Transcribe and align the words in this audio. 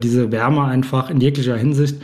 Diese 0.00 0.30
Wärme 0.30 0.62
einfach 0.62 1.10
in 1.10 1.20
jeglicher 1.20 1.56
Hinsicht, 1.56 1.96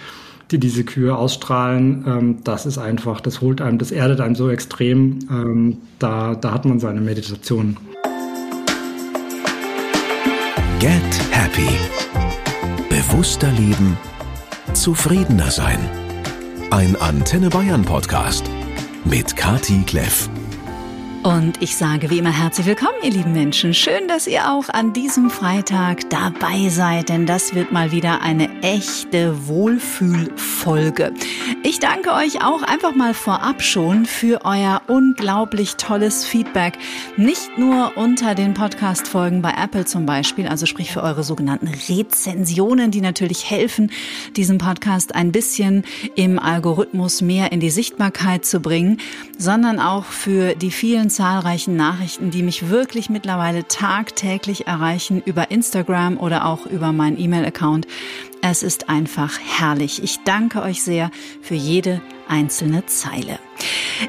die 0.50 0.58
diese 0.58 0.82
Kühe 0.82 1.14
ausstrahlen, 1.16 2.04
ähm, 2.08 2.38
das 2.42 2.66
ist 2.66 2.76
einfach, 2.76 3.20
das 3.20 3.40
holt 3.40 3.60
einem, 3.60 3.78
das 3.78 3.92
erdet 3.92 4.20
einem 4.20 4.34
so 4.34 4.50
extrem. 4.50 5.20
Ähm, 5.30 5.76
da, 6.00 6.34
da 6.34 6.50
hat 6.50 6.64
man 6.64 6.80
seine 6.80 7.00
Meditation. 7.00 7.76
Get 10.80 10.90
Happy. 11.30 11.68
Bewusster 12.90 13.52
leben, 13.52 13.96
zufriedener 14.72 15.52
sein. 15.52 15.78
Ein 16.72 16.96
Antenne 16.96 17.48
Bayern 17.48 17.84
Podcast 17.84 18.50
mit 19.04 19.36
Kati 19.36 19.84
Kleff. 19.86 20.28
Und 21.24 21.62
ich 21.62 21.74
sage 21.74 22.10
wie 22.10 22.18
immer 22.18 22.38
herzlich 22.38 22.66
willkommen, 22.66 22.98
ihr 23.02 23.10
lieben 23.10 23.32
Menschen. 23.32 23.72
Schön, 23.72 24.08
dass 24.08 24.26
ihr 24.26 24.52
auch 24.52 24.68
an 24.68 24.92
diesem 24.92 25.30
Freitag 25.30 26.10
dabei 26.10 26.68
seid, 26.68 27.08
denn 27.08 27.24
das 27.24 27.54
wird 27.54 27.72
mal 27.72 27.92
wieder 27.92 28.20
eine 28.20 28.50
echte 28.60 29.48
Wohlfühlfolge. 29.48 31.14
Ich 31.62 31.78
danke 31.78 32.12
euch 32.12 32.44
auch 32.44 32.62
einfach 32.62 32.94
mal 32.94 33.14
vorab 33.14 33.62
schon 33.62 34.04
für 34.04 34.44
euer 34.44 34.82
unglaublich 34.86 35.76
tolles 35.76 36.26
Feedback. 36.26 36.74
Nicht 37.16 37.56
nur 37.56 37.96
unter 37.96 38.34
den 38.34 38.52
Podcast-Folgen 38.52 39.40
bei 39.40 39.54
Apple 39.56 39.86
zum 39.86 40.04
Beispiel, 40.04 40.46
also 40.46 40.66
sprich 40.66 40.92
für 40.92 41.02
eure 41.02 41.22
sogenannten 41.22 41.68
Rezensionen, 41.68 42.90
die 42.90 43.00
natürlich 43.00 43.48
helfen, 43.48 43.90
diesen 44.36 44.58
Podcast 44.58 45.14
ein 45.14 45.32
bisschen 45.32 45.84
im 46.16 46.38
Algorithmus 46.38 47.22
mehr 47.22 47.50
in 47.50 47.60
die 47.60 47.70
Sichtbarkeit 47.70 48.44
zu 48.44 48.60
bringen, 48.60 48.98
sondern 49.38 49.80
auch 49.80 50.04
für 50.04 50.54
die 50.54 50.70
vielen 50.70 51.08
zahlreichen 51.14 51.76
Nachrichten, 51.76 52.30
die 52.30 52.42
mich 52.42 52.68
wirklich 52.68 53.08
mittlerweile 53.08 53.66
tagtäglich 53.68 54.66
erreichen 54.66 55.22
über 55.24 55.50
Instagram 55.50 56.18
oder 56.18 56.44
auch 56.44 56.66
über 56.66 56.92
meinen 56.92 57.18
E-Mail-Account. 57.18 57.86
Es 58.46 58.62
ist 58.62 58.90
einfach 58.90 59.38
herrlich. 59.40 60.02
Ich 60.02 60.22
danke 60.24 60.60
euch 60.60 60.82
sehr 60.82 61.10
für 61.40 61.54
jede 61.54 62.02
einzelne 62.28 62.84
Zeile. 62.84 63.38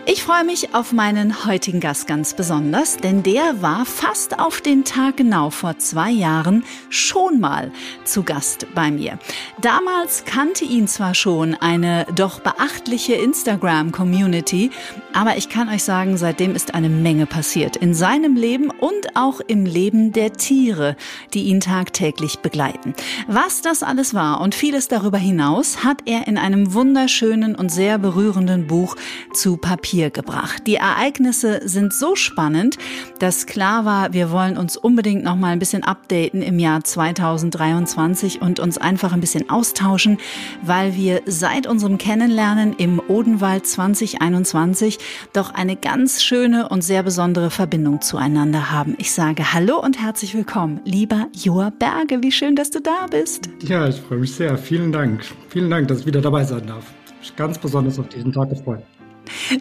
Ich 0.05 0.23
freue 0.23 0.43
mich 0.43 0.73
auf 0.73 0.91
meinen 0.91 1.45
heutigen 1.45 1.79
Gast 1.79 2.07
ganz 2.07 2.33
besonders, 2.33 2.97
denn 2.97 3.23
der 3.23 3.61
war 3.61 3.85
fast 3.85 4.39
auf 4.39 4.59
den 4.59 4.83
Tag 4.83 5.17
genau 5.17 5.51
vor 5.51 5.77
zwei 5.77 6.09
Jahren 6.09 6.63
schon 6.89 7.39
mal 7.39 7.71
zu 8.03 8.23
Gast 8.23 8.67
bei 8.73 8.89
mir. 8.89 9.19
Damals 9.61 10.25
kannte 10.25 10.65
ihn 10.65 10.87
zwar 10.87 11.13
schon 11.13 11.55
eine 11.55 12.05
doch 12.15 12.39
beachtliche 12.39 13.13
Instagram-Community, 13.13 14.71
aber 15.13 15.37
ich 15.37 15.49
kann 15.49 15.69
euch 15.69 15.83
sagen, 15.83 16.17
seitdem 16.17 16.55
ist 16.55 16.73
eine 16.73 16.89
Menge 16.89 17.25
passiert 17.25 17.75
in 17.75 17.93
seinem 17.93 18.35
Leben 18.35 18.71
und 18.71 19.15
auch 19.15 19.39
im 19.39 19.65
Leben 19.65 20.11
der 20.11 20.33
Tiere, 20.33 20.97
die 21.33 21.43
ihn 21.43 21.61
tagtäglich 21.61 22.39
begleiten. 22.39 22.95
Was 23.27 23.61
das 23.61 23.83
alles 23.83 24.13
war 24.13 24.24
und 24.33 24.55
vieles 24.55 24.87
darüber 24.87 25.17
hinaus 25.17 25.83
hat 25.83 25.99
er 26.05 26.27
in 26.27 26.37
einem 26.37 26.73
wunderschönen 26.73 27.55
und 27.55 27.69
sehr 27.71 27.97
berührenden 27.97 28.67
Buch 28.67 28.95
zu 29.33 29.57
Papier 29.57 30.09
gebracht. 30.09 30.63
Die 30.67 30.75
Ereignisse 30.75 31.61
sind 31.65 31.93
so 31.93 32.15
spannend, 32.15 32.77
dass 33.19 33.45
klar 33.45 33.85
war, 33.85 34.13
wir 34.13 34.31
wollen 34.31 34.57
uns 34.57 34.77
unbedingt 34.77 35.23
noch 35.23 35.35
mal 35.35 35.49
ein 35.49 35.59
bisschen 35.59 35.83
updaten 35.83 36.41
im 36.41 36.59
Jahr 36.59 36.83
2023 36.83 38.41
und 38.41 38.59
uns 38.59 38.77
einfach 38.77 39.13
ein 39.13 39.21
bisschen 39.21 39.49
austauschen, 39.49 40.17
weil 40.61 40.95
wir 40.95 41.21
seit 41.25 41.67
unserem 41.67 41.97
Kennenlernen 41.97 42.73
im 42.77 43.01
Odenwald 43.07 43.67
2021 43.67 44.99
doch 45.33 45.53
eine 45.53 45.75
ganz 45.75 46.23
schöne 46.23 46.69
und 46.69 46.83
sehr 46.83 47.03
besondere 47.03 47.51
Verbindung 47.51 48.01
zueinander 48.01 48.71
haben. 48.71 48.95
Ich 48.97 49.11
sage 49.11 49.53
Hallo 49.53 49.81
und 49.81 50.01
herzlich 50.01 50.33
willkommen, 50.35 50.81
lieber 50.83 51.27
Joa 51.33 51.69
Berge. 51.69 52.21
Wie 52.21 52.31
schön, 52.31 52.55
dass 52.55 52.69
du 52.69 52.81
da 52.81 53.07
bist. 53.09 53.49
Ja, 53.61 53.87
ich 53.87 54.01
freue 54.07 54.19
mich 54.19 54.33
sehr. 54.33 54.57
Vielen 54.57 54.91
Dank. 54.91 55.23
Vielen 55.49 55.69
Dank, 55.69 55.87
dass 55.87 56.01
ich 56.01 56.05
wieder 56.05 56.21
dabei 56.21 56.43
sein 56.43 56.65
darf. 56.67 56.85
Ich 57.21 57.35
ganz 57.35 57.57
besonders 57.57 57.97
auf 57.99 58.07
diesen 58.09 58.31
Tag 58.31 58.49
gefreut. 58.49 58.83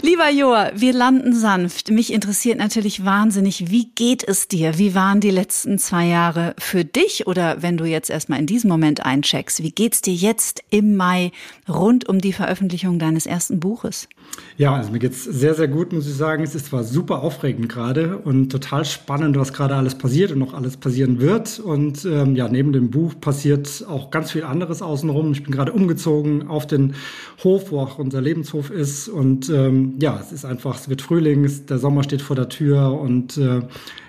Lieber 0.02 0.28
Joa, 0.30 0.72
wir 0.74 0.92
landen 0.92 1.34
sanft. 1.34 1.90
Mich 1.90 2.12
interessiert 2.12 2.58
natürlich 2.58 3.04
wahnsinnig, 3.04 3.70
wie 3.70 3.86
geht 3.94 4.22
es 4.22 4.46
dir? 4.46 4.78
Wie 4.78 4.94
waren 4.94 5.20
die 5.20 5.30
letzten 5.30 5.78
zwei 5.78 6.06
Jahre 6.06 6.54
für 6.58 6.84
dich? 6.84 7.26
Oder 7.26 7.62
wenn 7.62 7.78
du 7.78 7.86
jetzt 7.86 8.10
erstmal 8.10 8.38
in 8.38 8.46
diesem 8.46 8.68
Moment 8.68 9.04
eincheckst, 9.04 9.62
wie 9.62 9.70
geht's 9.70 10.02
dir 10.02 10.14
jetzt 10.14 10.62
im 10.68 10.96
Mai 10.96 11.32
rund 11.66 12.06
um 12.06 12.20
die 12.20 12.34
Veröffentlichung 12.34 12.98
deines 12.98 13.24
ersten 13.24 13.60
Buches? 13.60 14.08
Ja, 14.56 14.74
also 14.76 14.92
mir 14.92 15.00
geht's 15.00 15.24
sehr, 15.24 15.54
sehr 15.54 15.66
gut, 15.66 15.92
muss 15.92 16.06
ich 16.06 16.14
sagen. 16.14 16.44
Es 16.44 16.54
ist 16.54 16.66
zwar 16.66 16.84
super 16.84 17.22
aufregend 17.22 17.68
gerade 17.68 18.18
und 18.18 18.50
total 18.50 18.84
spannend, 18.84 19.36
was 19.36 19.52
gerade 19.52 19.74
alles 19.74 19.96
passiert 19.96 20.30
und 20.30 20.38
noch 20.38 20.54
alles 20.54 20.76
passieren 20.76 21.20
wird. 21.20 21.58
Und 21.58 22.04
ähm, 22.04 22.36
ja, 22.36 22.48
neben 22.48 22.72
dem 22.72 22.90
Buch 22.90 23.14
passiert 23.20 23.84
auch 23.88 24.12
ganz 24.12 24.30
viel 24.30 24.44
anderes 24.44 24.80
außenrum. 24.80 25.32
Ich 25.32 25.42
bin 25.42 25.52
gerade 25.52 25.72
umgezogen 25.72 26.46
auf 26.46 26.68
den 26.68 26.94
Hof, 27.42 27.72
wo 27.72 27.80
auch 27.80 27.98
unser 27.98 28.20
Lebenshof 28.20 28.70
ist. 28.70 29.08
Und 29.08 29.50
ähm, 29.50 29.94
ja, 30.00 30.20
es 30.20 30.30
ist 30.30 30.44
einfach, 30.44 30.78
es 30.78 30.88
wird 30.88 31.02
Frühling, 31.02 31.50
der 31.68 31.78
Sommer 31.78 32.04
steht 32.04 32.22
vor 32.22 32.36
der 32.36 32.48
Tür 32.48 32.92
und 33.00 33.36
äh, 33.36 33.62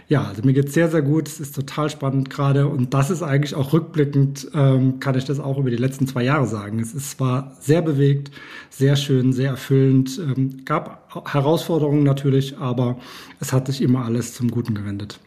ja, 0.08 0.24
also 0.24 0.44
mir 0.44 0.54
geht's 0.54 0.74
sehr, 0.74 0.90
sehr 0.90 1.02
gut. 1.02 1.28
Es 1.28 1.40
ist 1.40 1.56
total 1.56 1.90
spannend 1.90 2.30
gerade. 2.30 2.68
Und 2.68 2.94
das 2.94 3.10
ist 3.10 3.24
eigentlich 3.24 3.56
auch 3.56 3.74
rückblickend, 3.74 4.50
ähm, 4.54 5.00
kann 5.00 5.18
ich 5.18 5.26
das 5.26 5.40
auch 5.40 5.58
über 5.58 5.72
die 5.72 5.78
letzten 5.78 6.06
zwei 6.08 6.24
Jahre 6.24 6.46
sagen. 6.46 6.80
Es 6.80 6.94
ist 6.94 7.12
zwar 7.12 7.56
sehr 7.60 7.82
bewegt, 7.82 8.32
sehr 8.70 8.96
schön, 8.96 9.34
sehr 9.34 9.52
erfüllend. 9.52 10.20
Ähm, 10.20 10.64
gab 10.66 11.26
Herausforderungen 11.32 12.04
natürlich, 12.04 12.58
aber 12.58 12.98
es 13.40 13.52
hat 13.52 13.68
sich 13.68 13.82
immer 13.82 14.06
alles 14.06 14.34
zum 14.34 14.52
Guten 14.52 14.76
gewendet. 14.76 15.20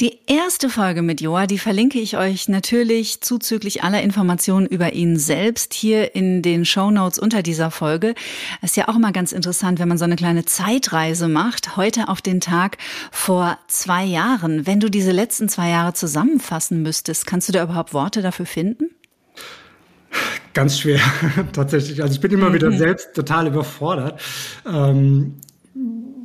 Die 0.00 0.18
erste 0.26 0.68
Folge 0.68 1.02
mit 1.02 1.20
Joa, 1.20 1.46
die 1.46 1.58
verlinke 1.58 1.98
ich 1.98 2.16
euch 2.16 2.48
natürlich 2.48 3.20
zuzüglich 3.20 3.82
aller 3.82 4.02
Informationen 4.02 4.66
über 4.66 4.92
ihn 4.92 5.18
selbst 5.18 5.74
hier 5.74 6.14
in 6.14 6.42
den 6.42 6.64
Show 6.64 6.90
Notes 6.90 7.18
unter 7.18 7.42
dieser 7.42 7.70
Folge. 7.70 8.14
Es 8.62 8.70
ist 8.70 8.76
ja 8.76 8.88
auch 8.88 8.96
immer 8.96 9.12
ganz 9.12 9.32
interessant, 9.32 9.78
wenn 9.78 9.88
man 9.88 9.98
so 9.98 10.04
eine 10.04 10.16
kleine 10.16 10.44
Zeitreise 10.44 11.28
macht. 11.28 11.76
Heute 11.76 12.08
auf 12.08 12.22
den 12.22 12.40
Tag 12.40 12.78
vor 13.10 13.58
zwei 13.68 14.04
Jahren. 14.04 14.66
Wenn 14.66 14.80
du 14.80 14.90
diese 14.90 15.12
letzten 15.12 15.48
zwei 15.48 15.70
Jahre 15.70 15.92
zusammenfassen 15.92 16.82
müsstest, 16.82 17.26
kannst 17.26 17.48
du 17.48 17.52
da 17.52 17.62
überhaupt 17.62 17.94
Worte 17.94 18.22
dafür 18.22 18.46
finden? 18.46 18.90
Ganz 20.52 20.78
schwer, 20.78 21.00
tatsächlich. 21.52 22.00
Also 22.00 22.14
ich 22.14 22.20
bin 22.20 22.30
immer 22.30 22.50
mhm. 22.50 22.54
wieder 22.54 22.72
selbst 22.72 23.14
total 23.14 23.48
überfordert. 23.48 24.20
Ähm, 24.66 25.34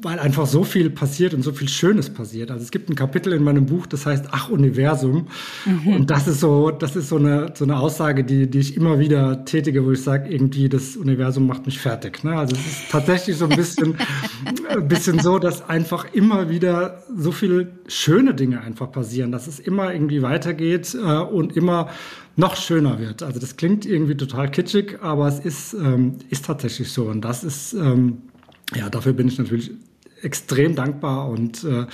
weil 0.01 0.19
einfach 0.19 0.45
so 0.45 0.63
viel 0.63 0.89
passiert 0.89 1.33
und 1.33 1.41
so 1.41 1.51
viel 1.51 1.67
Schönes 1.67 2.09
passiert. 2.09 2.51
Also 2.51 2.63
es 2.63 2.71
gibt 2.71 2.89
ein 2.89 2.95
Kapitel 2.95 3.33
in 3.33 3.43
meinem 3.43 3.65
Buch, 3.65 3.85
das 3.85 4.05
heißt 4.05 4.25
Ach 4.31 4.49
Universum. 4.49 5.27
Mhm. 5.65 5.93
Und 5.93 6.09
das 6.09 6.27
ist 6.27 6.39
so, 6.39 6.71
das 6.71 6.95
ist 6.95 7.09
so 7.09 7.17
eine, 7.17 7.53
so 7.55 7.65
eine 7.65 7.77
Aussage, 7.77 8.23
die, 8.23 8.49
die 8.49 8.59
ich 8.59 8.77
immer 8.77 8.99
wieder 8.99 9.45
tätige, 9.45 9.85
wo 9.85 9.91
ich 9.91 10.01
sage, 10.01 10.29
irgendwie 10.29 10.69
das 10.69 10.95
Universum 10.95 11.47
macht 11.47 11.65
mich 11.65 11.79
fertig. 11.79 12.23
Ne? 12.23 12.37
Also 12.37 12.55
es 12.55 12.65
ist 12.65 12.91
tatsächlich 12.91 13.37
so 13.37 13.45
ein 13.45 13.55
bisschen, 13.55 13.95
ein 14.69 14.87
bisschen 14.87 15.19
so, 15.19 15.39
dass 15.39 15.67
einfach 15.67 16.05
immer 16.13 16.49
wieder 16.49 17.03
so 17.15 17.31
viele 17.31 17.71
schöne 17.87 18.33
Dinge 18.33 18.61
einfach 18.61 18.91
passieren, 18.91 19.31
dass 19.31 19.47
es 19.47 19.59
immer 19.59 19.93
irgendwie 19.93 20.21
weitergeht 20.21 20.95
äh, 20.95 21.17
und 21.17 21.57
immer 21.57 21.89
noch 22.35 22.55
schöner 22.55 22.99
wird. 22.99 23.21
Also 23.21 23.39
das 23.39 23.57
klingt 23.57 23.85
irgendwie 23.85 24.15
total 24.15 24.49
kitschig, 24.49 24.99
aber 25.01 25.27
es 25.27 25.39
ist, 25.39 25.73
ähm, 25.73 26.15
ist 26.29 26.45
tatsächlich 26.45 26.91
so. 26.91 27.05
Und 27.05 27.21
das 27.21 27.43
ist, 27.43 27.73
ähm, 27.73 28.19
ja, 28.75 28.89
dafür 28.89 29.13
bin 29.13 29.27
ich 29.27 29.37
natürlich 29.37 29.71
extrem 30.21 30.75
dankbar 30.75 31.29
und 31.29 31.63
äh, 31.63 31.85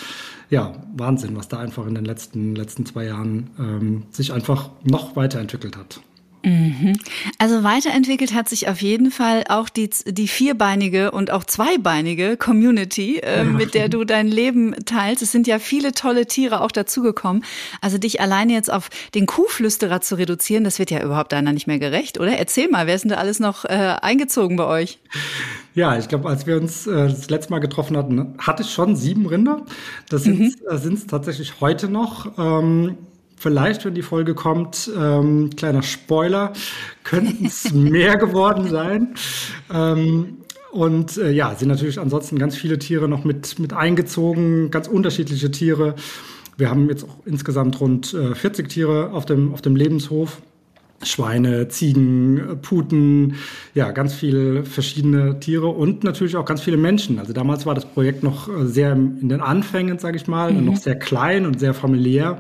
ja, 0.50 0.74
Wahnsinn, 0.96 1.36
was 1.36 1.48
da 1.48 1.60
einfach 1.60 1.88
in 1.88 1.96
den 1.96 2.06
letzten, 2.06 2.56
letzten 2.56 2.86
zwei 2.86 3.06
Jahren 3.06 3.50
ähm, 3.60 4.04
sich 4.12 4.32
einfach 4.32 4.70
noch 4.84 5.16
weiterentwickelt 5.16 5.76
hat. 5.76 6.02
Mhm. 6.46 7.00
Also 7.40 7.64
weiterentwickelt 7.64 8.34
hat 8.34 8.48
sich 8.48 8.70
auf 8.70 8.82
jeden 8.82 9.10
Fall 9.10 9.44
auch 9.50 9.68
die, 9.68 9.90
die 10.06 10.28
vierbeinige 10.28 11.10
und 11.12 11.32
auch 11.32 11.44
zweibeinige 11.44 12.38
Community, 12.38 13.18
äh, 13.18 13.44
mit 13.44 13.74
der 13.74 13.90
du 13.90 14.04
dein 14.04 14.28
Leben 14.28 14.76
teilst. 14.86 15.24
Es 15.24 15.32
sind 15.32 15.48
ja 15.48 15.58
viele 15.58 15.94
tolle 15.94 16.28
Tiere 16.28 16.62
auch 16.62 16.72
dazugekommen. 16.72 17.44
Also 17.82 17.98
dich 17.98 18.22
alleine 18.22 18.54
jetzt 18.54 18.72
auf 18.72 18.90
den 19.16 19.26
Kuhflüsterer 19.26 20.02
zu 20.02 20.16
reduzieren, 20.16 20.64
das 20.64 20.78
wird 20.78 20.92
ja 20.92 21.04
überhaupt 21.04 21.34
einer 21.34 21.52
nicht 21.52 21.66
mehr 21.66 21.80
gerecht, 21.80 22.20
oder? 22.20 22.38
Erzähl 22.38 22.70
mal, 22.70 22.86
wer 22.86 22.94
ist 22.94 23.02
denn 23.02 23.12
da 23.12 23.18
alles 23.18 23.40
noch 23.40 23.66
äh, 23.66 23.96
eingezogen 24.02 24.56
bei 24.56 24.66
euch? 24.66 25.00
Ja, 25.74 25.98
ich 25.98 26.08
glaube, 26.08 26.30
als 26.30 26.46
wir 26.46 26.58
uns 26.58 26.86
äh, 26.86 27.08
das 27.08 27.30
letzte 27.30 27.52
Mal 27.52 27.60
getroffen 27.60 27.98
hatten, 27.98 28.36
hatte 28.38 28.62
ich 28.62 28.70
schon 28.70 28.96
sieben 28.96 29.26
Rinder. 29.26 29.66
Das 30.10 30.24
sind 30.24 30.42
es 30.42 30.86
mhm. 30.86 30.92
äh, 30.92 31.08
tatsächlich 31.08 31.60
heute 31.60 31.90
noch. 31.90 32.38
Ähm, 32.38 32.98
vielleicht, 33.46 33.86
wenn 33.86 33.94
die 33.94 34.02
Folge 34.02 34.34
kommt, 34.34 34.90
ähm, 34.98 35.52
kleiner 35.56 35.84
Spoiler, 35.84 36.52
könnten 37.04 37.46
es 37.46 37.72
mehr 37.74 38.18
geworden 38.18 38.68
sein. 38.70 39.14
Ähm, 39.72 40.38
und 40.72 41.18
äh, 41.18 41.30
ja, 41.30 41.54
sind 41.54 41.68
natürlich 41.68 42.00
ansonsten 42.00 42.40
ganz 42.40 42.56
viele 42.58 42.80
Tiere 42.80 43.08
noch 43.08 43.24
mit, 43.24 43.60
mit 43.60 43.72
eingezogen, 43.72 44.72
ganz 44.72 44.88
unterschiedliche 44.88 45.52
Tiere. 45.52 45.94
Wir 46.58 46.72
haben 46.72 46.90
jetzt 46.90 47.04
auch 47.04 47.18
insgesamt 47.26 47.80
rund 47.80 48.16
äh, 48.16 48.34
40 48.34 48.68
Tiere 48.68 49.12
auf 49.12 49.28
dem, 49.28 49.54
auf 49.54 49.62
dem 49.62 49.76
Lebenshof. 49.76 50.42
Schweine, 51.04 51.68
Ziegen, 51.68 52.58
Puten, 52.64 53.36
ja, 53.76 53.92
ganz 53.92 54.16
viele 54.16 54.64
verschiedene 54.64 55.40
Tiere 55.40 55.68
und 55.68 56.04
natürlich 56.04 56.36
auch 56.36 56.46
ganz 56.46 56.62
viele 56.62 56.78
Menschen. 56.78 57.20
Also 57.20 57.32
damals 57.32 57.68
war 57.68 57.76
das 57.76 57.86
Projekt 57.86 58.24
noch 58.24 58.48
äh, 58.48 58.66
sehr 58.66 58.94
in 58.94 59.30
den 59.30 59.42
Anfängen, 59.42 60.00
sage 60.00 60.18
ich 60.18 60.26
mal, 60.26 60.52
mhm. 60.52 60.66
noch 60.66 60.78
sehr 60.78 60.98
klein 60.98 61.46
und 61.46 61.60
sehr 61.60 61.76
familiär. 61.76 62.40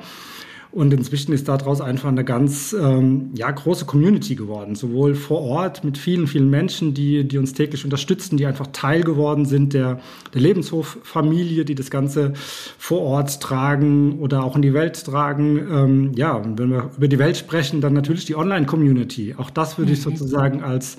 Und 0.76 0.94
inzwischen 0.94 1.32
ist 1.32 1.48
daraus 1.48 1.80
einfach 1.80 2.10
eine 2.10 2.26
ganz 2.26 2.76
ähm, 2.78 3.30
ja, 3.34 3.50
große 3.50 3.86
Community 3.86 4.36
geworden, 4.36 4.76
sowohl 4.76 5.16
vor 5.16 5.40
Ort 5.40 5.86
mit 5.86 5.98
vielen, 5.98 6.28
vielen 6.28 6.50
Menschen, 6.50 6.94
die, 6.94 7.26
die 7.26 7.38
uns 7.38 7.54
täglich 7.54 7.86
unterstützen, 7.86 8.36
die 8.36 8.46
einfach 8.46 8.68
Teil 8.74 9.02
geworden 9.04 9.46
sind 9.46 9.74
der, 9.74 10.02
der 10.34 10.42
Lebenshoffamilie, 10.42 11.64
die 11.64 11.76
das 11.76 11.90
Ganze 11.90 12.34
vor 12.78 13.00
Ort 13.04 13.40
tragen 13.40 14.20
oder 14.20 14.44
auch 14.44 14.58
in 14.58 14.64
die 14.64 14.74
Welt 14.74 15.02
tragen. 15.02 15.60
Ähm, 15.60 16.12
ja, 16.14 16.34
und 16.34 16.60
wenn 16.60 16.72
wir 16.72 16.90
über 16.98 17.08
die 17.08 17.20
Welt 17.20 17.38
sprechen, 17.38 17.80
dann 17.80 17.94
natürlich 17.94 18.26
die 18.26 18.36
Online-Community. 18.36 19.36
Auch 19.38 19.52
das 19.52 19.78
würde 19.78 19.94
ich 19.94 20.00
mhm. 20.00 20.12
sozusagen 20.12 20.62
als 20.62 20.98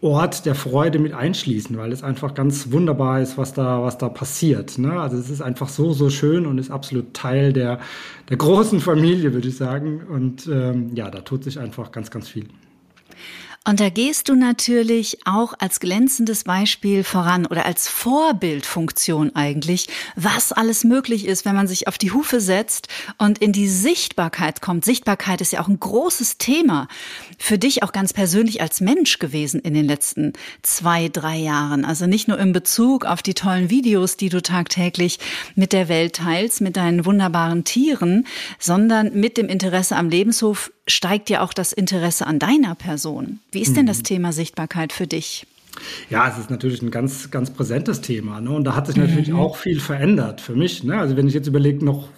Ort 0.00 0.46
der 0.46 0.54
Freude 0.54 1.00
mit 1.00 1.12
einschließen, 1.12 1.76
weil 1.76 1.90
es 1.90 2.04
einfach 2.04 2.34
ganz 2.34 2.70
wunderbar 2.70 3.20
ist, 3.20 3.36
was 3.36 3.52
da, 3.52 3.82
was 3.82 3.98
da 3.98 4.08
passiert. 4.08 4.78
Ne? 4.78 4.92
Also 4.92 5.16
es 5.16 5.28
ist 5.28 5.42
einfach 5.42 5.68
so, 5.68 5.92
so 5.92 6.08
schön 6.08 6.46
und 6.46 6.58
ist 6.58 6.70
absolut 6.70 7.14
Teil 7.14 7.52
der, 7.52 7.80
der 8.28 8.36
großen 8.36 8.78
Familie, 8.78 9.32
würde 9.32 9.48
ich 9.48 9.56
sagen. 9.56 10.02
Und 10.08 10.46
ähm, 10.46 10.94
ja, 10.94 11.10
da 11.10 11.20
tut 11.22 11.42
sich 11.42 11.58
einfach 11.58 11.90
ganz, 11.90 12.12
ganz 12.12 12.28
viel. 12.28 12.46
Und 13.64 13.80
da 13.80 13.90
gehst 13.90 14.30
du 14.30 14.34
natürlich 14.34 15.18
auch 15.26 15.52
als 15.58 15.78
glänzendes 15.78 16.44
Beispiel 16.44 17.04
voran 17.04 17.44
oder 17.44 17.66
als 17.66 17.86
Vorbildfunktion 17.86 19.36
eigentlich, 19.36 19.88
was 20.16 20.52
alles 20.52 20.84
möglich 20.84 21.26
ist, 21.26 21.44
wenn 21.44 21.54
man 21.54 21.68
sich 21.68 21.86
auf 21.86 21.98
die 21.98 22.12
Hufe 22.12 22.40
setzt 22.40 22.88
und 23.18 23.38
in 23.38 23.52
die 23.52 23.68
Sichtbarkeit 23.68 24.62
kommt. 24.62 24.86
Sichtbarkeit 24.86 25.42
ist 25.42 25.52
ja 25.52 25.60
auch 25.60 25.68
ein 25.68 25.78
großes 25.80 26.38
Thema 26.38 26.88
für 27.38 27.58
dich 27.58 27.82
auch 27.82 27.92
ganz 27.92 28.14
persönlich 28.14 28.62
als 28.62 28.80
Mensch 28.80 29.18
gewesen 29.18 29.60
in 29.60 29.74
den 29.74 29.84
letzten 29.84 30.32
zwei, 30.62 31.08
drei 31.08 31.36
Jahren. 31.36 31.84
Also 31.84 32.06
nicht 32.06 32.26
nur 32.26 32.38
in 32.38 32.52
Bezug 32.52 33.04
auf 33.04 33.22
die 33.22 33.34
tollen 33.34 33.68
Videos, 33.68 34.16
die 34.16 34.30
du 34.30 34.40
tagtäglich 34.40 35.18
mit 35.56 35.74
der 35.74 35.88
Welt 35.88 36.16
teilst, 36.16 36.62
mit 36.62 36.76
deinen 36.76 37.04
wunderbaren 37.04 37.64
Tieren, 37.64 38.26
sondern 38.58 39.12
mit 39.12 39.36
dem 39.36 39.48
Interesse 39.48 39.96
am 39.96 40.08
Lebenshof 40.08 40.72
steigt 40.88 41.30
ja 41.30 41.42
auch 41.42 41.52
das 41.52 41.72
Interesse 41.72 42.26
an 42.26 42.38
deiner 42.38 42.74
Person. 42.74 43.40
Wie 43.52 43.60
ist 43.60 43.76
denn 43.76 43.86
das 43.86 43.98
mhm. 43.98 44.04
Thema 44.04 44.32
Sichtbarkeit 44.32 44.92
für 44.92 45.06
dich? 45.06 45.46
Ja, 46.10 46.28
es 46.28 46.38
ist 46.38 46.50
natürlich 46.50 46.82
ein 46.82 46.90
ganz, 46.90 47.30
ganz 47.30 47.50
präsentes 47.50 48.00
Thema. 48.00 48.40
Ne? 48.40 48.50
Und 48.50 48.64
da 48.64 48.74
hat 48.74 48.86
sich 48.86 48.96
natürlich 48.96 49.28
mhm. 49.28 49.38
auch 49.38 49.56
viel 49.56 49.80
verändert 49.80 50.40
für 50.40 50.54
mich. 50.54 50.82
Ne? 50.82 50.98
Also 50.98 51.16
wenn 51.16 51.28
ich 51.28 51.34
jetzt 51.34 51.46
überlege, 51.46 51.84
noch 51.84 52.08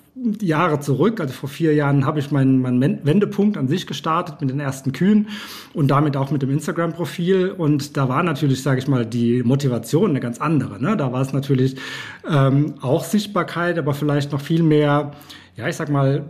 Jahre 0.41 0.81
zurück, 0.81 1.21
also 1.21 1.33
vor 1.33 1.49
vier 1.49 1.75
Jahren 1.75 2.05
habe 2.05 2.19
ich 2.19 2.31
meinen, 2.31 2.61
meinen 2.61 3.05
Wendepunkt 3.05 3.57
an 3.57 3.69
sich 3.69 3.87
gestartet 3.87 4.41
mit 4.41 4.51
den 4.51 4.61
ersten 4.61 4.93
Kühen 4.93 5.29
und 5.73 5.91
damit 5.91 6.17
auch 6.17 6.31
mit 6.31 6.43
dem 6.43 6.51
Instagram-Profil. 6.51 7.55
Und 7.57 7.97
da 7.97 8.09
war 8.09 8.23
natürlich, 8.23 8.63
sage 8.63 8.81
ich 8.81 8.89
mal, 8.89 9.07
die 9.07 9.43
Motivation 9.43 10.11
eine 10.11 10.21
ganz 10.21 10.41
andere. 10.41 10.81
Ne? 10.83 10.97
Da 10.97 11.13
war 11.13 11.23
es 11.23 11.33
natürlich 11.33 11.77
ähm, 12.29 12.75
auch 12.81 13.05
Sichtbarkeit, 13.05 13.79
aber 13.79 13.95
vielleicht 13.95 14.33
noch 14.33 14.41
viel 14.41 14.63
mehr, 14.63 15.13
ja, 15.57 15.69
ich 15.69 15.77
sag 15.77 15.89
mal, 15.89 16.25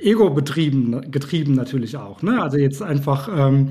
Ego 0.00 0.30
betrieben, 0.30 1.10
getrieben 1.10 1.54
natürlich 1.54 1.96
auch. 1.96 2.22
Ne? 2.22 2.42
Also 2.42 2.56
jetzt 2.56 2.82
einfach 2.82 3.28
ähm, 3.34 3.68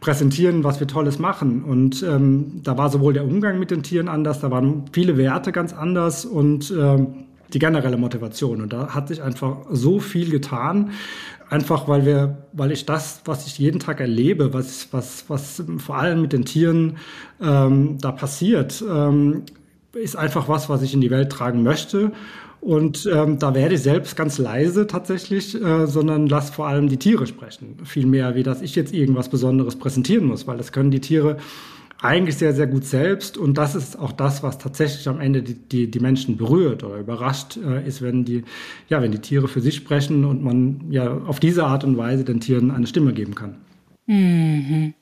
präsentieren, 0.00 0.64
was 0.64 0.80
wir 0.80 0.86
Tolles 0.86 1.18
machen. 1.18 1.62
Und 1.64 2.02
ähm, 2.02 2.60
da 2.62 2.76
war 2.76 2.90
sowohl 2.90 3.12
der 3.12 3.24
Umgang 3.24 3.58
mit 3.58 3.70
den 3.70 3.82
Tieren 3.82 4.08
anders, 4.08 4.40
da 4.40 4.50
waren 4.50 4.84
viele 4.92 5.16
Werte 5.16 5.52
ganz 5.52 5.72
anders 5.72 6.24
und 6.24 6.72
ähm, 6.76 7.26
die 7.52 7.58
generelle 7.58 7.96
Motivation. 7.96 8.60
Und 8.60 8.72
da 8.72 8.88
hat 8.88 9.08
sich 9.08 9.22
einfach 9.22 9.58
so 9.70 10.00
viel 10.00 10.30
getan. 10.30 10.90
Einfach 11.48 11.86
weil 11.86 12.04
wir, 12.04 12.38
weil 12.52 12.72
ich 12.72 12.86
das, 12.86 13.20
was 13.24 13.46
ich 13.46 13.58
jeden 13.58 13.78
Tag 13.78 14.00
erlebe, 14.00 14.52
was, 14.52 14.88
was, 14.90 15.24
was 15.28 15.62
vor 15.78 15.96
allem 15.96 16.22
mit 16.22 16.32
den 16.32 16.44
Tieren 16.44 16.96
ähm, 17.40 17.98
da 18.00 18.10
passiert, 18.10 18.82
ähm, 18.88 19.44
ist 19.92 20.16
einfach 20.16 20.48
was, 20.48 20.68
was 20.68 20.82
ich 20.82 20.92
in 20.92 21.00
die 21.00 21.10
Welt 21.10 21.30
tragen 21.30 21.62
möchte. 21.62 22.10
Und 22.66 23.08
ähm, 23.14 23.38
da 23.38 23.54
werde 23.54 23.76
ich 23.76 23.82
selbst 23.82 24.16
ganz 24.16 24.38
leise 24.38 24.88
tatsächlich, 24.88 25.54
äh, 25.54 25.86
sondern 25.86 26.26
lass 26.26 26.50
vor 26.50 26.66
allem 26.66 26.88
die 26.88 26.96
Tiere 26.96 27.24
sprechen. 27.28 27.76
Viel 27.84 28.06
mehr, 28.06 28.34
wie 28.34 28.42
dass 28.42 28.60
ich 28.60 28.74
jetzt 28.74 28.92
irgendwas 28.92 29.28
Besonderes 29.28 29.76
präsentieren 29.76 30.24
muss, 30.24 30.48
weil 30.48 30.56
das 30.56 30.72
können 30.72 30.90
die 30.90 31.00
Tiere 31.00 31.36
eigentlich 32.02 32.38
sehr, 32.38 32.54
sehr 32.54 32.66
gut 32.66 32.84
selbst. 32.84 33.38
Und 33.38 33.56
das 33.56 33.76
ist 33.76 33.96
auch 33.96 34.10
das, 34.10 34.42
was 34.42 34.58
tatsächlich 34.58 35.06
am 35.06 35.20
Ende 35.20 35.44
die, 35.44 35.54
die, 35.54 35.88
die 35.88 36.00
Menschen 36.00 36.36
berührt 36.36 36.82
oder 36.82 36.96
überrascht 36.96 37.56
äh, 37.56 37.86
ist, 37.86 38.02
wenn 38.02 38.24
die, 38.24 38.42
ja, 38.88 39.00
wenn 39.00 39.12
die 39.12 39.20
Tiere 39.20 39.46
für 39.46 39.60
sich 39.60 39.76
sprechen 39.76 40.24
und 40.24 40.42
man 40.42 40.86
ja 40.90 41.18
auf 41.18 41.38
diese 41.38 41.66
Art 41.66 41.84
und 41.84 41.96
Weise 41.96 42.24
den 42.24 42.40
Tieren 42.40 42.72
eine 42.72 42.88
Stimme 42.88 43.12
geben 43.12 43.36
kann. 43.36 43.58
Mhm. 44.06 44.92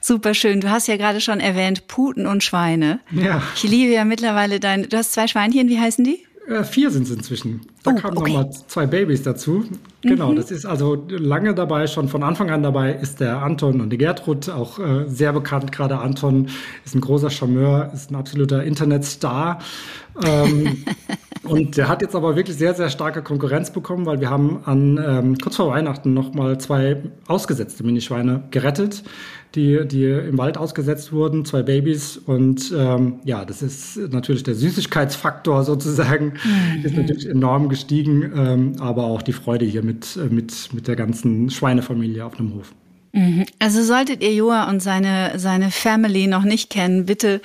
Super 0.00 0.34
schön. 0.34 0.60
Du 0.60 0.70
hast 0.70 0.88
ja 0.88 0.96
gerade 0.96 1.20
schon 1.20 1.38
erwähnt, 1.38 1.86
Puten 1.86 2.26
und 2.26 2.42
Schweine. 2.42 2.98
Ja. 3.12 3.44
Ich 3.54 3.62
liebe 3.62 3.92
ja 3.92 4.04
mittlerweile 4.04 4.58
deine, 4.58 4.88
du 4.88 4.96
hast 4.96 5.12
zwei 5.12 5.28
Schweinchen, 5.28 5.68
wie 5.68 5.78
heißen 5.78 6.04
die? 6.04 6.26
Äh, 6.50 6.64
vier 6.64 6.90
sind 6.90 7.04
es 7.04 7.12
inzwischen. 7.12 7.60
Da 7.84 7.92
oh, 7.92 7.94
kamen 7.94 8.18
okay. 8.18 8.32
nochmal 8.32 8.50
zwei 8.66 8.84
Babys 8.84 9.22
dazu. 9.22 9.64
Genau, 10.02 10.32
mhm. 10.32 10.36
das 10.36 10.50
ist 10.50 10.66
also 10.66 11.06
lange 11.08 11.54
dabei, 11.54 11.86
schon 11.86 12.08
von 12.08 12.24
Anfang 12.24 12.50
an 12.50 12.64
dabei 12.64 12.92
ist 12.92 13.20
der 13.20 13.40
Anton 13.40 13.80
und 13.80 13.90
die 13.90 13.98
Gertrud, 13.98 14.48
auch 14.48 14.80
äh, 14.80 15.04
sehr 15.06 15.32
bekannt. 15.32 15.70
Gerade 15.70 15.98
Anton 15.98 16.48
ist 16.84 16.96
ein 16.96 17.00
großer 17.00 17.30
Charmeur, 17.30 17.92
ist 17.94 18.10
ein 18.10 18.16
absoluter 18.16 18.64
Internetstar. 18.64 19.60
Ähm, 20.24 20.84
und 21.44 21.76
der 21.76 21.86
hat 21.86 22.02
jetzt 22.02 22.16
aber 22.16 22.34
wirklich 22.34 22.56
sehr, 22.56 22.74
sehr 22.74 22.90
starke 22.90 23.22
Konkurrenz 23.22 23.70
bekommen, 23.70 24.04
weil 24.04 24.20
wir 24.20 24.30
haben 24.30 24.58
an 24.64 24.98
ähm, 25.06 25.38
kurz 25.38 25.54
vor 25.54 25.68
Weihnachten 25.68 26.14
nochmal 26.14 26.58
zwei 26.58 27.00
ausgesetzte 27.28 27.84
Minischweine 27.84 28.42
gerettet 28.50 29.04
die, 29.54 29.86
die 29.86 30.04
im 30.04 30.38
Wald 30.38 30.56
ausgesetzt 30.56 31.12
wurden, 31.12 31.44
zwei 31.44 31.62
Babys. 31.62 32.16
Und 32.16 32.72
ähm, 32.76 33.20
ja, 33.24 33.44
das 33.44 33.62
ist 33.62 33.96
natürlich 34.10 34.42
der 34.42 34.54
Süßigkeitsfaktor 34.54 35.64
sozusagen, 35.64 36.34
mhm. 36.44 36.84
ist 36.84 36.96
natürlich 36.96 37.28
enorm 37.28 37.68
gestiegen, 37.68 38.32
ähm, 38.34 38.72
aber 38.80 39.04
auch 39.04 39.22
die 39.22 39.32
Freude 39.32 39.64
hier 39.64 39.82
mit, 39.82 40.16
äh, 40.16 40.32
mit, 40.32 40.70
mit 40.72 40.88
der 40.88 40.96
ganzen 40.96 41.50
Schweinefamilie 41.50 42.24
auf 42.24 42.36
dem 42.36 42.54
Hof. 42.54 42.72
Mhm. 43.12 43.44
Also 43.58 43.82
solltet 43.82 44.22
ihr 44.22 44.32
Joa 44.32 44.68
und 44.70 44.80
seine, 44.80 45.38
seine 45.38 45.70
Family 45.70 46.28
noch 46.28 46.44
nicht 46.44 46.70
kennen, 46.70 47.06
bitte 47.06 47.40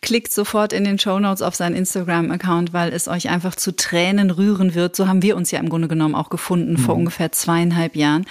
klickt 0.00 0.32
sofort 0.32 0.72
in 0.72 0.84
den 0.84 0.98
Show 0.98 1.18
Notes 1.18 1.42
auf 1.42 1.54
seinen 1.54 1.76
Instagram-Account, 1.76 2.72
weil 2.72 2.92
es 2.92 3.06
euch 3.06 3.28
einfach 3.28 3.54
zu 3.54 3.76
Tränen 3.76 4.30
rühren 4.30 4.74
wird. 4.74 4.96
So 4.96 5.08
haben 5.08 5.22
wir 5.22 5.36
uns 5.36 5.50
ja 5.50 5.60
im 5.60 5.68
Grunde 5.68 5.88
genommen 5.88 6.14
auch 6.14 6.30
gefunden 6.30 6.72
mhm. 6.72 6.78
vor 6.78 6.94
ungefähr 6.94 7.32
zweieinhalb 7.32 7.96
Jahren. 7.96 8.24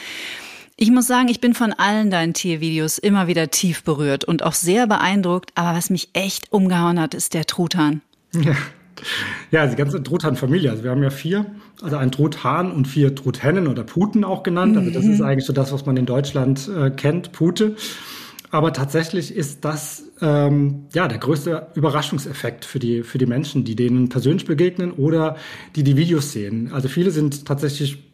Ich 0.82 0.92
muss 0.92 1.08
sagen, 1.08 1.28
ich 1.28 1.42
bin 1.42 1.54
von 1.54 1.74
allen 1.74 2.10
deinen 2.10 2.34
Tiervideos 2.34 3.00
immer 3.00 3.28
wieder 3.28 3.52
tief 3.52 3.84
berührt 3.84 4.24
und 4.24 4.44
auch 4.44 4.54
sehr 4.54 4.88
beeindruckt. 4.88 5.52
Aber 5.56 5.78
was 5.78 5.90
mich 5.90 6.08
echt 6.14 6.54
umgehauen 6.54 7.02
hat, 7.02 7.14
ist 7.14 7.34
der 7.34 7.46
Truthahn. 7.46 8.02
Ja. 8.34 8.56
Ja, 9.52 9.66
die 9.66 9.76
ganze 9.76 10.04
Truthahn-Familie. 10.04 10.72
Also 10.72 10.84
wir 10.84 10.92
haben 10.92 11.04
ja 11.04 11.10
vier, 11.10 11.46
also 11.82 11.96
ein 11.96 12.12
Truthahn 12.12 12.72
und 12.72 12.86
vier 12.86 13.16
Truthhennen 13.16 13.68
oder 13.68 13.84
Puten 13.84 14.26
auch 14.26 14.44
genannt. 14.44 14.78
Also 14.78 14.90
das 14.92 15.06
ist 15.06 15.20
mhm. 15.20 15.26
eigentlich 15.26 15.46
so 15.46 15.54
das, 15.54 15.72
was 15.72 15.86
man 15.86 15.96
in 15.98 16.06
Deutschland 16.06 16.70
äh, 16.70 16.92
kennt, 16.92 17.32
Pute. 17.32 17.76
Aber 18.52 18.74
tatsächlich 18.74 19.34
ist 19.34 19.64
das 19.64 20.04
ähm, 20.22 20.86
ja 20.94 21.08
der 21.08 21.18
größte 21.18 21.68
Überraschungseffekt 21.76 22.66
für 22.66 22.80
die 22.80 23.04
für 23.04 23.18
die 23.18 23.26
Menschen, 23.26 23.64
die 23.64 23.76
denen 23.76 24.10
persönlich 24.10 24.46
begegnen 24.46 24.92
oder 24.92 25.38
die 25.76 25.84
die 25.84 25.96
Videos 25.96 26.32
sehen. 26.34 26.72
Also 26.74 26.90
viele 26.90 27.12
sind 27.12 27.46
tatsächlich 27.46 28.09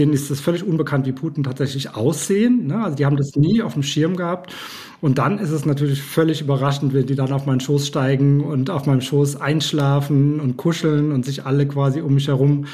denen 0.00 0.14
ist 0.14 0.30
es 0.30 0.40
völlig 0.40 0.64
unbekannt, 0.64 1.06
wie 1.06 1.12
Putin 1.12 1.44
tatsächlich 1.44 1.94
aussehen. 1.94 2.66
Ne? 2.66 2.82
Also 2.82 2.96
die 2.96 3.04
haben 3.04 3.18
das 3.18 3.36
nie 3.36 3.60
auf 3.60 3.74
dem 3.74 3.82
Schirm 3.82 4.16
gehabt. 4.16 4.54
Und 5.02 5.18
dann 5.18 5.38
ist 5.38 5.50
es 5.50 5.66
natürlich 5.66 6.02
völlig 6.02 6.40
überraschend, 6.40 6.94
wenn 6.94 7.06
die 7.06 7.14
dann 7.14 7.32
auf 7.32 7.44
meinen 7.44 7.60
Schoß 7.60 7.86
steigen 7.86 8.40
und 8.40 8.70
auf 8.70 8.86
meinem 8.86 9.02
Schoß 9.02 9.36
einschlafen 9.36 10.40
und 10.40 10.56
kuscheln 10.56 11.12
und 11.12 11.24
sich 11.24 11.44
alle 11.44 11.66
quasi 11.68 12.00
um 12.00 12.14
mich 12.14 12.28
herum 12.28 12.64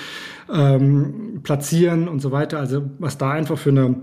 ähm, 0.52 1.40
platzieren 1.42 2.08
und 2.08 2.20
so 2.20 2.30
weiter. 2.30 2.60
Also 2.60 2.82
was 2.98 3.18
da 3.18 3.30
einfach 3.30 3.58
für 3.58 3.70
eine 3.70 3.96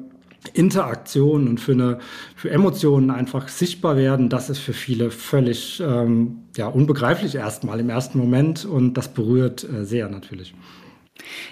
Interaktion 0.53 1.47
und 1.47 1.61
für 1.61 1.71
eine 1.71 1.99
für 2.35 2.49
Emotionen 2.49 3.09
einfach 3.09 3.47
sichtbar 3.47 3.95
werden, 3.95 4.27
das 4.27 4.49
ist 4.49 4.59
für 4.59 4.73
viele 4.73 5.09
völlig 5.09 5.81
ähm, 5.85 6.39
ja 6.57 6.67
unbegreiflich 6.67 7.35
erstmal 7.35 7.79
im 7.79 7.89
ersten 7.89 8.17
Moment 8.17 8.65
und 8.65 8.95
das 8.95 9.07
berührt 9.07 9.63
äh, 9.63 9.85
sehr 9.85 10.09
natürlich. 10.09 10.53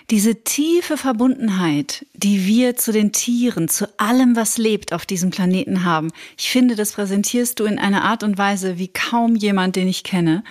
Diese 0.09 0.43
tiefe 0.43 0.97
Verbundenheit, 0.97 2.05
die 2.13 2.45
wir 2.45 2.75
zu 2.75 2.91
den 2.91 3.11
Tieren, 3.11 3.69
zu 3.69 3.87
allem, 3.99 4.35
was 4.35 4.57
lebt 4.57 4.93
auf 4.93 5.05
diesem 5.05 5.29
Planeten 5.29 5.83
haben, 5.83 6.11
ich 6.37 6.49
finde, 6.49 6.75
das 6.75 6.93
präsentierst 6.93 7.59
du 7.59 7.65
in 7.65 7.79
einer 7.79 8.03
Art 8.03 8.23
und 8.23 8.37
Weise 8.37 8.77
wie 8.77 8.87
kaum 8.87 9.35
jemand, 9.35 9.75
den 9.75 9.87
ich 9.87 10.03
kenne. 10.03 10.43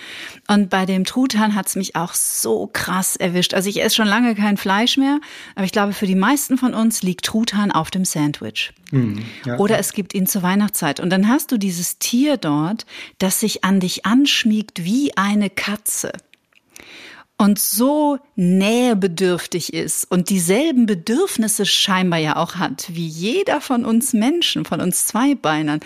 Und 0.48 0.70
bei 0.70 0.86
dem 0.86 1.04
Truthahn 1.04 1.54
hat 1.54 1.68
es 1.68 1.76
mich 1.76 1.96
auch 1.96 2.14
so 2.14 2.68
krass 2.72 3.16
erwischt. 3.16 3.54
Also 3.54 3.68
ich 3.68 3.82
esse 3.82 3.96
schon 3.96 4.08
lange 4.08 4.34
kein 4.34 4.56
Fleisch 4.56 4.96
mehr, 4.96 5.20
aber 5.54 5.64
ich 5.64 5.72
glaube, 5.72 5.92
für 5.92 6.06
die 6.06 6.14
meisten 6.14 6.58
von 6.58 6.74
uns 6.74 7.02
liegt 7.02 7.24
Truthahn 7.24 7.70
auf 7.72 7.90
dem 7.90 8.04
Sandwich. 8.04 8.72
Mhm, 8.90 9.24
ja. 9.44 9.58
Oder 9.58 9.78
es 9.78 9.92
gibt 9.92 10.14
ihn 10.14 10.26
zur 10.26 10.42
Weihnachtszeit. 10.42 11.00
Und 11.00 11.10
dann 11.10 11.28
hast 11.28 11.52
du 11.52 11.58
dieses 11.58 11.98
Tier 11.98 12.36
dort, 12.36 12.86
das 13.18 13.40
sich 13.40 13.64
an 13.64 13.80
dich 13.80 14.06
anschmiegt 14.06 14.84
wie 14.84 15.16
eine 15.16 15.50
Katze. 15.50 16.12
Und 17.40 17.58
so 17.58 18.18
nähebedürftig 18.36 19.72
ist 19.72 20.04
und 20.10 20.28
dieselben 20.28 20.84
Bedürfnisse 20.84 21.64
scheinbar 21.64 22.18
ja 22.18 22.36
auch 22.36 22.56
hat 22.56 22.90
wie 22.92 23.06
jeder 23.06 23.62
von 23.62 23.86
uns 23.86 24.12
Menschen, 24.12 24.66
von 24.66 24.82
uns 24.82 25.06
Zweibeinern. 25.06 25.80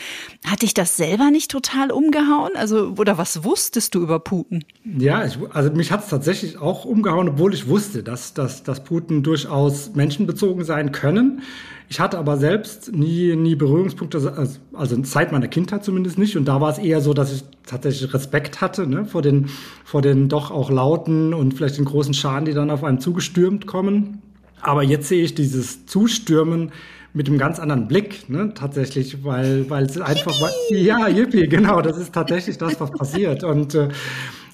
Hat 0.45 0.63
dich 0.63 0.75
das 0.75 0.97
selber 0.97 1.31
nicht 1.31 1.53
total 1.53 1.93
umgehauen? 1.93 2.51
Also, 2.57 2.95
oder 2.99 3.19
was 3.19 3.45
wusstest 3.45 3.95
du 3.95 4.03
über 4.03 4.19
Putin? 4.19 4.65
Ja, 4.99 5.25
ich, 5.25 5.39
also 5.53 5.71
mich 5.71 5.93
hat 5.93 6.03
es 6.03 6.11
tatsächlich 6.11 6.59
auch 6.59 6.85
umgehauen, 6.85 7.29
obwohl 7.29 7.55
ich 7.55 7.69
wusste, 7.69 8.03
dass, 8.03 8.35
dass, 8.35 8.65
dass 8.65 8.83
Putin 8.83 9.23
durchaus 9.23 9.95
menschenbezogen 9.95 10.65
sein 10.65 10.91
können. 10.91 11.43
Ich 11.88 12.00
hatte 12.00 12.19
aber 12.19 12.37
selbst 12.38 12.93
nie, 12.93 13.37
nie 13.37 13.55
Berührungspunkte, 13.55 14.35
also, 14.37 14.59
also 14.73 15.03
Zeit 15.03 15.33
meiner 15.33 15.49
Kindheit 15.49 15.85
zumindest 15.85 16.19
nicht. 16.19 16.37
Und 16.37 16.47
da 16.47 16.61
war 16.61 16.71
es 16.71 16.79
eher 16.79 17.00
so, 17.00 17.14
dass 17.14 17.33
ich 17.33 17.45
tatsächlich 17.67 18.12
Respekt 18.14 18.61
hatte 18.61 18.87
ne, 18.87 19.05
vor, 19.05 19.23
den, 19.23 19.49
vor 19.85 20.03
den 20.03 20.29
doch 20.29 20.50
auch 20.50 20.71
lauten 20.71 21.35
und 21.35 21.55
vielleicht 21.55 21.79
den 21.79 21.85
großen 21.85 22.14
Scharen, 22.14 22.47
die 22.47 22.55
dann 22.55 22.71
auf 22.71 22.85
einem 22.85 23.00
zugestürmt 23.00 23.67
kommen. 23.67 24.23
Aber 24.61 24.83
jetzt 24.83 25.09
sehe 25.09 25.23
ich 25.23 25.35
dieses 25.35 25.87
Zustürmen 25.87 26.73
mit 27.12 27.29
einem 27.29 27.38
ganz 27.38 27.61
anderen 27.61 27.87
Blick, 27.87 28.29
ne, 28.29 28.53
tatsächlich, 28.55 29.23
weil, 29.23 29.69
weil 29.71 29.85
es 29.85 30.00
einfach, 30.00 30.35
yippie. 30.69 30.83
ja, 30.83 31.07
yippie, 31.07 31.47
genau, 31.49 31.81
das 31.81 31.97
ist 31.97 32.12
tatsächlich 32.12 32.59
das, 32.59 32.81
was 32.81 32.91
passiert. 32.91 33.45
Und 33.45 33.75
äh, 33.75 33.88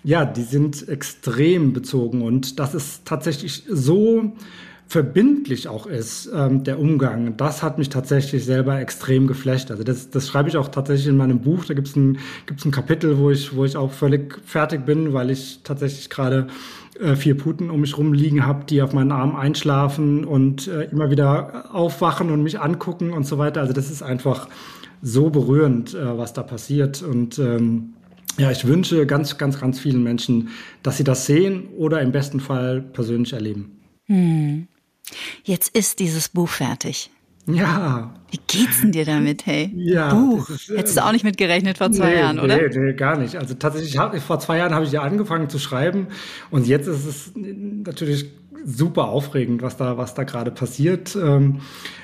ja, 0.04 0.25
die 0.25 0.42
sind 0.42 0.88
extrem 0.88 1.72
bezogen 1.72 2.22
und 2.22 2.58
das 2.58 2.75
ist 2.75 3.06
tatsächlich 3.06 3.64
so, 3.68 4.32
verbindlich 4.90 5.68
auch 5.68 5.87
ist, 5.87 6.28
ähm, 6.35 6.64
der 6.64 6.80
Umgang, 6.80 7.37
das 7.37 7.62
hat 7.62 7.78
mich 7.78 7.90
tatsächlich 7.90 8.44
selber 8.44 8.80
extrem 8.80 9.28
geflecht. 9.28 9.70
Also 9.70 9.85
das, 9.85 10.11
das 10.11 10.26
schreibe 10.26 10.49
ich 10.49 10.56
auch 10.56 10.66
tatsächlich 10.66 11.06
in 11.06 11.16
meinem 11.16 11.42
Buch. 11.42 11.64
Da 11.64 11.75
gibt 11.75 11.87
es 11.87 11.94
ein, 11.94 12.18
gibt's 12.47 12.64
ein 12.64 12.73
Kapitel, 12.73 13.16
wo 13.16 13.30
ich, 13.30 13.54
wo 13.54 13.64
ich 13.64 13.76
auch 13.76 13.92
völlig 13.92 14.40
fertig 14.44 14.85
bin, 14.85 15.12
weil 15.12 15.30
ich 15.30 15.61
tatsächlich 15.62 16.11
gerade 16.11 16.49
äh, 16.99 17.14
vier 17.14 17.37
Puten 17.37 17.70
um 17.70 17.82
mich 17.82 17.97
rumliegen 17.97 18.44
habe, 18.44 18.64
die 18.64 18.82
auf 18.82 18.92
meinen 18.92 19.12
Arm 19.12 19.37
einschlafen 19.37 20.25
und 20.25 20.66
äh, 20.66 20.87
immer 20.90 21.09
wieder 21.09 21.73
aufwachen 21.73 22.28
und 22.30 22.42
mich 22.42 22.59
angucken 22.59 23.12
und 23.12 23.25
so 23.25 23.38
weiter. 23.38 23.61
Also 23.61 23.73
das 23.73 23.92
ist 23.92 24.02
einfach 24.02 24.49
so 25.02 25.30
berührend, 25.30 25.94
äh, 25.94 26.18
was 26.18 26.32
da 26.32 26.42
passiert. 26.42 27.00
Und 27.00 27.38
ähm, 27.38 27.90
ja, 28.38 28.50
ich 28.50 28.66
wünsche 28.66 29.06
ganz, 29.06 29.38
ganz, 29.38 29.61
ganz 29.61 29.78
vielen 29.78 30.02
Menschen, 30.02 30.49
dass 30.82 30.97
sie 30.97 31.04
das 31.04 31.26
sehen 31.26 31.68
oder 31.76 32.00
im 32.00 32.11
besten 32.11 32.40
Fall 32.40 32.80
persönlich 32.80 33.35
erleben. 33.35 33.76
Hm. 34.06 34.66
Jetzt 35.44 35.74
ist 35.76 35.98
dieses 35.98 36.28
Buch 36.28 36.48
fertig. 36.48 37.10
Ja. 37.46 38.14
Wie 38.30 38.38
geht's 38.46 38.80
denn 38.80 38.92
dir 38.92 39.04
damit, 39.04 39.46
hey? 39.46 39.72
Ja. 39.74 40.12
Buch. 40.14 40.48
Ist, 40.50 40.68
Hättest 40.68 40.96
du 40.96 41.04
auch 41.04 41.12
nicht 41.12 41.24
mit 41.24 41.36
gerechnet 41.36 41.78
vor 41.78 41.90
zwei 41.90 42.10
nee, 42.10 42.20
Jahren, 42.20 42.38
oder? 42.38 42.56
Nee, 42.56 42.68
nee, 42.78 42.92
gar 42.92 43.16
nicht. 43.16 43.36
Also 43.36 43.54
tatsächlich, 43.54 43.98
hab, 43.98 44.16
vor 44.20 44.38
zwei 44.38 44.58
Jahren 44.58 44.74
habe 44.74 44.84
ich 44.84 44.92
ja 44.92 45.02
angefangen 45.02 45.48
zu 45.48 45.58
schreiben 45.58 46.08
und 46.50 46.66
jetzt 46.66 46.86
ist 46.86 47.06
es 47.06 47.32
natürlich 47.34 48.26
super 48.64 49.08
aufregend, 49.08 49.62
was 49.62 49.76
da, 49.76 49.96
was 49.96 50.14
da 50.14 50.24
gerade 50.24 50.50
passiert. 50.50 51.16
Ähm, 51.16 51.60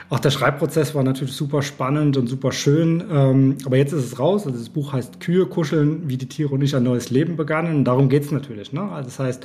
auch 0.08 0.20
der 0.20 0.30
Schreibprozess 0.30 0.94
war 0.94 1.02
natürlich 1.02 1.34
super 1.34 1.62
spannend 1.62 2.16
und 2.16 2.28
super 2.28 2.52
schön. 2.52 3.02
Ähm, 3.10 3.56
aber 3.64 3.76
jetzt 3.76 3.92
ist 3.92 4.04
es 4.04 4.18
raus. 4.20 4.46
Also 4.46 4.56
das 4.56 4.68
Buch 4.68 4.92
heißt 4.92 5.18
Kühe 5.18 5.46
kuscheln, 5.46 6.02
wie 6.08 6.16
die 6.16 6.28
Tiere 6.28 6.54
und 6.54 6.62
ich 6.62 6.76
ein 6.76 6.84
neues 6.84 7.10
Leben 7.10 7.34
begannen. 7.34 7.74
Und 7.74 7.84
darum 7.84 8.08
geht's 8.08 8.30
natürlich. 8.30 8.72
Ne? 8.72 8.82
Also 8.82 9.08
das 9.08 9.18
heißt, 9.18 9.44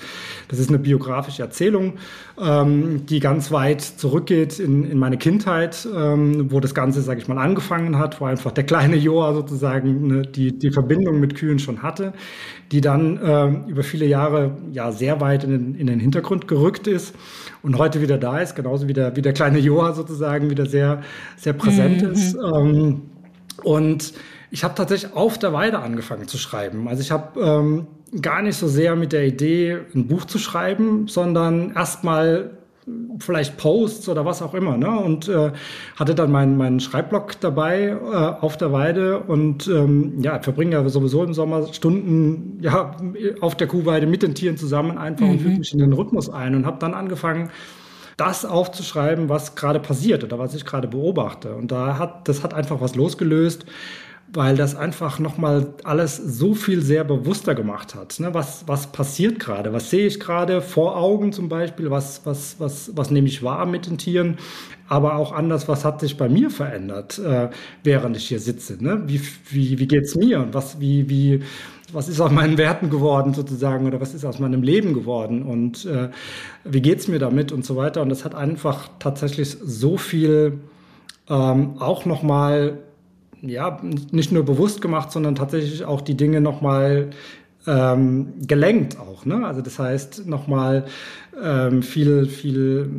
das 0.50 0.60
ist 0.60 0.70
eine 0.70 0.78
biografische 0.78 1.42
Erzählung, 1.42 1.94
ähm, 2.40 3.08
die 3.08 3.20
ganz 3.20 3.52
weit 3.52 3.82
zurückgeht 3.82 4.60
in, 4.60 4.84
in 4.84 5.00
meine 5.00 5.18
Kindheit, 5.18 5.88
ähm, 5.96 6.52
wo 6.52 6.60
das 6.60 6.76
Ganze, 6.76 7.02
sage 7.02 7.20
ich 7.22 7.28
mal, 7.28 7.40
angefangen 7.40 7.98
hat, 7.98 8.22
wo 8.22 8.26
einfach 8.26 8.52
der 8.52 8.64
kleine 8.64 8.98
Joa 8.98 9.34
sozusagen 9.34 10.08
ne, 10.08 10.22
die, 10.22 10.58
die 10.58 10.70
Verbindung 10.70 11.20
mit 11.20 11.34
Kühen 11.34 11.58
schon 11.58 11.82
hatte, 11.82 12.14
die 12.72 12.82
dann 12.82 13.20
ähm, 13.24 13.64
über 13.66 13.82
viele 13.82 14.06
Jahre 14.06 14.58
ja 14.72 14.92
sehr 14.92 15.22
weit 15.22 15.44
in 15.44 15.50
den, 15.50 15.76
in 15.76 15.88
den 15.88 16.00
Hintergrund 16.00 16.48
gerückt 16.48 16.86
ist 16.86 17.16
und 17.64 17.78
heute 17.78 18.02
wieder 18.02 18.18
da 18.18 18.40
ist, 18.40 18.56
genauso 18.56 18.88
wie 18.88 18.94
der, 18.94 19.16
wie 19.16 19.22
der 19.22 19.34
kleine 19.34 19.60
Joa 19.60 19.94
sozusagen 19.94 20.50
wieder 20.50 20.66
sehr, 20.66 21.02
sehr 21.38 21.54
präsent 21.54 22.02
mhm. 22.02 22.12
ist. 22.12 22.36
Ähm, 22.36 23.02
und 23.64 24.14
ich 24.50 24.64
habe 24.64 24.76
tatsächlich 24.76 25.14
auf 25.14 25.38
der 25.38 25.54
Weide 25.54 25.80
angefangen 25.80 26.28
zu 26.28 26.38
schreiben. 26.38 26.88
Also 26.88 27.02
ich 27.02 27.12
habe 27.12 27.40
ähm, 27.40 27.88
gar 28.22 28.42
nicht 28.42 28.58
so 28.58 28.68
sehr 28.68 28.96
mit 28.96 29.14
der 29.14 29.26
Idee, 29.26 29.78
ein 29.96 30.08
Buch 30.08 30.26
zu 30.26 30.40
schreiben, 30.40 31.08
sondern 31.08 31.74
erstmal 31.74 32.58
vielleicht 33.20 33.58
Posts 33.58 34.10
oder 34.10 34.26
was 34.26 34.42
auch 34.42 34.54
immer, 34.54 34.78
ne? 34.78 34.90
Und 34.90 35.28
äh, 35.28 35.52
hatte 35.96 36.16
dann 36.16 36.32
meinen 36.32 36.58
meinen 36.58 36.80
Schreibblock 36.80 37.40
dabei 37.40 37.90
äh, 37.90 38.16
auf 38.16 38.58
der 38.58 38.72
Weide 38.72 39.20
und 39.20 39.68
ähm, 39.68 40.22
ja, 40.22 40.40
verbringe 40.40 40.74
ja 40.74 40.90
sowieso 40.90 41.24
im 41.24 41.34
Sommer 41.34 41.72
Stunden 41.74 42.60
ja 42.62 42.96
auf 43.42 43.56
der 43.56 43.68
Kuhweide 43.68 44.08
mit 44.08 44.24
den 44.24 44.36
Tieren 44.36 44.58
zusammen 44.58 44.98
einfach 44.98 45.26
mhm. 45.26 45.32
und 45.34 45.40
füge 45.42 45.58
mich 45.60 45.74
in 45.74 45.80
den 45.80 45.94
Rhythmus 45.94 46.30
ein 46.30 46.56
und 46.56 46.66
habe 46.66 46.80
dann 46.80 46.94
angefangen 46.94 47.50
das 48.18 48.46
aufzuschreiben, 48.46 49.30
was 49.30 49.56
gerade 49.56 49.80
passiert 49.80 50.24
oder 50.24 50.38
was 50.38 50.54
ich 50.54 50.66
gerade 50.66 50.88
beobachte. 50.88 51.56
Und 51.56 51.72
da 51.72 51.98
hat 51.98 52.28
das 52.28 52.44
hat 52.44 52.54
einfach 52.54 52.82
was 52.82 52.96
losgelöst, 52.96 53.66
weil 54.34 54.56
das 54.56 54.76
einfach 54.76 55.20
nochmal 55.20 55.74
alles 55.84 56.16
so 56.16 56.54
viel 56.54 56.82
sehr 56.82 57.04
bewusster 57.04 57.54
gemacht 57.54 57.96
hat. 57.96 58.20
Ne? 58.20 58.34
Was, 58.34 58.64
was 58.68 58.88
passiert 58.88 59.40
gerade? 59.40 59.74
Was 59.74 59.90
sehe 59.90 60.08
ich 60.08 60.20
gerade 60.20 60.62
vor 60.62 60.96
Augen 60.98 61.34
zum 61.34 61.50
Beispiel? 61.50 61.92
Was, 61.92 62.26
was, 62.26 62.56
was, 62.60 62.96
was 62.96 63.12
nehme 63.12 63.28
ich 63.28 63.44
wahr 63.44 63.66
mit 63.66 63.88
den 63.88 63.98
Tieren? 63.98 64.38
Aber 64.88 65.16
auch 65.16 65.34
anders, 65.34 65.68
was 65.68 65.84
hat 65.84 66.00
sich 66.00 66.18
bei 66.18 66.30
mir 66.30 66.50
verändert, 66.50 67.20
äh, 67.20 67.50
während 67.84 68.16
ich 68.16 68.28
hier 68.28 68.40
sitze? 68.40 68.82
Ne? 68.82 69.04
Wie, 69.06 69.22
wie, 69.50 69.80
wie 69.80 69.88
geht's 69.88 70.16
mir? 70.16 70.40
Und 70.40 70.54
was, 70.54 70.80
wie, 70.80 71.10
wie, 71.10 71.42
was 71.92 72.08
ist 72.08 72.22
aus 72.22 72.32
meinen 72.32 72.58
Werten 72.58 72.90
geworden 72.90 73.34
sozusagen 73.34 73.86
oder 73.86 74.00
was 74.00 74.14
ist 74.14 74.24
aus 74.24 74.40
meinem 74.40 74.64
Leben 74.64 74.94
geworden 74.94 75.44
und 75.44 75.86
äh, 75.86 76.10
wie 76.64 76.82
geht's 76.82 77.10
mir 77.10 77.20
damit 77.20 77.52
und 77.52 77.66
so 77.66 77.76
weiter. 77.76 78.02
Und 78.02 78.10
das 78.10 78.24
hat 78.24 78.34
einfach 78.34 78.90
tatsächlich 79.00 79.58
so 79.62 79.98
viel 79.98 80.60
ähm, 81.30 81.76
auch 81.80 82.06
nochmal 82.06 82.78
ja, 83.42 83.80
nicht 84.12 84.32
nur 84.32 84.44
bewusst 84.44 84.82
gemacht, 84.82 85.12
sondern 85.12 85.36
tatsächlich 85.36 85.86
auch 85.86 86.02
die 86.02 86.16
Dinge 86.16 86.42
nochmal 86.42 87.10
ähm, 87.68 88.34
gelenkt 88.48 89.00
auch. 89.00 89.26
Ne? 89.26 89.46
Also 89.46 89.62
das 89.62 89.78
heißt 89.78 90.28
nochmal 90.28 90.86
ähm, 91.42 91.84
viel, 91.84 92.26
viel, 92.26 92.90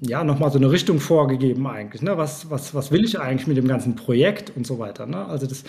ja, 0.00 0.24
nochmal 0.24 0.50
so 0.50 0.58
eine 0.58 0.70
Richtung 0.70 0.98
vorgegeben 0.98 1.66
eigentlich. 1.66 2.02
Ne? 2.02 2.16
Was, 2.16 2.50
was, 2.50 2.74
was 2.74 2.90
will 2.90 3.04
ich 3.04 3.20
eigentlich 3.20 3.46
mit 3.46 3.56
dem 3.56 3.68
ganzen 3.68 3.94
Projekt 3.94 4.52
und 4.56 4.66
so 4.66 4.78
weiter. 4.78 5.06
Ne? 5.06 5.26
Also 5.26 5.46
das, 5.46 5.64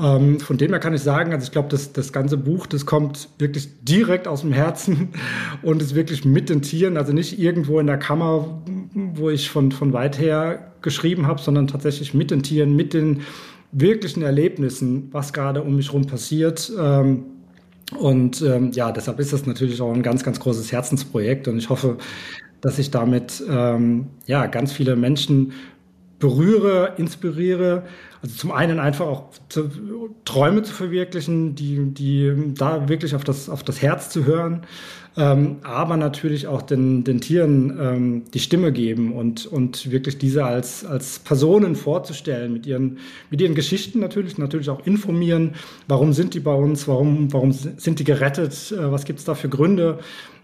ähm, 0.00 0.38
von 0.40 0.56
dem 0.56 0.70
her 0.70 0.78
kann 0.78 0.94
ich 0.94 1.02
sagen, 1.02 1.32
also 1.32 1.44
ich 1.44 1.52
glaube, 1.52 1.68
das, 1.68 1.92
das 1.92 2.12
ganze 2.12 2.36
Buch, 2.36 2.66
das 2.66 2.86
kommt 2.86 3.28
wirklich 3.38 3.68
direkt 3.82 4.28
aus 4.28 4.42
dem 4.42 4.52
Herzen 4.52 5.08
und 5.62 5.82
ist 5.82 5.94
wirklich 5.94 6.24
mit 6.24 6.48
den 6.48 6.62
Tieren, 6.62 6.96
also 6.96 7.12
nicht 7.12 7.38
irgendwo 7.38 7.80
in 7.80 7.88
der 7.88 7.98
Kammer, 7.98 8.62
wo 8.94 9.30
ich 9.30 9.50
von, 9.50 9.72
von 9.72 9.92
weit 9.92 10.18
her 10.18 10.71
geschrieben 10.82 11.26
habe, 11.26 11.40
sondern 11.40 11.66
tatsächlich 11.66 12.14
mit 12.14 12.30
den 12.30 12.42
Tieren, 12.42 12.76
mit 12.76 12.94
den 12.94 13.22
wirklichen 13.72 14.22
Erlebnissen, 14.22 15.08
was 15.12 15.32
gerade 15.32 15.62
um 15.62 15.76
mich 15.76 15.88
herum 15.88 16.06
passiert. 16.06 16.70
Ähm, 16.78 17.24
und 17.98 18.42
ähm, 18.42 18.72
ja, 18.72 18.92
deshalb 18.92 19.18
ist 19.20 19.32
das 19.32 19.46
natürlich 19.46 19.80
auch 19.80 19.92
ein 19.92 20.02
ganz, 20.02 20.22
ganz 20.24 20.40
großes 20.40 20.72
Herzensprojekt. 20.72 21.48
Und 21.48 21.58
ich 21.58 21.68
hoffe, 21.68 21.98
dass 22.60 22.78
ich 22.78 22.90
damit 22.90 23.42
ähm, 23.48 24.06
ja 24.26 24.46
ganz 24.46 24.72
viele 24.72 24.96
Menschen 24.96 25.52
berühre, 26.18 26.94
inspiriere. 26.98 27.82
Also 28.22 28.36
zum 28.36 28.52
einen 28.52 28.78
einfach 28.78 29.06
auch 29.06 29.30
zu, 29.48 29.68
Träume 30.24 30.62
zu 30.62 30.72
verwirklichen, 30.72 31.54
die, 31.54 31.92
die 31.92 32.54
da 32.54 32.88
wirklich 32.88 33.14
auf 33.14 33.24
das, 33.24 33.48
auf 33.48 33.64
das 33.64 33.82
Herz 33.82 34.10
zu 34.10 34.24
hören 34.24 34.62
ähm, 35.16 35.56
aber 35.62 35.96
natürlich 35.96 36.46
auch 36.46 36.62
den, 36.62 37.04
den 37.04 37.20
Tieren 37.20 37.78
ähm, 37.78 38.22
die 38.32 38.38
Stimme 38.38 38.72
geben 38.72 39.12
und, 39.12 39.46
und 39.46 39.90
wirklich 39.90 40.18
diese 40.18 40.44
als, 40.44 40.84
als 40.84 41.18
Personen 41.18 41.76
vorzustellen, 41.76 42.52
mit 42.52 42.66
ihren, 42.66 42.98
mit 43.30 43.40
ihren 43.40 43.54
Geschichten 43.54 44.00
natürlich, 44.00 44.38
natürlich 44.38 44.70
auch 44.70 44.86
informieren, 44.86 45.54
warum 45.86 46.12
sind 46.14 46.34
die 46.34 46.40
bei 46.40 46.54
uns, 46.54 46.88
warum, 46.88 47.32
warum 47.32 47.52
sind 47.52 47.98
die 47.98 48.04
gerettet, 48.04 48.72
äh, 48.72 48.90
was 48.90 49.04
gibt 49.04 49.18
es 49.18 49.24
da 49.26 49.34
für 49.34 49.50
Gründe, 49.50 49.98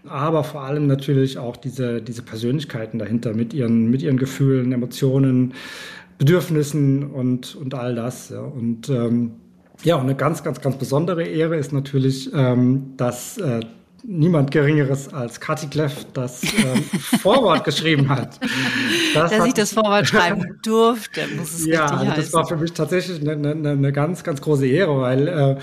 aber 0.07 0.43
vor 0.43 0.61
allem 0.61 0.87
natürlich 0.87 1.37
auch 1.37 1.57
diese, 1.57 2.01
diese 2.01 2.21
Persönlichkeiten 2.21 2.99
dahinter 2.99 3.33
mit 3.33 3.53
ihren, 3.53 3.89
mit 3.89 4.01
ihren 4.01 4.17
Gefühlen, 4.17 4.71
Emotionen, 4.71 5.53
Bedürfnissen 6.19 7.09
und, 7.11 7.55
und 7.55 7.73
all 7.73 7.95
das. 7.95 8.29
Ja. 8.29 8.41
Und 8.41 8.89
ähm, 8.89 9.31
ja, 9.83 9.95
und 9.95 10.01
eine 10.01 10.15
ganz, 10.15 10.43
ganz, 10.43 10.61
ganz 10.61 10.75
besondere 10.77 11.23
Ehre 11.23 11.55
ist 11.55 11.71
natürlich, 11.71 12.29
ähm, 12.33 12.93
dass 12.97 13.37
äh, 13.37 13.61
niemand 14.03 14.51
Geringeres 14.51 15.13
als 15.13 15.39
Kati 15.39 15.67
Kleff 15.67 16.05
das 16.13 16.43
ähm, 16.43 16.83
Vorwort 17.21 17.63
geschrieben 17.63 18.09
hat. 18.09 18.39
Das 19.13 19.31
Dass 19.31 19.39
hat, 19.39 19.47
ich 19.47 19.53
das 19.53 19.73
Vorwort 19.73 20.07
schreiben 20.09 20.59
durfte, 20.63 21.21
muss 21.37 21.53
es 21.53 21.65
ja, 21.65 21.85
richtig 21.85 22.15
das 22.15 22.33
war 22.33 22.45
für 22.45 22.57
mich 22.57 22.73
tatsächlich 22.73 23.21
eine, 23.21 23.31
eine, 23.31 23.69
eine 23.71 23.91
ganz, 23.91 24.23
ganz 24.23 24.41
große 24.41 24.67
Ehre, 24.67 24.99
weil 25.01 25.27
äh, 25.27 25.57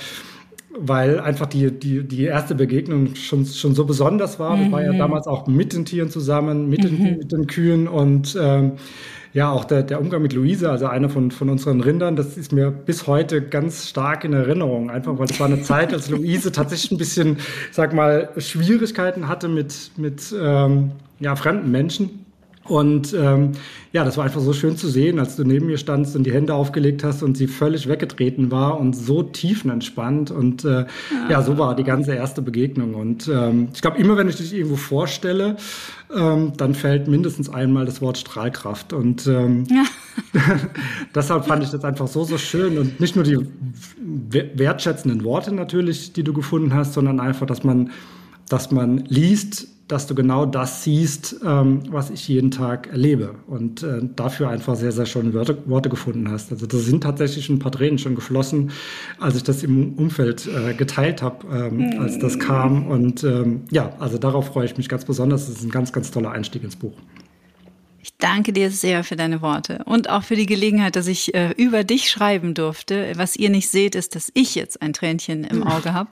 weil 0.78 1.20
einfach 1.20 1.46
die, 1.46 1.70
die, 1.70 2.06
die 2.06 2.24
erste 2.24 2.54
Begegnung 2.54 3.14
schon, 3.14 3.46
schon 3.46 3.74
so 3.74 3.84
besonders 3.84 4.38
war. 4.38 4.56
Mhm. 4.56 4.64
Ich 4.64 4.72
war 4.72 4.82
ja 4.82 4.92
damals 4.92 5.26
auch 5.26 5.46
mit 5.46 5.72
den 5.72 5.84
Tieren 5.84 6.10
zusammen, 6.10 6.68
mit 6.68 6.84
den, 6.84 6.98
mhm. 6.98 7.18
mit 7.18 7.32
den 7.32 7.46
Kühen 7.46 7.88
und 7.88 8.36
ähm, 8.38 8.72
ja, 9.36 9.50
auch 9.50 9.66
der, 9.66 9.82
der 9.82 10.00
Umgang 10.00 10.22
mit 10.22 10.32
Luise, 10.32 10.70
also 10.70 10.86
einer 10.86 11.10
von, 11.10 11.30
von 11.30 11.50
unseren 11.50 11.82
Rindern, 11.82 12.16
das 12.16 12.38
ist 12.38 12.52
mir 12.52 12.70
bis 12.70 13.06
heute 13.06 13.42
ganz 13.42 13.86
stark 13.86 14.24
in 14.24 14.32
Erinnerung. 14.32 14.88
Einfach 14.88 15.18
weil 15.18 15.26
es 15.26 15.38
war 15.38 15.46
eine 15.46 15.60
Zeit, 15.60 15.92
als 15.92 16.08
Luise 16.08 16.52
tatsächlich 16.52 16.92
ein 16.92 16.96
bisschen, 16.96 17.36
sag 17.70 17.92
mal, 17.92 18.30
Schwierigkeiten 18.38 19.28
hatte 19.28 19.48
mit, 19.48 19.90
mit 19.98 20.34
ähm, 20.40 20.92
ja, 21.20 21.36
fremden 21.36 21.70
Menschen. 21.70 22.24
Und 22.68 23.14
ähm, 23.14 23.52
ja, 23.92 24.04
das 24.04 24.16
war 24.16 24.24
einfach 24.24 24.40
so 24.40 24.52
schön 24.52 24.76
zu 24.76 24.88
sehen, 24.88 25.18
als 25.18 25.36
du 25.36 25.44
neben 25.44 25.66
mir 25.66 25.78
standst 25.78 26.16
und 26.16 26.24
die 26.24 26.32
Hände 26.32 26.54
aufgelegt 26.54 27.04
hast 27.04 27.22
und 27.22 27.36
sie 27.36 27.46
völlig 27.46 27.88
weggetreten 27.88 28.50
war 28.50 28.78
und 28.78 28.94
so 28.94 29.22
tiefenentspannt. 29.22 30.30
Und 30.30 30.64
äh, 30.64 30.80
ja. 30.80 30.86
ja, 31.30 31.42
so 31.42 31.58
war 31.58 31.76
die 31.76 31.84
ganze 31.84 32.14
erste 32.14 32.42
Begegnung. 32.42 32.94
Und 32.94 33.28
ähm, 33.28 33.68
ich 33.72 33.80
glaube, 33.80 33.98
immer 33.98 34.16
wenn 34.16 34.28
ich 34.28 34.36
dich 34.36 34.54
irgendwo 34.54 34.76
vorstelle, 34.76 35.56
ähm, 36.14 36.52
dann 36.56 36.74
fällt 36.74 37.08
mindestens 37.08 37.48
einmal 37.48 37.86
das 37.86 38.00
Wort 38.00 38.18
Strahlkraft. 38.18 38.92
Und 38.92 39.26
ähm, 39.26 39.64
ja. 39.70 39.84
deshalb 41.14 41.46
fand 41.46 41.62
ich 41.62 41.70
das 41.70 41.84
einfach 41.84 42.08
so, 42.08 42.24
so 42.24 42.38
schön. 42.38 42.78
Und 42.78 43.00
nicht 43.00 43.16
nur 43.16 43.24
die 43.24 43.38
wertschätzenden 43.98 45.24
Worte 45.24 45.54
natürlich, 45.54 46.12
die 46.12 46.22
du 46.22 46.32
gefunden 46.32 46.74
hast, 46.74 46.94
sondern 46.94 47.20
einfach, 47.20 47.46
dass 47.46 47.64
man, 47.64 47.90
dass 48.48 48.70
man 48.70 48.98
liest, 49.06 49.68
dass 49.88 50.06
du 50.06 50.14
genau 50.14 50.46
das 50.46 50.82
siehst, 50.82 51.36
ähm, 51.44 51.82
was 51.90 52.10
ich 52.10 52.26
jeden 52.26 52.50
Tag 52.50 52.88
erlebe 52.88 53.36
und 53.46 53.82
äh, 53.82 54.00
dafür 54.16 54.48
einfach 54.48 54.74
sehr, 54.74 54.90
sehr 54.90 55.06
schöne 55.06 55.32
Worte, 55.32 55.58
Worte 55.66 55.88
gefunden 55.88 56.30
hast. 56.30 56.50
Also 56.50 56.66
da 56.66 56.76
sind 56.76 57.02
tatsächlich 57.02 57.48
ein 57.48 57.58
paar 57.60 57.70
Tränen 57.70 57.98
schon 57.98 58.16
geflossen, 58.16 58.72
als 59.20 59.36
ich 59.36 59.44
das 59.44 59.62
im 59.62 59.94
Umfeld 59.94 60.48
äh, 60.48 60.74
geteilt 60.74 61.22
habe, 61.22 61.46
ähm, 61.52 61.76
mhm. 61.76 62.00
als 62.00 62.18
das 62.18 62.38
kam. 62.38 62.88
Und 62.88 63.22
ähm, 63.22 63.62
ja, 63.70 63.92
also 64.00 64.18
darauf 64.18 64.46
freue 64.46 64.66
ich 64.66 64.76
mich 64.76 64.88
ganz 64.88 65.04
besonders. 65.04 65.46
Das 65.46 65.56
ist 65.56 65.64
ein 65.64 65.70
ganz, 65.70 65.92
ganz 65.92 66.10
toller 66.10 66.32
Einstieg 66.32 66.64
ins 66.64 66.76
Buch. 66.76 66.94
Ich 68.06 68.16
danke 68.18 68.52
dir 68.52 68.70
sehr 68.70 69.02
für 69.02 69.16
deine 69.16 69.42
Worte 69.42 69.82
und 69.84 70.08
auch 70.08 70.22
für 70.22 70.36
die 70.36 70.46
Gelegenheit, 70.46 70.94
dass 70.94 71.08
ich 71.08 71.34
äh, 71.34 71.50
über 71.56 71.82
dich 71.82 72.08
schreiben 72.08 72.54
durfte. 72.54 73.12
Was 73.16 73.34
ihr 73.34 73.50
nicht 73.50 73.68
seht, 73.68 73.96
ist, 73.96 74.14
dass 74.14 74.30
ich 74.32 74.54
jetzt 74.54 74.80
ein 74.80 74.92
Tränchen 74.92 75.42
im 75.42 75.62
Auge 75.66 75.92
habe. 75.92 76.08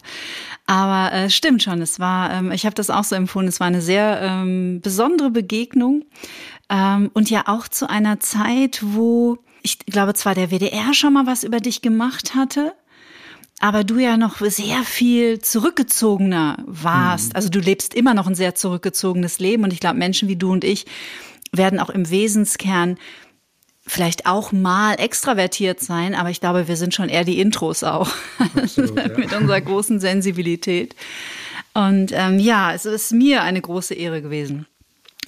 Aber 0.66 1.14
äh, 1.14 1.30
stimmt 1.30 1.62
schon, 1.62 1.80
es 1.80 2.00
war, 2.00 2.32
ähm, 2.32 2.50
ich 2.50 2.66
habe 2.66 2.74
das 2.74 2.90
auch 2.90 3.04
so 3.04 3.14
empfunden, 3.14 3.48
es 3.48 3.60
war 3.60 3.68
eine 3.68 3.80
sehr 3.80 4.20
ähm, 4.22 4.80
besondere 4.80 5.30
Begegnung 5.30 6.04
ähm, 6.68 7.12
und 7.14 7.30
ja 7.30 7.44
auch 7.46 7.68
zu 7.68 7.88
einer 7.88 8.18
Zeit, 8.18 8.80
wo 8.82 9.38
ich 9.62 9.78
glaube 9.78 10.14
zwar 10.14 10.34
der 10.34 10.50
WDR 10.50 10.94
schon 10.94 11.12
mal 11.12 11.26
was 11.26 11.44
über 11.44 11.60
dich 11.60 11.80
gemacht 11.80 12.34
hatte, 12.34 12.74
aber 13.60 13.84
du 13.84 13.98
ja 13.98 14.16
noch 14.16 14.40
sehr 14.40 14.82
viel 14.82 15.38
zurückgezogener 15.38 16.56
warst. 16.66 17.28
Mhm. 17.28 17.36
Also 17.36 17.50
du 17.50 17.60
lebst 17.60 17.94
immer 17.94 18.14
noch 18.14 18.26
ein 18.26 18.34
sehr 18.34 18.56
zurückgezogenes 18.56 19.38
Leben 19.38 19.62
und 19.62 19.72
ich 19.72 19.78
glaube, 19.78 19.96
Menschen 19.96 20.28
wie 20.28 20.34
du 20.34 20.50
und 20.50 20.64
ich, 20.64 20.86
werden 21.56 21.80
auch 21.80 21.90
im 21.90 22.10
Wesenskern 22.10 22.98
vielleicht 23.86 24.26
auch 24.26 24.52
mal 24.52 24.94
extravertiert 24.94 25.80
sein, 25.80 26.14
aber 26.14 26.30
ich 26.30 26.40
glaube, 26.40 26.68
wir 26.68 26.76
sind 26.76 26.94
schon 26.94 27.08
eher 27.08 27.24
die 27.24 27.38
Intros 27.38 27.84
auch 27.84 28.10
Absolut, 28.56 28.96
ja. 28.96 29.08
mit 29.08 29.32
unserer 29.32 29.60
großen 29.60 30.00
Sensibilität. 30.00 30.94
Und 31.74 32.12
ähm, 32.12 32.38
ja, 32.38 32.72
es 32.72 32.86
ist 32.86 33.12
mir 33.12 33.42
eine 33.42 33.60
große 33.60 33.94
Ehre 33.94 34.22
gewesen, 34.22 34.66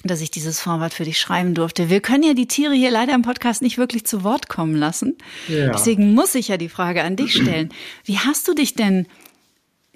dass 0.03 0.21
ich 0.21 0.31
dieses 0.31 0.59
Vorwort 0.59 0.93
für 0.93 1.03
dich 1.03 1.19
schreiben 1.19 1.53
durfte. 1.53 1.89
Wir 1.89 1.99
können 1.99 2.23
ja 2.23 2.33
die 2.33 2.47
Tiere 2.47 2.73
hier 2.73 2.89
leider 2.89 3.13
im 3.13 3.21
Podcast 3.21 3.61
nicht 3.61 3.77
wirklich 3.77 4.05
zu 4.05 4.23
Wort 4.23 4.47
kommen 4.47 4.75
lassen. 4.75 5.17
Ja. 5.47 5.71
Deswegen 5.71 6.13
muss 6.13 6.33
ich 6.35 6.47
ja 6.47 6.57
die 6.57 6.69
Frage 6.69 7.03
an 7.03 7.15
dich 7.15 7.33
stellen. 7.33 7.69
Wie 8.05 8.17
hast 8.17 8.47
du 8.47 8.53
dich 8.53 8.73
denn 8.73 9.07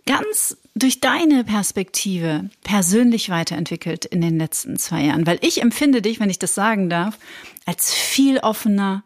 ganz 0.05 0.57
durch 0.75 0.99
deine 0.99 1.43
Perspektive 1.43 2.49
persönlich 2.63 3.29
weiterentwickelt 3.29 4.05
in 4.05 4.21
den 4.21 4.37
letzten 4.37 4.77
zwei 4.77 5.03
Jahren? 5.03 5.27
Weil 5.27 5.39
ich 5.41 5.61
empfinde 5.61 6.01
dich, 6.01 6.19
wenn 6.19 6.29
ich 6.29 6.39
das 6.39 6.55
sagen 6.55 6.89
darf, 6.89 7.17
als 7.65 7.93
viel 7.93 8.39
offener, 8.39 9.03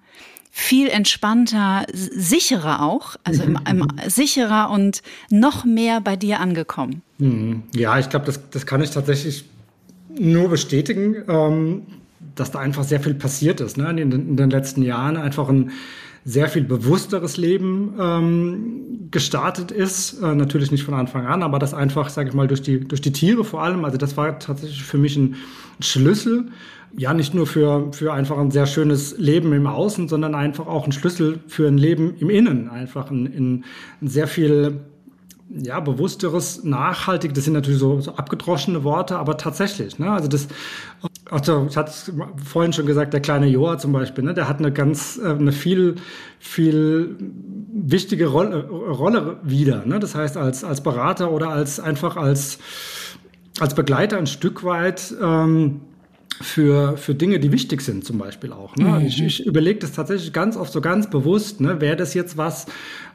viel 0.52 0.88
entspannter, 0.88 1.86
sicherer 1.92 2.82
auch, 2.82 3.18
also 3.24 3.44
im, 3.44 3.60
im, 3.70 3.88
sicherer 4.08 4.70
und 4.70 5.02
noch 5.30 5.66
mehr 5.66 6.00
bei 6.00 6.16
dir 6.16 6.40
angekommen. 6.40 7.02
Mhm. 7.18 7.64
Ja, 7.74 8.00
ich 8.00 8.10
glaube, 8.10 8.26
das, 8.26 8.40
das 8.52 8.66
kann 8.66 8.82
ich 8.82 8.92
tatsächlich 8.92 9.46
nur 10.18 10.50
bestätigen, 10.50 11.24
ähm, 11.28 11.82
dass 12.36 12.52
da 12.52 12.60
einfach 12.60 12.84
sehr 12.84 13.00
viel 13.00 13.16
passiert 13.16 13.62
ist 13.62 13.78
ne? 13.78 13.90
in, 13.90 13.98
den, 13.98 14.12
in 14.12 14.38
den 14.38 14.50
letzten 14.50 14.82
Jahren. 14.82 15.18
Einfach 15.18 15.50
ein 15.50 15.72
sehr 16.28 16.50
viel 16.50 16.64
bewussteres 16.64 17.38
Leben 17.38 17.94
ähm, 18.00 19.08
gestartet 19.12 19.72
ist. 19.72 20.22
Äh, 20.22 20.34
natürlich 20.34 20.72
nicht 20.72 20.84
von 20.84 20.96
Anfang 20.96 21.28
an, 21.28 21.44
aber 21.44 21.60
das 21.60 21.76
einfach, 21.76 22.10
sage 22.10 22.30
ich 22.30 22.36
mal, 22.36 22.48
durch 22.48 22.64
die, 22.64 22.80
durch 22.80 23.02
die 23.02 23.12
Tiere 23.12 23.44
vor 23.44 23.62
allem. 23.62 23.86
Also 23.86 23.98
das 23.98 24.18
war 24.18 24.40
tatsächlich 24.40 24.84
für 24.84 24.98
mich 24.98 25.16
ein 25.16 25.36
Schlüssel. 25.80 26.48
Ja, 26.98 27.14
nicht 27.14 27.36
nur 27.36 27.46
für, 27.46 27.94
für 27.94 28.12
einfach 28.12 28.40
ein 28.40 28.50
sehr 28.50 28.66
schönes 28.66 29.18
Leben 29.20 29.54
im 29.54 29.68
Außen, 29.68 30.08
sondern 30.08 30.34
einfach 30.34 30.66
auch 30.66 30.86
ein 30.86 30.92
Schlüssel 30.92 31.40
für 31.48 31.68
ein 31.68 31.78
Leben 31.78 32.16
im 32.18 32.32
Innen. 32.32 32.70
Einfach 32.70 33.12
ein, 33.12 33.26
ein, 33.26 33.66
ein 34.02 34.08
sehr 34.08 34.28
viel 34.28 34.80
ja, 35.50 35.80
bewussteres, 35.80 36.64
nachhaltig, 36.64 37.34
das 37.36 37.44
sind 37.44 37.54
natürlich 37.54 37.80
so, 37.80 38.02
so 38.02 38.16
abgedroschene 38.16 38.84
Worte, 38.84 39.18
aber 39.18 39.38
tatsächlich, 39.38 40.00
ne? 40.00 40.12
Also 40.12 40.28
das, 40.28 40.48
also 41.30 41.68
ich 41.70 41.78
hatte 41.78 41.92
vorhin 42.44 42.74
schon 42.74 42.86
gesagt, 42.86 43.14
der 43.14 43.22
kleine 43.22 43.48
Joa 43.48 43.78
zum 43.78 43.92
Beispiel, 43.92 44.24
ne, 44.24 44.34
der 44.34 44.48
hat 44.48 44.60
eine 44.60 44.72
ganz, 44.72 45.20
äh, 45.24 45.30
eine 45.30 45.52
viel, 45.52 45.96
viel 46.40 47.16
wichtige 47.74 48.28
Rolle, 48.28 48.68
Rolle 48.68 49.38
wieder. 49.44 49.86
Ne? 49.86 50.00
Das 50.00 50.16
heißt, 50.16 50.38
als, 50.38 50.64
als 50.64 50.82
Berater 50.82 51.32
oder 51.32 51.50
als 51.50 51.80
einfach 51.80 52.16
als, 52.18 52.60
als 53.60 53.74
Begleiter 53.74 54.18
ein 54.18 54.28
Stück 54.28 54.64
weit 54.64 55.14
ähm, 55.22 55.82
für, 56.42 56.98
für 56.98 57.16
Dinge, 57.16 57.40
die 57.40 57.52
wichtig 57.52 57.82
sind, 57.82 58.04
zum 58.04 58.18
Beispiel 58.18 58.52
auch. 58.52 58.76
Ne? 58.76 58.86
Mhm. 58.86 59.06
Ich, 59.06 59.22
ich 59.22 59.46
überlege 59.46 59.80
das 59.80 59.94
tatsächlich 59.94 60.34
ganz 60.34 60.58
oft 60.58 60.72
so 60.72 60.82
ganz 60.82 61.10
bewusst, 61.10 61.62
ne? 61.62 61.80
wäre 61.80 61.96
das 61.96 62.14
jetzt 62.14 62.38
was, 62.38 62.66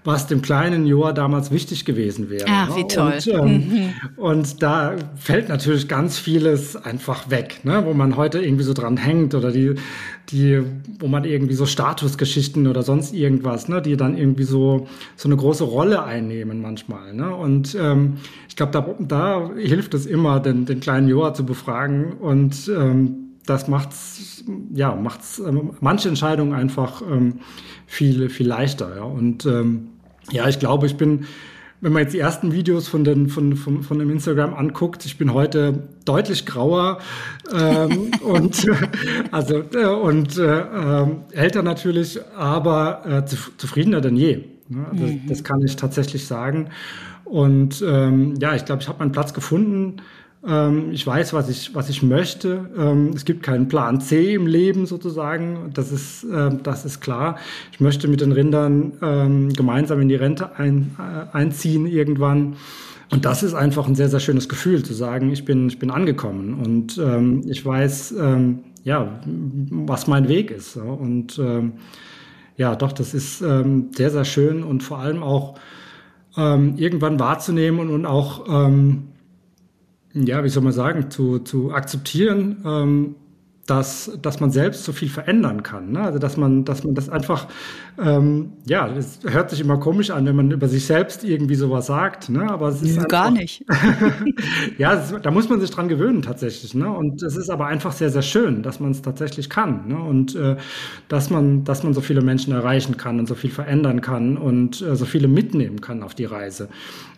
was 0.05 0.27
dem 0.27 0.41
kleinen 0.41 0.87
Joa 0.87 1.13
damals 1.13 1.51
wichtig 1.51 1.85
gewesen 1.85 2.31
wäre. 2.31 2.49
Ah, 2.49 2.67
ne? 2.67 2.77
wie 2.77 2.87
toll. 2.89 3.13
Und, 3.13 3.27
ähm, 3.27 3.53
mhm. 3.53 3.93
und, 4.17 4.63
da 4.63 4.97
fällt 5.17 5.49
natürlich 5.49 5.89
ganz 5.89 6.19
vieles 6.19 6.77
einfach 6.77 7.29
weg, 7.31 7.61
ne? 7.65 7.83
wo 7.85 7.93
man 7.93 8.17
heute 8.17 8.41
irgendwie 8.41 8.65
so 8.65 8.73
dran 8.73 8.97
hängt 8.97 9.35
oder 9.35 9.53
die, 9.53 9.75
die, 10.31 10.63
wo 10.99 11.07
man 11.07 11.25
irgendwie 11.25 11.55
so 11.55 11.67
Statusgeschichten 11.67 12.67
oder 12.67 12.83
sonst 12.83 13.13
irgendwas, 13.13 13.69
ne? 13.69 13.83
die 13.83 13.97
dann 13.97 14.17
irgendwie 14.17 14.45
so, 14.45 14.87
so 15.17 15.29
eine 15.29 15.37
große 15.37 15.65
Rolle 15.65 16.05
einnehmen 16.05 16.63
manchmal. 16.63 17.13
Ne? 17.13 17.35
Und 17.35 17.77
ähm, 17.79 18.19
ich 18.49 18.57
glaube, 18.57 18.73
da, 18.73 18.95
da 19.01 19.51
hilft 19.57 19.93
es 19.93 20.07
immer, 20.07 20.41
den, 20.41 20.65
den 20.65 20.81
kleinen 20.81 21.09
Joa 21.09 21.35
zu 21.35 21.45
befragen 21.45 22.15
und 22.15 22.71
ähm, 22.75 23.10
das 23.47 23.69
macht's, 23.69 24.45
ja, 24.73 24.95
macht's 24.95 25.39
ähm, 25.39 25.73
manche 25.81 26.09
Entscheidungen 26.09 26.53
einfach 26.53 27.03
ähm, 27.03 27.41
viel, 27.87 28.29
viel 28.29 28.47
leichter. 28.47 28.97
Ja. 28.97 29.03
Und 29.03 29.47
ähm, 29.47 29.89
ja, 30.31 30.49
ich 30.49 30.59
glaube, 30.59 30.87
ich 30.87 30.97
bin, 30.97 31.27
wenn 31.81 31.93
man 31.93 32.03
jetzt 32.03 32.13
die 32.13 32.19
ersten 32.19 32.53
Videos 32.53 32.89
von, 32.89 33.05
den, 33.05 33.29
von, 33.29 33.57
von, 33.57 33.83
von 33.83 33.99
dem 33.99 34.11
Instagram 34.11 34.55
anguckt, 34.55 35.07
ich 35.07 35.19
bin 35.19 35.33
heute 35.33 35.89
deutlich 36.05 36.47
grauer 36.47 36.99
ähm, 37.53 38.11
und 38.23 38.67
also 39.31 39.63
äh, 39.75 39.87
und 39.87 40.39
äh, 40.39 40.61
äh, 40.61 41.07
älter 41.33 41.63
natürlich, 41.63 42.21
aber 42.37 43.07
äh, 43.07 43.25
zufriedener 43.25 44.01
denn 44.01 44.17
je. 44.17 44.45
Ne? 44.69 44.87
Das, 44.93 45.11
mhm. 45.11 45.21
das 45.29 45.45
kann 45.45 45.63
ich 45.63 45.77
tatsächlich 45.77 46.27
sagen. 46.27 46.69
Und 47.25 47.83
ähm, 47.87 48.35
ja, 48.41 48.55
ich 48.55 48.65
glaube, 48.65 48.83
ich 48.83 48.89
habe 48.89 48.99
meinen 48.99 49.13
Platz 49.13 49.33
gefunden. 49.35 50.03
Ähm, 50.47 50.91
ich 50.93 51.07
weiß, 51.07 51.33
was 51.33 51.49
ich, 51.49 51.75
was 51.75 51.89
ich 51.89 52.03
möchte. 52.03 52.71
Ähm, 52.77 53.11
es 53.15 53.25
gibt 53.25 53.43
keinen 53.43 53.69
Plan 53.69 54.01
C 54.01 54.35
im 54.35 54.47
Leben 54.47 54.87
sozusagen. 54.87 55.71
Das 55.75 55.93
ist, 55.93 56.25
äh, 56.25 56.51
das 56.63 56.85
ist 56.85 57.01
klar. 57.01 57.37
Ich 57.73 57.81
möchte 57.81 58.09
mit 58.09 58.21
den 58.21 58.33
Rindern 58.33 58.93
ähm, 59.03 59.53
gemeinsam 59.53 60.01
in 60.01 60.09
die 60.09 60.15
Rente 60.15 60.57
ein, 60.57 60.97
äh, 60.99 61.37
einziehen 61.37 61.87
irgendwann. 61.87 62.57
Und 63.11 63.25
das 63.25 63.43
ist 63.43 63.55
einfach 63.55 63.87
ein 63.89 63.97
sehr, 63.97 64.09
sehr 64.09 64.21
schönes 64.21 64.49
Gefühl, 64.49 64.85
zu 64.85 64.95
sagen, 64.95 65.31
ich 65.33 65.45
bin, 65.45 65.67
ich 65.67 65.79
bin 65.79 65.91
angekommen 65.91 66.55
und 66.55 66.97
ähm, 66.97 67.43
ich 67.49 67.67
weiß, 67.67 68.15
ähm, 68.19 68.61
ja, 68.85 69.21
was 69.25 70.07
mein 70.07 70.29
Weg 70.29 70.53
ist. 70.53 70.77
Und 70.77 71.39
ähm, 71.39 71.73
ja, 72.57 72.77
doch, 72.77 72.93
das 72.93 73.13
ist 73.13 73.43
ähm, 73.43 73.91
sehr, 73.93 74.11
sehr 74.11 74.25
schön 74.25 74.63
und 74.63 74.83
vor 74.83 75.01
allem 75.01 75.23
auch 75.25 75.59
ähm, 76.37 76.75
irgendwann 76.77 77.19
wahrzunehmen 77.19 77.81
und, 77.81 77.91
und 77.91 78.07
auch 78.07 78.47
ähm, 78.49 79.10
ja, 80.13 80.43
wie 80.45 80.49
soll 80.49 80.63
man 80.63 80.73
sagen, 80.73 81.11
zu, 81.11 81.39
zu 81.41 81.73
akzeptieren, 81.73 82.63
ähm, 82.65 83.15
dass, 83.67 84.19
dass 84.21 84.41
man 84.41 84.51
selbst 84.51 84.85
so 84.85 84.93
viel 84.93 85.09
verändern 85.09 85.63
kann. 85.63 85.93
Ne? 85.93 86.01
Also 86.01 86.19
dass 86.19 86.37
man, 86.37 86.65
dass 86.65 86.83
man 86.83 86.95
das 86.95 87.09
einfach, 87.09 87.47
ähm, 88.03 88.53
ja, 88.67 88.89
es 88.89 89.21
hört 89.27 89.51
sich 89.51 89.61
immer 89.61 89.79
komisch 89.79 90.11
an, 90.11 90.27
wenn 90.27 90.37
man 90.37 90.51
über 90.51 90.69
sich 90.69 90.87
selbst 90.87 91.25
irgendwie 91.25 91.55
sowas 91.55 91.87
sagt, 91.87 92.29
ne? 92.29 92.51
Aber 92.51 92.69
es 92.69 92.83
ist 92.83 92.97
einfach, 92.97 93.09
gar 93.09 93.31
nicht. 93.31 93.65
ja, 94.79 94.93
ist, 94.93 95.15
da 95.23 95.31
muss 95.31 95.49
man 95.49 95.61
sich 95.61 95.71
dran 95.71 95.89
gewöhnen 95.89 96.23
tatsächlich. 96.23 96.75
Ne? 96.75 96.91
Und 96.91 97.23
es 97.23 97.37
ist 97.37 97.51
aber 97.51 97.67
einfach 97.67 97.93
sehr, 97.93 98.11
sehr 98.11 98.23
schön, 98.23 98.63
dass 98.63 98.81
man 98.81 98.93
es 98.93 99.03
tatsächlich 99.03 99.51
kann. 99.51 99.89
Ne? 99.89 99.99
Und 99.99 100.35
äh, 100.37 100.57
dass 101.09 101.31
man, 101.31 101.65
dass 101.65 101.83
man 101.83 101.95
so 101.95 102.01
viele 102.01 102.23
Menschen 102.23 102.53
erreichen 102.53 102.97
kann 102.97 103.19
und 103.19 103.27
so 103.27 103.35
viel 103.35 103.51
verändern 103.51 104.01
kann 104.01 104.37
und 104.37 104.81
äh, 104.83 104.97
so 104.97 105.05
viele 105.05 105.29
mitnehmen 105.29 105.81
kann 105.81 106.03
auf 106.03 106.15
die 106.15 106.25
Reise. 106.27 106.69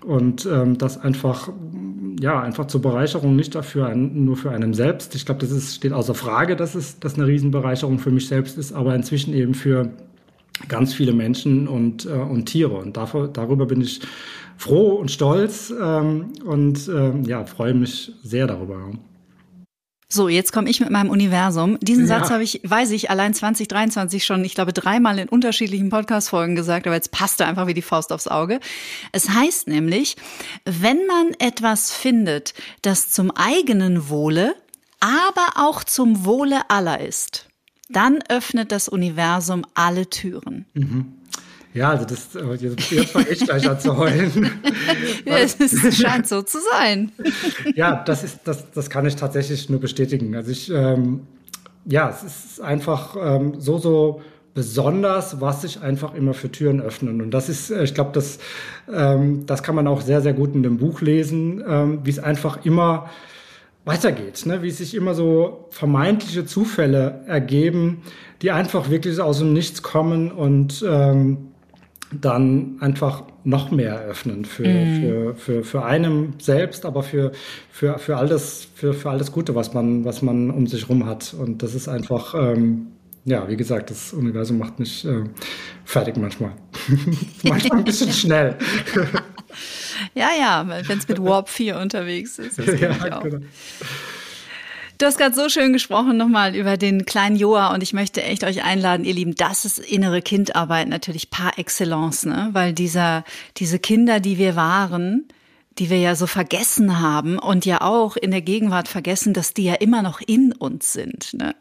Und 0.05 0.47
ähm, 0.47 0.79
das 0.79 0.99
einfach, 0.99 1.51
ja, 2.21 2.41
einfach 2.41 2.67
zur 2.67 2.83
Bereicherung 2.83 3.37
nicht 3.37 3.55
dafür, 3.55 3.95
nur 3.95 4.37
für 4.37 4.51
einen 4.51 4.75
selbst. 4.75 5.15
Ich 5.15 5.27
glaube, 5.27 5.41
das 5.41 5.51
ist, 5.51 5.77
steht 5.77 5.93
außer 5.93 6.15
Frage 6.15 6.57
dass 6.57 6.75
es 6.75 6.99
das 6.99 7.15
eine 7.15 7.27
Riesenbereicherung 7.27 7.99
für 7.99 8.11
mich 8.11 8.29
selbst 8.29 8.59
ist, 8.59 8.73
aber 8.73 8.95
inzwischen 8.95 9.35
eben 9.35 9.55
für 9.55 9.91
ganz 10.69 10.95
viele 10.95 11.13
Menschen 11.13 11.69
und, 11.69 12.07
äh, 12.07 12.11
und 12.11 12.47
Tiere. 12.47 12.75
Und 12.75 12.97
dafür, 12.97 13.29
darüber 13.29 13.67
bin 13.67 13.81
ich 13.81 14.01
froh 14.57 14.95
und 14.95 15.11
stolz 15.11 15.73
ähm, 15.81 16.33
und 16.45 16.89
ähm, 16.89 17.25
ja, 17.25 17.45
freue 17.47 17.75
mich 17.75 18.13
sehr 18.23 18.47
darüber. 18.47 18.93
So, 20.09 20.29
jetzt 20.29 20.53
komme 20.53 20.69
ich 20.69 20.79
mit 20.79 20.91
meinem 20.91 21.09
Universum. 21.09 21.79
Diesen 21.81 22.07
ja. 22.07 22.19
Satz 22.19 22.31
habe 22.31 22.43
ich, 22.43 22.61
weiß 22.65 22.91
ich, 22.91 23.09
allein 23.09 23.33
2023 23.33 24.27
schon, 24.27 24.45
ich 24.45 24.55
glaube, 24.55 24.75
dreimal 24.75 25.19
in 25.19 25.27
unterschiedlichen 25.27 25.89
Podcast-Folgen 25.89 26.55
gesagt, 26.55 26.87
aber 26.87 26.97
jetzt 26.97 27.13
passt 27.13 27.41
er 27.41 27.49
einfach 27.49 27.67
wie 27.67 27.73
die 27.73 27.81
Faust 27.81 28.13
aufs 28.13 28.29
Auge. 28.29 28.61
Es 29.13 29.31
heißt 29.31 29.69
nämlich, 29.69 30.17
wenn 30.67 31.07
man 31.07 31.33
etwas 31.39 31.93
findet, 31.93 32.53
das 32.83 33.11
zum 33.11 33.31
eigenen 33.31 34.11
Wohle, 34.11 34.55
aber 35.01 35.47
auch 35.57 35.83
zum 35.83 36.27
Wohle 36.27 36.61
aller 36.69 37.01
ist, 37.01 37.49
dann 37.93 38.19
öffnet 38.29 38.73
das 38.73 38.89
Universum 38.89 39.65
alle 39.75 40.09
Türen. 40.09 40.67
Mhm. 40.75 41.13
Ja, 41.75 41.91
also 41.91 42.05
das, 42.05 42.29
jetzt 42.61 43.13
fange 43.13 43.29
ich 43.31 43.41
gleich 43.41 43.69
an 43.69 43.81
zu 43.81 43.97
heulen. 43.97 44.51
ja, 45.25 45.39
es 45.39 45.57
scheint 45.99 46.29
so 46.29 46.43
zu 46.43 46.59
sein. 46.71 47.13
ja, 47.75 48.03
das 48.05 48.25
ist, 48.25 48.41
das, 48.45 48.71
das 48.73 48.91
kann 48.91 49.07
ich 49.07 49.17
tatsächlich 49.17 49.71
nur 49.71 49.81
bestätigen. 49.81 50.35
Also 50.37 50.51
ich, 50.51 50.71
ähm, 50.71 51.21
ja, 51.87 52.11
es 52.11 52.23
ist 52.23 52.61
einfach 52.61 53.17
ähm, 53.19 53.55
so, 53.59 53.79
so 53.79 54.21
besonders, 54.55 55.41
was 55.41 55.63
sich 55.63 55.81
einfach 55.81 56.15
immer 56.15 56.35
für 56.35 56.51
Türen 56.51 56.83
öffnen. 56.83 57.23
Und 57.23 57.31
das 57.31 57.49
ist, 57.49 57.71
äh, 57.71 57.85
ich 57.85 57.95
glaube, 57.95 58.11
das, 58.13 58.39
ähm, 58.93 59.47
das 59.47 59.63
kann 59.63 59.75
man 59.75 59.87
auch 59.87 60.03
sehr, 60.03 60.21
sehr 60.21 60.35
gut 60.35 60.55
in 60.55 60.63
dem 60.63 60.77
Buch 60.77 61.01
lesen, 61.01 61.65
ähm, 61.67 62.01
wie 62.05 62.11
es 62.11 62.19
einfach 62.19 62.67
immer 62.67 63.09
weitergeht, 63.85 64.47
ne? 64.47 64.63
wie 64.63 64.71
sich 64.71 64.95
immer 64.95 65.15
so 65.15 65.67
vermeintliche 65.71 66.47
Zufälle 66.47 67.23
ergeben, 67.27 68.03
die 68.41 68.51
einfach 68.51 68.91
wirklich 68.91 69.21
aus 69.21 69.39
dem 69.39 69.53
Nichts 69.53 69.83
kommen 69.83 70.31
und 70.31 70.85
ähm, 70.89 71.53
dann 72.13 72.77
einfach 72.81 73.25
noch 73.45 73.71
mehr 73.71 74.01
öffnen 74.03 74.45
für, 74.45 74.69
mm. 74.69 75.01
für, 75.01 75.35
für, 75.35 75.65
für 75.65 75.85
einem 75.85 76.35
selbst, 76.39 76.85
aber 76.85 77.03
für, 77.03 77.33
für, 77.71 77.99
für, 77.99 78.17
all 78.17 78.29
das, 78.29 78.69
für, 78.75 78.93
für 78.95 79.11
all 79.11 79.19
das 79.19 79.33
Gute, 79.33 79.55
was 79.55 79.75
man, 79.75 80.05
was 80.05 80.23
man 80.23 80.51
um 80.51 80.67
sich 80.67 80.89
rum 80.89 81.07
hat. 81.07 81.35
Und 81.35 81.63
das 81.63 81.75
ist 81.75 81.89
einfach, 81.89 82.35
ähm, 82.35 82.89
ja, 83.25 83.49
wie 83.49 83.57
gesagt, 83.57 83.91
das 83.91 84.13
Universum 84.13 84.59
macht 84.59 84.79
mich 84.79 85.05
äh, 85.05 85.25
fertig 85.85 86.17
manchmal. 86.17 86.53
manchmal 87.43 87.79
ein 87.79 87.85
bisschen 87.85 88.13
schnell. 88.13 88.57
Ja, 90.15 90.31
ja, 90.39 90.67
wenn 90.67 90.99
es 90.99 91.09
mit 91.09 91.23
Warp 91.23 91.49
4 91.49 91.79
unterwegs 91.79 92.39
ist. 92.39 92.59
Das 92.59 92.81
ja, 92.81 92.91
auch. 92.91 93.23
Genau. 93.23 93.45
Du 94.99 95.07
hast 95.07 95.19
gerade 95.19 95.35
so 95.35 95.49
schön 95.49 95.73
gesprochen 95.73 96.17
nochmal 96.17 96.55
über 96.55 96.77
den 96.77 97.05
kleinen 97.05 97.35
Joa 97.35 97.75
und 97.75 97.83
ich 97.83 97.93
möchte 97.93 98.23
echt 98.23 98.45
euch 98.45 98.63
einladen, 98.63 99.05
ihr 99.05 99.15
Lieben, 99.15 99.35
das 99.35 99.65
ist 99.65 99.81
innere 99.81 100.23
Kindarbeit 100.23 100.87
natürlich 100.89 101.29
par 101.29 101.59
excellence, 101.59 102.25
ne? 102.25 102.51
Weil 102.53 102.73
dieser, 102.73 103.25
diese 103.57 103.81
Kinder, 103.81 104.21
die 104.21 104.39
wir 104.39 104.55
waren, 104.55 105.27
die 105.79 105.91
wir 105.91 105.99
ja 105.99 106.15
so 106.15 106.27
vergessen 106.27 107.01
haben 107.01 107.39
und 107.39 107.65
ja 107.65 107.81
auch 107.81 108.17
in 108.17 108.31
der 108.31 108.43
Gegenwart 108.43 108.89
vergessen, 108.89 109.33
dass 109.33 109.55
die 109.55 109.65
ja 109.65 109.75
immer 109.75 110.03
noch 110.03 110.21
in 110.21 110.53
uns 110.53 110.93
sind. 110.93 111.35
Ne? 111.35 111.55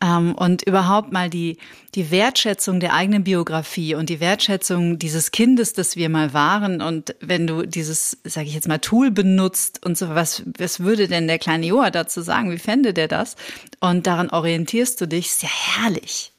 Ähm, 0.00 0.34
und 0.34 0.62
überhaupt 0.62 1.12
mal 1.12 1.28
die, 1.28 1.58
die 1.94 2.10
Wertschätzung 2.10 2.78
der 2.78 2.94
eigenen 2.94 3.24
Biografie 3.24 3.94
und 3.94 4.08
die 4.08 4.20
Wertschätzung 4.20 4.98
dieses 4.98 5.32
Kindes, 5.32 5.72
das 5.72 5.96
wir 5.96 6.08
mal 6.08 6.32
waren. 6.32 6.80
Und 6.80 7.14
wenn 7.20 7.46
du 7.46 7.66
dieses, 7.66 8.18
sage 8.24 8.46
ich 8.46 8.54
jetzt 8.54 8.68
mal, 8.68 8.78
Tool 8.78 9.10
benutzt 9.10 9.84
und 9.84 9.98
so, 9.98 10.10
was, 10.10 10.44
was 10.58 10.80
würde 10.80 11.08
denn 11.08 11.26
der 11.26 11.38
kleine 11.38 11.66
Joa 11.66 11.90
dazu 11.90 12.22
sagen? 12.22 12.52
Wie 12.52 12.58
fände 12.58 12.94
der 12.94 13.08
das? 13.08 13.36
Und 13.80 14.06
daran 14.06 14.30
orientierst 14.30 15.00
du 15.00 15.06
dich, 15.06 15.26
ist 15.26 15.42
ja 15.42 15.50
herrlich. 15.50 16.32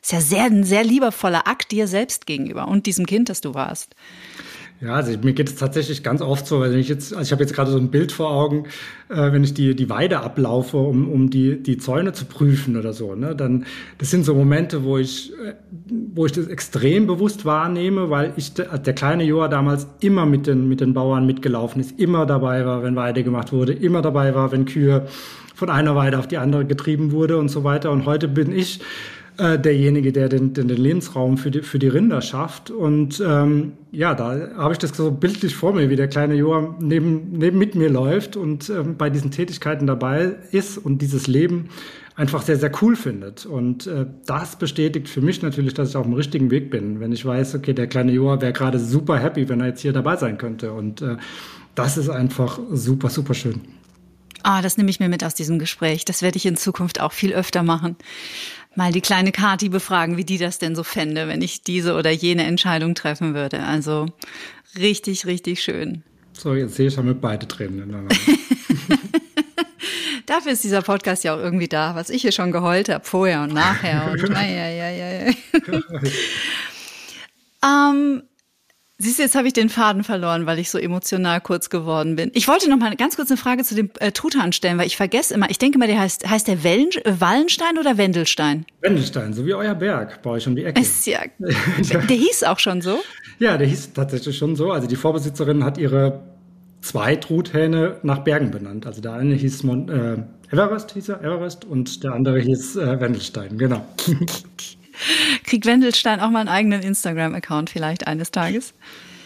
Ist 0.00 0.12
ja 0.12 0.20
sehr, 0.20 0.44
ein 0.44 0.64
sehr 0.64 0.84
liebevoller 0.84 1.46
Akt 1.46 1.72
dir 1.72 1.86
selbst 1.86 2.26
gegenüber 2.26 2.68
und 2.68 2.86
diesem 2.86 3.04
Kind, 3.04 3.28
das 3.28 3.42
du 3.42 3.52
warst. 3.52 3.94
Ja, 4.80 4.94
also 4.94 5.10
mir 5.20 5.32
geht 5.32 5.48
es 5.48 5.56
tatsächlich 5.56 6.04
ganz 6.04 6.20
oft 6.20 6.46
so, 6.46 6.60
wenn 6.60 6.78
ich 6.78 6.88
jetzt, 6.88 7.12
also 7.12 7.26
ich 7.26 7.32
habe 7.32 7.42
jetzt 7.42 7.52
gerade 7.52 7.72
so 7.72 7.78
ein 7.78 7.90
Bild 7.90 8.12
vor 8.12 8.30
Augen, 8.30 8.66
äh, 9.08 9.32
wenn 9.32 9.42
ich 9.42 9.52
die, 9.52 9.74
die 9.74 9.90
Weide 9.90 10.20
ablaufe, 10.20 10.76
um, 10.76 11.10
um 11.10 11.30
die, 11.30 11.60
die 11.60 11.78
Zäune 11.78 12.12
zu 12.12 12.26
prüfen 12.26 12.76
oder 12.76 12.92
so, 12.92 13.16
ne, 13.16 13.34
dann, 13.34 13.66
das 13.98 14.12
sind 14.12 14.24
so 14.24 14.34
Momente, 14.34 14.84
wo 14.84 14.96
ich, 14.96 15.32
äh, 15.32 15.54
wo 16.14 16.26
ich 16.26 16.32
das 16.32 16.46
extrem 16.46 17.08
bewusst 17.08 17.44
wahrnehme, 17.44 18.08
weil 18.10 18.34
ich, 18.36 18.54
der 18.54 18.94
kleine 18.94 19.24
Joa 19.24 19.48
damals 19.48 19.88
immer 19.98 20.26
mit 20.26 20.46
den, 20.46 20.68
mit 20.68 20.80
den 20.80 20.94
Bauern 20.94 21.26
mitgelaufen 21.26 21.80
ist, 21.80 21.98
immer 21.98 22.24
dabei 22.24 22.64
war, 22.64 22.84
wenn 22.84 22.94
Weide 22.94 23.24
gemacht 23.24 23.52
wurde, 23.52 23.72
immer 23.72 24.00
dabei 24.00 24.36
war, 24.36 24.52
wenn 24.52 24.64
Kühe 24.64 25.08
von 25.56 25.70
einer 25.70 25.96
Weide 25.96 26.20
auf 26.20 26.28
die 26.28 26.38
andere 26.38 26.64
getrieben 26.64 27.10
wurde 27.10 27.36
und 27.36 27.48
so 27.48 27.64
weiter. 27.64 27.90
Und 27.90 28.06
heute 28.06 28.28
bin 28.28 28.52
ich 28.52 28.78
äh, 29.38 29.58
derjenige, 29.58 30.12
der 30.12 30.28
den, 30.28 30.52
den, 30.52 30.68
den 30.68 30.76
Lebensraum 30.76 31.38
für 31.38 31.50
die, 31.50 31.62
für 31.62 31.78
die 31.78 31.88
Rinder 31.88 32.20
schafft. 32.20 32.70
Und 32.70 33.22
ähm, 33.24 33.74
ja, 33.92 34.14
da 34.14 34.50
habe 34.56 34.72
ich 34.72 34.78
das 34.78 34.96
so 34.96 35.10
bildlich 35.12 35.54
vor 35.54 35.72
mir, 35.72 35.88
wie 35.90 35.96
der 35.96 36.08
kleine 36.08 36.34
Johann 36.34 36.74
neben, 36.80 37.38
neben 37.38 37.56
mit 37.56 37.74
mir 37.76 37.88
läuft 37.88 38.36
und 38.36 38.68
ähm, 38.68 38.96
bei 38.96 39.10
diesen 39.10 39.30
Tätigkeiten 39.30 39.86
dabei 39.86 40.34
ist 40.50 40.76
und 40.76 41.00
dieses 41.02 41.28
Leben 41.28 41.68
einfach 42.16 42.42
sehr, 42.42 42.56
sehr 42.56 42.72
cool 42.82 42.96
findet. 42.96 43.46
Und 43.46 43.86
äh, 43.86 44.06
das 44.26 44.56
bestätigt 44.56 45.08
für 45.08 45.20
mich 45.20 45.40
natürlich, 45.40 45.72
dass 45.72 45.90
ich 45.90 45.96
auf 45.96 46.04
dem 46.04 46.14
richtigen 46.14 46.50
Weg 46.50 46.70
bin, 46.70 46.98
wenn 46.98 47.12
ich 47.12 47.24
weiß, 47.24 47.54
okay, 47.54 47.74
der 47.74 47.86
kleine 47.86 48.10
Joa 48.10 48.40
wäre 48.40 48.52
gerade 48.52 48.80
super 48.80 49.18
happy, 49.18 49.48
wenn 49.48 49.60
er 49.60 49.68
jetzt 49.68 49.82
hier 49.82 49.92
dabei 49.92 50.16
sein 50.16 50.36
könnte. 50.36 50.72
Und 50.72 51.00
äh, 51.00 51.16
das 51.76 51.96
ist 51.96 52.08
einfach 52.08 52.58
super, 52.72 53.08
super 53.08 53.34
schön. 53.34 53.60
Ah, 54.42 54.62
das 54.62 54.76
nehme 54.78 54.90
ich 54.90 54.98
mir 54.98 55.08
mit 55.08 55.22
aus 55.22 55.34
diesem 55.34 55.58
Gespräch. 55.58 56.04
Das 56.04 56.22
werde 56.22 56.36
ich 56.36 56.46
in 56.46 56.56
Zukunft 56.56 57.00
auch 57.00 57.12
viel 57.12 57.32
öfter 57.32 57.62
machen 57.62 57.96
mal 58.78 58.92
die 58.92 59.00
kleine 59.00 59.32
Kati 59.32 59.68
befragen, 59.68 60.16
wie 60.16 60.24
die 60.24 60.38
das 60.38 60.58
denn 60.58 60.76
so 60.76 60.84
fände, 60.84 61.26
wenn 61.26 61.42
ich 61.42 61.62
diese 61.64 61.94
oder 61.94 62.10
jene 62.10 62.44
Entscheidung 62.44 62.94
treffen 62.94 63.34
würde. 63.34 63.64
Also 63.64 64.06
richtig, 64.78 65.26
richtig 65.26 65.60
schön. 65.60 66.04
So, 66.32 66.54
jetzt 66.54 66.76
sehe 66.76 66.86
ich 66.86 66.94
damit 66.94 67.20
beide 67.20 67.48
Tränen 67.48 67.92
Dafür 70.26 70.52
ist 70.52 70.62
dieser 70.62 70.82
Podcast 70.82 71.24
ja 71.24 71.34
auch 71.34 71.38
irgendwie 71.38 71.66
da, 71.66 71.96
was 71.96 72.08
ich 72.08 72.22
hier 72.22 72.30
schon 72.30 72.52
geheult 72.52 72.88
habe, 72.88 73.04
vorher 73.04 73.42
und 73.42 73.52
nachher. 73.52 74.12
Und, 74.12 74.28
ja, 74.28 74.42
ja, 74.42 74.68
ja, 74.68 75.24
ja. 75.24 75.32
ähm, 77.90 78.22
Siehst 79.00 79.20
du, 79.20 79.22
jetzt 79.22 79.36
habe 79.36 79.46
ich 79.46 79.52
den 79.52 79.68
Faden 79.68 80.02
verloren, 80.02 80.46
weil 80.46 80.58
ich 80.58 80.70
so 80.70 80.78
emotional 80.78 81.40
kurz 81.40 81.70
geworden 81.70 82.16
bin. 82.16 82.32
Ich 82.34 82.48
wollte 82.48 82.68
noch 82.68 82.78
mal 82.78 82.96
ganz 82.96 83.14
kurz 83.14 83.30
eine 83.30 83.36
Frage 83.36 83.62
zu 83.62 83.76
dem 83.76 83.90
äh, 84.00 84.10
Truthahn 84.10 84.52
stellen, 84.52 84.76
weil 84.76 84.88
ich 84.88 84.96
vergesse 84.96 85.34
immer, 85.34 85.48
ich 85.50 85.58
denke 85.58 85.78
mal, 85.78 85.86
der 85.86 86.00
heißt, 86.00 86.28
heißt 86.28 86.48
der 86.48 86.64
Wellen, 86.64 86.90
äh, 87.04 87.20
Wallenstein 87.20 87.78
oder 87.78 87.96
Wendelstein? 87.96 88.66
Wendelstein, 88.80 89.34
so 89.34 89.46
wie 89.46 89.54
euer 89.54 89.76
Berg 89.76 90.20
bei 90.22 90.30
euch 90.30 90.48
um 90.48 90.56
die 90.56 90.64
Ecke. 90.64 90.80
Ist 90.80 91.06
ja, 91.06 91.20
der, 91.38 92.00
der 92.08 92.16
hieß 92.16 92.42
auch 92.42 92.58
schon 92.58 92.80
so? 92.80 92.98
Ja, 93.38 93.56
der 93.56 93.68
hieß 93.68 93.92
tatsächlich 93.92 94.36
schon 94.36 94.56
so. 94.56 94.72
Also 94.72 94.88
die 94.88 94.96
Vorbesitzerin 94.96 95.62
hat 95.62 95.78
ihre 95.78 96.24
zwei 96.80 97.14
Truthähne 97.14 97.98
nach 98.02 98.24
Bergen 98.24 98.50
benannt. 98.50 98.84
Also 98.84 99.00
der 99.00 99.12
eine 99.12 99.36
hieß 99.36 99.62
Mon 99.62 99.88
äh, 99.88 100.16
Everest, 100.50 100.94
hieß 100.94 101.10
er, 101.10 101.22
Everest, 101.22 101.64
und 101.64 102.02
der 102.02 102.14
andere 102.14 102.40
hieß 102.40 102.74
äh, 102.76 103.00
Wendelstein, 103.00 103.58
genau. 103.58 103.86
Kriegt 105.44 105.66
Wendelstein 105.66 106.20
auch 106.20 106.30
mal 106.30 106.40
einen 106.40 106.48
eigenen 106.48 106.82
Instagram-Account 106.82 107.70
vielleicht 107.70 108.06
eines 108.06 108.30
Tages? 108.30 108.74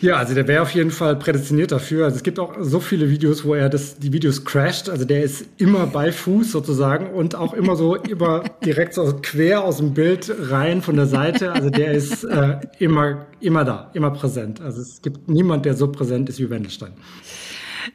Ja, 0.02 0.16
also 0.16 0.34
der 0.34 0.48
wäre 0.48 0.62
auf 0.62 0.72
jeden 0.72 0.90
Fall 0.90 1.14
prädestiniert 1.14 1.70
dafür. 1.70 2.06
Also 2.06 2.16
es 2.16 2.24
gibt 2.24 2.40
auch 2.40 2.56
so 2.60 2.80
viele 2.80 3.08
Videos, 3.08 3.44
wo 3.44 3.54
er 3.54 3.68
das, 3.68 3.98
die 3.98 4.12
Videos 4.12 4.44
crasht. 4.44 4.88
Also 4.88 5.04
der 5.04 5.22
ist 5.22 5.46
immer 5.58 5.86
bei 5.86 6.10
Fuß 6.10 6.50
sozusagen 6.50 7.10
und 7.10 7.36
auch 7.36 7.54
immer 7.54 7.76
so 7.76 7.94
immer 8.10 8.42
direkt 8.64 8.94
so 8.94 9.20
quer 9.22 9.62
aus 9.62 9.76
dem 9.76 9.94
Bild 9.94 10.28
rein 10.50 10.82
von 10.82 10.96
der 10.96 11.06
Seite. 11.06 11.52
Also 11.52 11.70
der 11.70 11.92
ist 11.92 12.24
äh, 12.24 12.58
immer, 12.80 13.26
immer 13.38 13.64
da, 13.64 13.92
immer 13.94 14.10
präsent. 14.10 14.60
Also 14.60 14.82
es 14.82 15.02
gibt 15.02 15.28
niemand, 15.28 15.66
der 15.66 15.74
so 15.74 15.86
präsent 15.86 16.28
ist 16.28 16.40
wie 16.40 16.50
Wendelstein. 16.50 16.94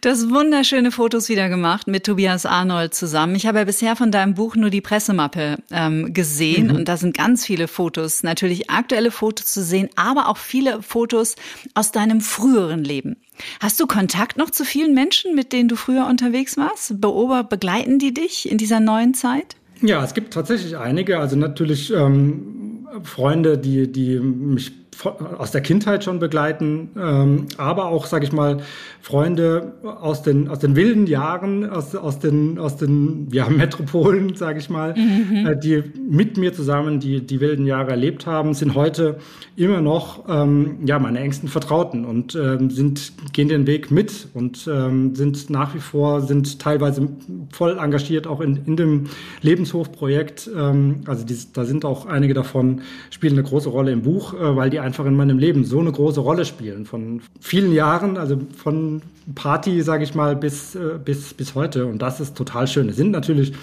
Du 0.02 0.10
hast 0.10 0.30
wunderschöne 0.30 0.92
Fotos 0.92 1.30
wieder 1.30 1.50
gemacht 1.50 1.88
mit 1.88 2.06
Tobias 2.06 2.46
Arnold 2.46 2.94
zusammen. 2.94 3.36
Ich 3.36 3.46
habe 3.46 3.60
ja 3.60 3.64
bisher 3.64 3.96
von 3.96 4.12
deinem 4.12 4.34
Buch 4.34 4.56
nur 4.56 4.70
die 4.70 4.82
Pressemappe 4.82 5.58
ähm, 5.72 6.14
gesehen 6.14 6.68
mhm. 6.68 6.76
und 6.76 6.88
da 6.88 6.98
sind 6.98 7.16
ganz 7.16 7.46
viele 7.46 7.68
Fotos, 7.68 8.24
natürlich 8.24 8.70
aktuelle 8.70 9.12
Fotos 9.12 9.46
zu 9.48 9.64
sehen, 9.64 9.90
aber 9.96 10.28
auch 10.28 10.38
viele 10.38 10.82
Fotos 10.82 11.36
aus 11.74 11.92
deinem 11.92 12.22
früheren 12.22 12.84
Leben. 12.84 13.16
Hast 13.60 13.80
du 13.80 13.88
Kontakt 13.88 14.38
noch 14.38 14.50
zu 14.50 14.66
vielen 14.66 14.94
Menschen, 14.94 15.36
mit 15.36 15.54
denen 15.54 15.70
du 15.70 15.76
früher 15.76 16.08
unterwegs 16.08 16.58
warst? 16.58 17.00
Beober 17.00 17.44
begleiten 17.44 18.00
die 18.00 18.14
dich 18.14 18.50
in 18.50 18.58
dieser 18.58 18.80
neuen 18.80 19.14
Zeit? 19.14 19.56
Ja, 19.82 20.04
es 20.04 20.14
gibt 20.14 20.34
tatsächlich 20.34 20.78
einige. 20.78 21.20
Also 21.20 21.36
natürlich 21.36 21.94
ähm, 21.94 22.88
Freunde, 23.04 23.58
die, 23.58 23.92
die 23.92 24.20
mich 24.20 24.87
aus 25.06 25.52
der 25.52 25.62
Kindheit 25.62 26.04
schon 26.04 26.20
begleiten, 26.20 26.90
ähm, 26.98 27.46
aber 27.58 27.86
auch, 27.86 28.06
sage 28.06 28.26
ich 28.26 28.32
mal, 28.32 28.58
Freunde 29.02 29.74
aus 29.84 30.24
den, 30.24 30.48
aus 30.48 30.60
den 30.60 30.76
wilden 30.76 31.08
Jahren, 31.08 31.70
aus, 31.70 31.96
aus 31.96 32.20
den, 32.20 32.58
aus 32.58 32.78
den 32.78 33.28
ja, 33.32 33.48
Metropolen, 33.50 34.36
sage 34.36 34.60
ich 34.60 34.70
mal, 34.70 34.96
mhm. 34.96 35.46
äh, 35.46 35.58
die 35.58 35.84
mit 36.10 36.38
mir 36.38 36.54
zusammen 36.54 37.00
die, 37.00 37.26
die 37.26 37.40
wilden 37.40 37.66
Jahre 37.66 37.92
erlebt 37.92 38.26
haben, 38.26 38.54
sind 38.54 38.76
heute 38.76 39.18
immer 39.56 39.82
noch 39.82 40.26
ähm, 40.28 40.80
ja, 40.86 41.00
meine 41.00 41.20
engsten 41.20 41.50
Vertrauten 41.50 42.06
und 42.06 42.36
ähm, 42.36 42.70
sind, 42.70 43.14
gehen 43.34 43.50
den 43.50 43.68
Weg 43.68 43.92
mit 43.92 44.28
und 44.34 44.68
ähm, 44.72 45.16
sind 45.16 45.50
nach 45.50 45.74
wie 45.76 45.80
vor, 45.80 46.22
sind 46.22 46.60
teilweise 46.60 47.08
voll 47.52 47.78
engagiert 47.78 48.28
auch 48.28 48.42
in, 48.42 48.66
in 48.66 48.78
dem 48.78 49.06
Lebenshofprojekt. 49.42 50.50
Ähm, 50.56 51.02
also 51.06 51.26
die, 51.26 51.38
da 51.54 51.66
sind 51.66 51.86
auch 51.86 52.06
einige 52.06 52.34
davon, 52.34 52.82
spielen 53.10 53.34
eine 53.34 53.44
große 53.44 53.70
Rolle 53.70 53.92
im 53.92 54.02
Buch, 54.02 54.34
äh, 54.34 54.56
weil 54.56 54.70
die 54.70 54.80
einfach 54.88 55.06
in 55.06 55.16
meinem 55.16 55.38
Leben 55.38 55.66
so 55.66 55.80
eine 55.80 55.92
große 55.92 56.22
Rolle 56.22 56.46
spielen. 56.46 56.86
Von 56.86 57.22
vielen 57.42 57.74
Jahren, 57.74 58.18
also 58.18 58.40
von 58.56 59.02
Party, 59.36 59.82
sage 59.82 60.04
ich 60.04 60.16
mal, 60.16 60.36
bis, 60.36 60.76
äh, 60.76 60.98
bis, 61.04 61.34
bis 61.34 61.54
heute. 61.54 61.86
Und 61.86 62.02
das 62.02 62.20
ist 62.20 62.36
total 62.36 62.68
schön. 62.68 62.90
Es 62.90 62.96
sind 62.96 63.12
natürlich 63.12 63.54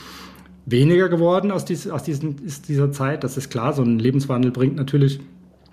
weniger 0.67 1.09
geworden 1.09 1.51
aus, 1.51 1.65
dies, 1.65 1.89
aus 1.89 2.03
diesen, 2.03 2.37
dieser 2.69 2.93
Zeit. 2.93 3.25
Das 3.25 3.37
ist 3.37 3.51
klar. 3.51 3.73
So 3.73 3.83
ein 3.83 3.99
Lebenswandel 3.99 4.51
bringt 4.51 4.77
natürlich 4.77 5.19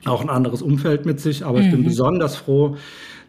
auch 0.06 0.22
ein 0.22 0.30
anderes 0.30 0.62
Umfeld 0.62 1.06
mit 1.06 1.20
sich. 1.20 1.46
Aber 1.46 1.60
mhm. 1.60 1.66
ich 1.66 1.72
bin 1.72 1.82
mhm. 1.82 1.86
besonders 1.86 2.38
froh, 2.38 2.78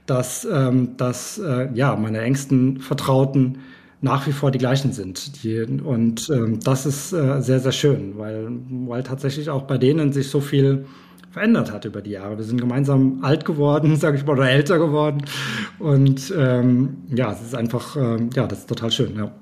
dass, 0.06 0.46
ähm, 0.50 0.96
dass 0.96 1.38
äh, 1.38 1.68
ja, 1.74 1.96
meine 1.96 2.20
engsten 2.20 2.78
Vertrauten 2.78 3.58
nach 4.00 4.26
wie 4.26 4.32
vor 4.32 4.50
die 4.50 4.58
gleichen 4.58 4.92
sind. 4.92 5.42
Die, 5.42 5.60
und 5.60 6.30
ähm, 6.30 6.60
das 6.60 6.86
ist 6.86 7.12
äh, 7.12 7.40
sehr, 7.40 7.60
sehr 7.60 7.72
schön, 7.72 8.14
weil, 8.16 8.48
weil 8.86 9.02
tatsächlich 9.02 9.48
auch 9.50 9.62
bei 9.62 9.78
denen 9.78 10.12
sich 10.12 10.28
so 10.28 10.40
viel 10.40 10.86
verändert 11.32 11.72
hat 11.72 11.84
über 11.84 12.02
die 12.02 12.10
Jahre. 12.10 12.36
Wir 12.36 12.44
sind 12.44 12.60
gemeinsam 12.60 13.18
alt 13.22 13.44
geworden, 13.44 13.96
sage 14.00 14.16
ich 14.16 14.24
mal, 14.24 14.32
oder 14.32 14.50
älter 14.50 14.78
geworden. 14.78 15.24
Und 15.78 16.32
ähm, 16.36 16.98
ja, 17.08 17.32
es 17.32 17.42
ist 17.42 17.54
einfach, 17.54 17.96
ähm, 17.96 18.30
ja, 18.34 18.46
das 18.46 18.60
ist 18.60 18.68
total 18.68 18.90
schön, 18.90 19.16
ja. 19.16 19.32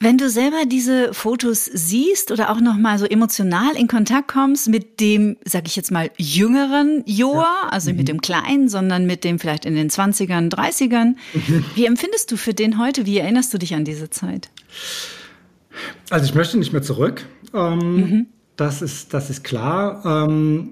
Wenn 0.00 0.18
du 0.18 0.28
selber 0.28 0.64
diese 0.66 1.14
Fotos 1.14 1.64
siehst 1.64 2.32
oder 2.32 2.50
auch 2.50 2.60
noch 2.60 2.76
mal 2.76 2.98
so 2.98 3.06
emotional 3.06 3.76
in 3.76 3.86
Kontakt 3.86 4.28
kommst 4.28 4.68
mit 4.68 5.00
dem, 5.00 5.36
sag 5.44 5.66
ich 5.66 5.76
jetzt 5.76 5.92
mal, 5.92 6.10
jüngeren 6.18 7.04
Joa, 7.06 7.42
ja. 7.42 7.68
also 7.70 7.90
mhm. 7.90 7.96
mit 7.98 8.08
dem 8.08 8.20
kleinen, 8.20 8.68
sondern 8.68 9.06
mit 9.06 9.22
dem 9.22 9.38
vielleicht 9.38 9.64
in 9.64 9.76
den 9.76 9.88
20ern, 9.88 10.50
30ern, 10.50 11.14
mhm. 11.32 11.64
wie 11.76 11.86
empfindest 11.86 12.30
du 12.32 12.36
für 12.36 12.52
den 12.52 12.78
heute? 12.78 13.06
Wie 13.06 13.18
erinnerst 13.18 13.54
du 13.54 13.58
dich 13.58 13.74
an 13.74 13.84
diese 13.84 14.10
Zeit? 14.10 14.50
Also 16.10 16.26
ich 16.26 16.34
möchte 16.34 16.58
nicht 16.58 16.72
mehr 16.72 16.82
zurück. 16.82 17.24
Ähm, 17.54 17.96
mhm. 17.96 18.26
Das 18.56 18.82
ist, 18.82 19.12
das 19.12 19.30
ist 19.30 19.44
klar. 19.44 20.02
Ähm, 20.04 20.70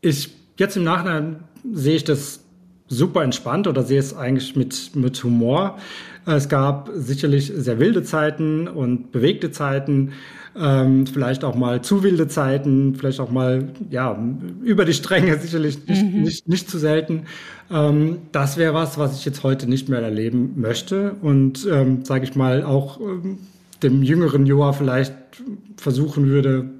ich, 0.00 0.34
jetzt 0.58 0.76
im 0.76 0.84
Nachhinein 0.84 1.36
sehe 1.72 1.96
ich 1.96 2.04
das 2.04 2.40
super 2.88 3.22
entspannt 3.22 3.66
oder 3.66 3.82
sehe 3.82 3.98
es 3.98 4.14
eigentlich 4.14 4.56
mit, 4.56 4.94
mit 4.94 5.22
Humor. 5.24 5.78
Es 6.24 6.48
gab 6.48 6.90
sicherlich 6.94 7.52
sehr 7.54 7.78
wilde 7.78 8.02
Zeiten 8.02 8.68
und 8.68 9.12
bewegte 9.12 9.50
Zeiten, 9.50 10.12
ähm, 10.58 11.06
vielleicht 11.06 11.44
auch 11.44 11.54
mal 11.54 11.82
zu 11.82 12.02
wilde 12.02 12.28
Zeiten, 12.28 12.94
vielleicht 12.94 13.20
auch 13.20 13.30
mal 13.30 13.68
ja 13.90 14.18
über 14.62 14.84
die 14.84 14.94
Stränge, 14.94 15.38
sicherlich 15.40 15.86
nicht, 15.86 16.02
mhm. 16.02 16.22
nicht, 16.22 16.48
nicht 16.48 16.70
zu 16.70 16.78
selten. 16.78 17.26
Ähm, 17.70 18.18
das 18.32 18.56
wäre 18.56 18.74
was, 18.74 18.98
was 18.98 19.18
ich 19.18 19.24
jetzt 19.24 19.42
heute 19.42 19.68
nicht 19.68 19.88
mehr 19.88 20.00
erleben 20.00 20.54
möchte 20.56 21.12
und 21.20 21.66
ähm, 21.70 22.04
sage 22.04 22.24
ich 22.24 22.34
mal 22.34 22.64
auch 22.64 23.00
ähm, 23.00 23.38
dem 23.82 24.02
jüngeren 24.02 24.46
Joa 24.46 24.72
vielleicht 24.72 25.14
versuchen 25.76 26.26
würde, 26.26 26.70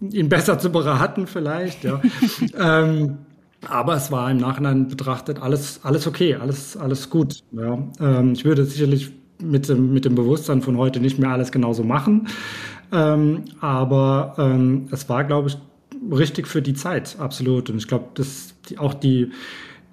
ihn 0.00 0.28
besser 0.28 0.58
zu 0.58 0.70
beraten 0.70 1.26
vielleicht, 1.26 1.84
ja. 1.84 2.00
ähm, 2.58 3.18
aber 3.68 3.96
es 3.96 4.12
war 4.12 4.30
im 4.30 4.36
Nachhinein 4.36 4.88
betrachtet 4.88 5.40
alles, 5.40 5.80
alles 5.82 6.06
okay, 6.06 6.34
alles, 6.34 6.76
alles 6.76 7.10
gut. 7.10 7.40
Ja. 7.52 7.78
Ähm, 8.00 8.32
ich 8.32 8.44
würde 8.44 8.64
sicherlich 8.64 9.12
mit 9.42 9.68
dem, 9.68 9.92
mit 9.92 10.04
dem 10.04 10.14
Bewusstsein 10.14 10.62
von 10.62 10.76
heute 10.76 11.00
nicht 11.00 11.18
mehr 11.18 11.30
alles 11.30 11.52
genauso 11.52 11.82
machen. 11.82 12.28
Ähm, 12.92 13.44
aber 13.60 14.34
ähm, 14.38 14.88
es 14.90 15.08
war, 15.08 15.24
glaube 15.24 15.48
ich, 15.48 15.58
richtig 16.12 16.46
für 16.46 16.62
die 16.62 16.74
Zeit, 16.74 17.16
absolut. 17.18 17.70
Und 17.70 17.78
ich 17.78 17.88
glaube, 17.88 18.06
dass 18.14 18.54
die, 18.68 18.78
auch 18.78 18.94
die, 18.94 19.30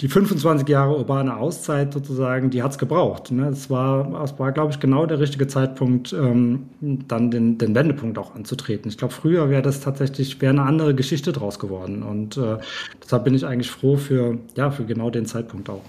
die 0.02 0.08
25 0.08 0.68
Jahre 0.68 0.98
urbane 0.98 1.38
Auszeit 1.38 1.94
sozusagen, 1.94 2.50
die 2.50 2.64
hat's 2.64 2.78
gebraucht. 2.78 3.32
Ne? 3.32 3.48
Es 3.48 3.70
war, 3.70 4.24
es 4.24 4.38
war, 4.40 4.52
glaube 4.52 4.72
ich, 4.72 4.80
genau 4.80 5.06
der 5.06 5.20
richtige 5.20 5.48
Zeitpunkt, 5.48 6.14
ähm, 6.14 6.70
dann 6.82 7.32
den, 7.32 7.58
den 7.58 7.76
Wendepunkt 7.76 8.18
auch 8.18 8.36
anzutreten. 8.36 8.90
Ich 8.90 8.98
glaube, 8.98 9.14
früher 9.14 9.50
wäre 9.50 9.62
das 9.62 9.82
tatsächlich, 9.82 10.42
wäre 10.42 10.52
eine 10.52 10.64
andere 10.64 10.96
Geschichte 10.96 11.32
draus 11.32 11.60
geworden. 11.60 12.04
Und 12.04 12.38
äh, 12.38 12.58
deshalb 13.02 13.24
bin 13.24 13.36
ich 13.36 13.46
eigentlich 13.46 13.70
froh 13.70 13.98
für, 13.98 14.40
ja, 14.56 14.72
für 14.72 14.84
genau 14.84 15.10
den 15.10 15.26
Zeitpunkt 15.26 15.70
auch. 15.70 15.84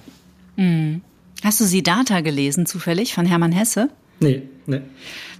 Mhm. 0.57 1.01
Hast 1.43 1.61
du 1.61 1.64
Siddhartha 1.64 2.21
gelesen, 2.21 2.67
zufällig, 2.67 3.14
von 3.14 3.27
Hermann 3.27 3.53
Hesse? 3.53 3.88
Nee, 4.21 4.43
nee. 4.67 4.81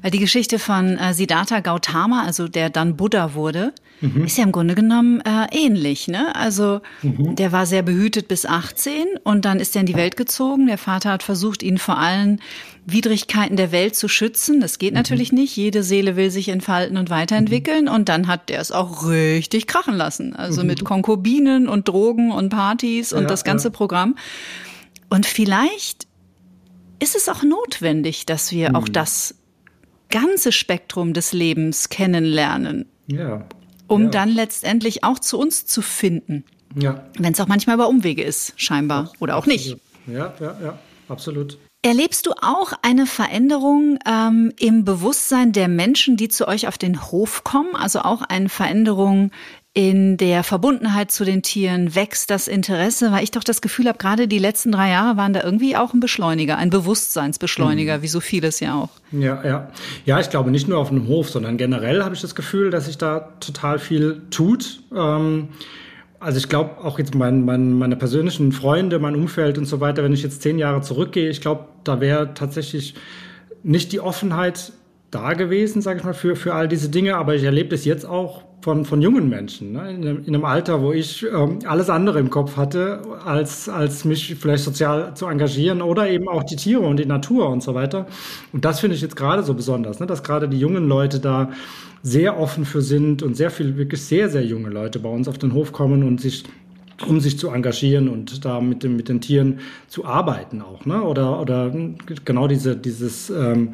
Weil 0.03 0.11
die 0.11 0.18
Geschichte 0.18 0.59
von 0.59 0.98
äh, 0.98 1.14
Siddhartha 1.14 1.61
Gautama, 1.61 2.24
also 2.24 2.48
der 2.48 2.70
dann 2.70 2.96
Buddha 2.96 3.35
wurde, 3.35 3.72
mhm. 4.04 4.24
ist 4.24 4.36
ja 4.36 4.44
im 4.44 4.52
Grunde 4.52 4.74
genommen 4.74 5.20
äh, 5.20 5.46
ähnlich. 5.52 6.08
Ne? 6.08 6.34
Also 6.34 6.80
mhm. 7.02 7.36
der 7.36 7.52
war 7.52 7.66
sehr 7.66 7.82
behütet 7.82 8.28
bis 8.28 8.46
18 8.46 9.04
und 9.22 9.44
dann 9.44 9.60
ist 9.60 9.74
er 9.74 9.80
in 9.80 9.86
die 9.86 9.96
Welt 9.96 10.16
gezogen. 10.16 10.66
Der 10.66 10.78
Vater 10.78 11.10
hat 11.10 11.22
versucht, 11.22 11.62
ihn 11.62 11.78
vor 11.78 11.98
allen 11.98 12.40
Widrigkeiten 12.86 13.56
der 13.56 13.72
Welt 13.72 13.96
zu 13.96 14.08
schützen. 14.08 14.60
Das 14.60 14.78
geht 14.78 14.92
mhm. 14.92 14.98
natürlich 14.98 15.32
nicht. 15.32 15.56
Jede 15.56 15.82
Seele 15.82 16.16
will 16.16 16.30
sich 16.30 16.48
entfalten 16.48 16.96
und 16.96 17.10
weiterentwickeln. 17.10 17.88
Und 17.88 18.08
dann 18.08 18.26
hat 18.26 18.50
er 18.50 18.60
es 18.60 18.72
auch 18.72 19.08
richtig 19.08 19.66
krachen 19.66 19.94
lassen. 19.94 20.36
Also 20.36 20.62
mhm. 20.62 20.68
mit 20.68 20.84
Konkubinen 20.84 21.68
und 21.68 21.88
Drogen 21.88 22.30
und 22.30 22.50
Partys 22.50 23.12
und 23.12 23.22
ja, 23.22 23.28
das 23.28 23.44
ganze 23.44 23.68
ja. 23.68 23.72
Programm. 23.72 24.16
Und 25.08 25.26
vielleicht 25.26 26.06
ist 27.00 27.16
es 27.16 27.28
auch 27.28 27.42
notwendig, 27.42 28.26
dass 28.26 28.52
wir 28.52 28.74
auch 28.76 28.88
mhm. 28.88 28.92
das 28.92 29.34
ganze 30.10 30.52
Spektrum 30.52 31.12
des 31.12 31.32
Lebens 31.32 31.88
kennenlernen. 31.88 32.86
Ja 33.06 33.46
um 33.87 34.05
ja. 34.05 34.11
dann 34.11 34.29
letztendlich 34.31 35.05
auch 35.05 35.18
zu 35.18 35.38
uns 35.38 35.66
zu 35.66 35.83
finden. 35.83 36.44
Ja. 36.75 37.05
Wenn 37.18 37.33
es 37.33 37.40
auch 37.40 37.47
manchmal 37.47 37.77
über 37.77 37.88
Umwege 37.88 38.23
ist, 38.23 38.53
scheinbar. 38.57 39.12
Oder 39.20 39.37
auch 39.37 39.47
nicht. 39.47 39.77
Ja, 40.07 40.35
ja, 40.40 40.57
ja, 40.62 40.79
absolut. 41.09 41.59
Erlebst 41.83 42.27
du 42.27 42.33
auch 42.40 42.73
eine 42.81 43.05
Veränderung 43.07 43.99
ähm, 44.07 44.53
im 44.59 44.85
Bewusstsein 44.87 45.53
der 45.53 45.68
Menschen, 45.68 46.16
die 46.16 46.29
zu 46.29 46.49
euch 46.49 46.66
auf 46.66 46.79
den 46.79 47.11
Hof 47.11 47.44
kommen? 47.44 47.77
Also 47.77 48.01
auch 48.01 48.23
eine 48.23 48.49
Veränderung 48.49 49.31
in 49.76 50.16
der 50.16 50.44
Verbundenheit 50.44 51.10
zu 51.10 51.24
den 51.24 51.42
Tieren 51.42 51.96
wächst 51.96 52.30
das 52.30 52.46
Interesse, 52.46 53.10
weil 53.10 53.24
ich 53.24 53.32
doch 53.32 53.42
das 53.42 53.60
Gefühl 53.60 53.88
habe, 53.88 53.98
gerade 53.98 54.28
die 54.28 54.38
letzten 54.38 54.70
drei 54.70 54.90
Jahre 54.90 55.16
waren 55.16 55.32
da 55.32 55.42
irgendwie 55.42 55.76
auch 55.76 55.92
ein 55.92 55.98
Beschleuniger, 55.98 56.56
ein 56.56 56.70
Bewusstseinsbeschleuniger, 56.70 57.98
mhm. 57.98 58.02
wie 58.02 58.08
so 58.08 58.20
vieles 58.20 58.60
ja 58.60 58.76
auch. 58.76 58.90
Ja, 59.10 59.44
ja. 59.44 59.68
Ja, 60.06 60.20
ich 60.20 60.30
glaube 60.30 60.52
nicht 60.52 60.68
nur 60.68 60.78
auf 60.78 60.92
einem 60.92 61.08
Hof, 61.08 61.28
sondern 61.28 61.56
generell 61.56 62.04
habe 62.04 62.14
ich 62.14 62.20
das 62.20 62.37
Gefühl, 62.37 62.70
dass 62.70 62.87
sich 62.87 62.98
da 62.98 63.32
total 63.40 63.80
viel 63.80 64.22
tut. 64.30 64.80
Ähm, 64.94 65.48
also 66.20 66.38
ich 66.38 66.48
glaube 66.48 66.78
auch 66.84 67.00
jetzt 67.00 67.16
mein, 67.16 67.44
mein, 67.44 67.72
meine 67.72 67.96
persönlichen 67.96 68.52
Freunde, 68.52 69.00
mein 69.00 69.16
Umfeld 69.16 69.58
und 69.58 69.66
so 69.66 69.80
weiter, 69.80 70.04
wenn 70.04 70.12
ich 70.12 70.22
jetzt 70.22 70.40
zehn 70.40 70.56
Jahre 70.56 70.82
zurückgehe, 70.82 71.28
ich 71.28 71.40
glaube, 71.40 71.64
da 71.82 72.00
wäre 72.00 72.32
tatsächlich 72.34 72.94
nicht 73.64 73.90
die 73.90 73.98
Offenheit 73.98 74.72
da 75.14 75.35
gewesen, 75.35 75.83
sage 75.83 75.98
ich 75.98 76.05
mal, 76.05 76.14
für, 76.14 76.37
für 76.37 76.55
all 76.55 76.68
diese 76.68 76.88
Dinge. 76.88 77.16
Aber 77.16 77.35
ich 77.35 77.44
erlebe 77.44 77.70
das 77.70 77.85
jetzt 77.85 78.05
auch 78.05 78.42
von, 78.64 78.87
von 78.87 79.03
jungen 79.03 79.29
Menschen, 79.29 79.72
ne? 79.72 79.90
in, 79.90 80.03
einem, 80.03 80.24
in 80.24 80.35
einem 80.35 80.44
Alter, 80.46 80.81
wo 80.81 80.92
ich 80.92 81.24
ähm, 81.24 81.59
alles 81.66 81.90
andere 81.90 82.18
im 82.18 82.31
Kopf 82.31 82.57
hatte, 82.57 83.03
als, 83.24 83.68
als 83.68 84.07
mich 84.07 84.35
vielleicht 84.37 84.64
sozial 84.64 85.14
zu 85.14 85.27
engagieren 85.27 85.83
oder 85.83 86.09
eben 86.09 86.29
auch 86.29 86.42
die 86.42 86.57
Tiere 86.57 86.81
und 86.81 86.98
die 86.98 87.05
Natur 87.05 87.50
und 87.50 87.62
so 87.62 87.74
weiter. 87.74 88.07
Und 88.53 88.64
das 88.64 88.81
finde 88.81 88.96
ich 88.96 89.03
jetzt 89.03 89.16
gerade 89.16 89.42
so 89.42 89.53
besonders, 89.53 90.00
ne? 90.00 90.07
dass 90.07 90.22
gerade 90.22 90.48
die 90.48 90.59
jungen 90.59 90.88
Leute 90.88 91.20
da 91.20 91.50
sehr 92.03 92.38
offen 92.38 92.64
für 92.64 92.81
sind 92.81 93.22
und 93.22 93.37
sehr 93.37 93.50
viel, 93.50 93.77
wirklich 93.77 94.03
sehr, 94.03 94.31
sehr 94.31 94.44
junge 94.44 94.70
Leute 94.70 94.98
bei 94.98 95.11
uns 95.11 95.29
auf 95.29 95.37
den 95.37 95.53
Hof 95.53 95.72
kommen 95.72 96.03
und 96.03 96.20
sich 96.20 96.44
um 97.07 97.20
sich 97.20 97.38
zu 97.38 97.50
engagieren 97.50 98.09
und 98.09 98.44
da 98.44 98.61
mit, 98.61 98.83
dem, 98.83 98.96
mit 98.96 99.09
den 99.09 99.20
Tieren 99.20 99.59
zu 99.88 100.05
arbeiten 100.05 100.62
auch, 100.62 100.87
ne? 100.87 101.03
Oder, 101.03 101.40
oder 101.40 101.74
genau 102.24 102.46
diese, 102.46 102.77
dieses, 102.77 103.31
ähm, 103.31 103.70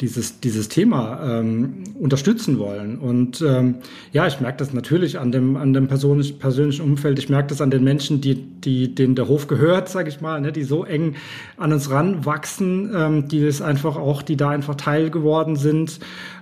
dieses, 0.00 0.40
dieses 0.40 0.68
Thema 0.68 1.40
ähm, 1.40 1.84
unterstützen 1.98 2.58
wollen. 2.58 2.98
Und 2.98 3.42
ähm, 3.42 3.76
ja, 4.12 4.26
ich 4.26 4.40
merke 4.40 4.58
das 4.58 4.72
natürlich 4.72 5.18
an 5.18 5.32
dem, 5.32 5.56
an 5.56 5.72
dem 5.72 5.88
persönlich, 5.88 6.38
persönlichen 6.38 6.82
Umfeld. 6.82 7.18
Ich 7.18 7.28
merke 7.28 7.48
das 7.48 7.60
an 7.60 7.70
den 7.70 7.82
Menschen, 7.82 8.20
die, 8.20 8.36
die, 8.36 8.94
denen 8.94 9.16
der 9.16 9.26
Hof 9.26 9.48
gehört, 9.48 9.88
sage 9.88 10.08
ich 10.08 10.20
mal, 10.20 10.40
ne, 10.40 10.52
die 10.52 10.62
so 10.62 10.84
eng 10.84 11.16
an 11.56 11.72
uns 11.72 11.90
ranwachsen, 11.90 12.92
ähm, 12.94 13.28
die 13.28 13.44
das 13.44 13.60
einfach 13.60 13.96
auch, 13.96 14.22
die 14.22 14.36
da 14.36 14.50
einfach 14.50 14.76
Teil 14.76 15.10
geworden 15.10 15.56
sind. 15.56 15.98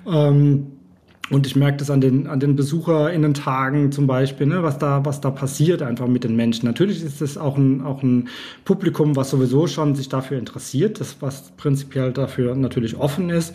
Ähm, 0.06 0.75
und 1.30 1.46
ich 1.46 1.56
merke 1.56 1.78
das 1.78 1.90
an 1.90 2.00
den, 2.00 2.28
an 2.28 2.38
den 2.38 2.54
BesucherInnen-Tagen 2.54 3.90
zum 3.90 4.06
Beispiel, 4.06 4.46
ne, 4.46 4.62
was 4.62 4.78
da, 4.78 5.04
was 5.04 5.20
da 5.20 5.30
passiert 5.30 5.82
einfach 5.82 6.06
mit 6.06 6.22
den 6.22 6.36
Menschen. 6.36 6.66
Natürlich 6.66 7.02
ist 7.02 7.20
es 7.20 7.36
auch 7.36 7.56
ein, 7.56 7.82
auch 7.82 8.02
ein 8.02 8.28
Publikum, 8.64 9.16
was 9.16 9.30
sowieso 9.30 9.66
schon 9.66 9.96
sich 9.96 10.08
dafür 10.08 10.38
interessiert, 10.38 11.00
das, 11.00 11.16
was 11.20 11.50
prinzipiell 11.56 12.12
dafür 12.12 12.54
natürlich 12.54 12.96
offen 12.96 13.30
ist. 13.30 13.54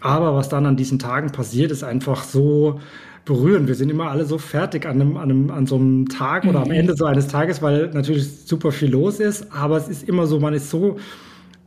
Aber 0.00 0.34
was 0.34 0.50
dann 0.50 0.66
an 0.66 0.76
diesen 0.76 0.98
Tagen 0.98 1.32
passiert, 1.32 1.70
ist 1.70 1.82
einfach 1.82 2.22
so 2.22 2.78
berühren. 3.24 3.68
Wir 3.68 3.74
sind 3.74 3.90
immer 3.90 4.10
alle 4.10 4.24
so 4.24 4.36
fertig 4.38 4.86
an, 4.86 5.00
einem, 5.00 5.16
an, 5.16 5.30
einem, 5.30 5.50
an 5.50 5.66
so 5.66 5.76
einem 5.76 6.08
Tag 6.08 6.44
oder 6.44 6.60
am 6.60 6.68
mhm. 6.68 6.74
Ende 6.74 6.94
so 6.94 7.06
eines 7.06 7.28
Tages, 7.28 7.62
weil 7.62 7.88
natürlich 7.92 8.46
super 8.46 8.70
viel 8.70 8.90
los 8.90 9.18
ist, 9.18 9.46
aber 9.52 9.76
es 9.76 9.88
ist 9.88 10.08
immer 10.08 10.26
so, 10.26 10.40
man 10.40 10.54
ist 10.54 10.70
so 10.70 10.96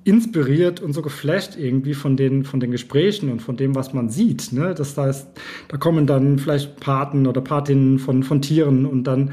inspiriert 0.03 0.79
und 0.81 0.93
so 0.93 1.01
geflasht 1.01 1.57
irgendwie 1.57 1.93
von 1.93 2.17
den, 2.17 2.43
von 2.43 2.59
den 2.59 2.71
Gesprächen 2.71 3.31
und 3.31 3.41
von 3.41 3.57
dem, 3.57 3.75
was 3.75 3.93
man 3.93 4.09
sieht. 4.09 4.51
Ne? 4.51 4.73
Das 4.75 4.97
heißt, 4.97 5.27
da 5.67 5.77
kommen 5.77 6.07
dann 6.07 6.39
vielleicht 6.39 6.79
Paten 6.79 7.27
oder 7.27 7.41
Patinnen 7.41 7.99
von, 7.99 8.23
von 8.23 8.41
Tieren 8.41 8.85
und 8.85 9.03
dann 9.03 9.31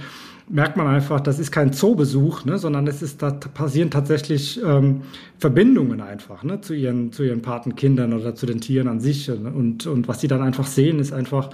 merkt 0.50 0.76
man 0.76 0.86
einfach, 0.86 1.20
das 1.20 1.38
ist 1.38 1.52
kein 1.52 1.72
Zoobesuch, 1.72 2.44
ne, 2.44 2.58
sondern 2.58 2.86
es 2.86 3.02
ist, 3.02 3.22
da 3.22 3.30
passieren 3.30 3.90
tatsächlich 3.90 4.60
ähm, 4.64 5.02
Verbindungen 5.38 6.00
einfach 6.00 6.42
ne, 6.42 6.60
zu 6.60 6.74
ihren, 6.74 7.12
zu 7.12 7.22
ihren 7.22 7.42
Patenkindern 7.42 8.12
oder 8.12 8.34
zu 8.34 8.46
den 8.46 8.60
Tieren 8.60 8.88
an 8.88 9.00
sich. 9.00 9.28
Ne? 9.28 9.52
Und, 9.54 9.86
und 9.86 10.08
was 10.08 10.20
sie 10.20 10.28
dann 10.28 10.42
einfach 10.42 10.66
sehen, 10.66 10.98
ist 11.00 11.12
einfach 11.12 11.50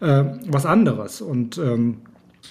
äh, 0.00 0.24
was 0.46 0.64
anderes. 0.64 1.20
Und 1.20 1.58
ähm, 1.58 1.98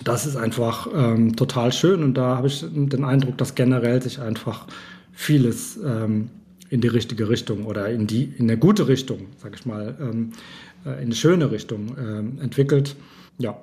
das 0.04 0.25
ist 0.25 0.36
einfach 0.36 0.88
ähm, 0.93 1.36
total 1.36 1.71
schön. 1.71 2.04
Und 2.04 2.15
da 2.15 2.38
habe 2.38 2.47
ich 2.47 2.65
den 2.69 3.06
Eindruck, 3.06 3.38
dass 3.38 3.56
generell 3.56 4.01
sich 4.01 4.19
einfach 4.19 4.67
vieles 5.15 5.78
ähm, 5.78 6.30
in 6.69 6.82
die 6.82 6.88
richtige 6.88 7.30
Richtung 7.30 7.65
oder 7.65 7.89
in 7.89 8.08
die 8.08 8.23
in 8.38 8.49
eine 8.49 8.58
gute 8.58 8.88
Richtung, 8.88 9.28
sage 9.38 9.56
ich 9.56 9.65
mal, 9.65 9.95
ähm, 9.99 10.32
äh, 10.86 10.89
in 10.89 11.06
eine 11.06 11.15
schöne 11.15 11.51
Richtung 11.51 11.95
ähm, 11.97 12.39
entwickelt. 12.41 12.95
Ja, 13.38 13.58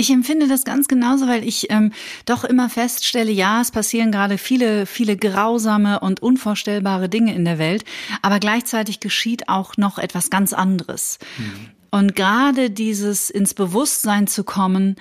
ich 0.00 0.10
empfinde 0.10 0.48
das 0.48 0.64
ganz 0.64 0.88
genauso, 0.88 1.28
weil 1.28 1.46
ich 1.46 1.70
ähm, 1.70 1.92
doch 2.24 2.44
immer 2.44 2.70
feststelle, 2.70 3.30
ja, 3.30 3.60
es 3.60 3.70
passieren 3.70 4.10
gerade 4.10 4.38
viele, 4.38 4.86
viele 4.86 5.14
grausame 5.14 6.00
und 6.00 6.22
unvorstellbare 6.22 7.10
Dinge 7.10 7.34
in 7.34 7.44
der 7.44 7.58
Welt, 7.58 7.84
aber 8.22 8.40
gleichzeitig 8.40 9.00
geschieht 9.00 9.50
auch 9.50 9.76
noch 9.76 9.98
etwas 9.98 10.30
ganz 10.30 10.54
anderes. 10.54 11.18
Mhm. 11.36 11.68
Und 11.90 12.16
gerade 12.16 12.70
dieses 12.70 13.28
ins 13.28 13.52
Bewusstsein 13.52 14.26
zu 14.26 14.42
kommen, 14.42 14.96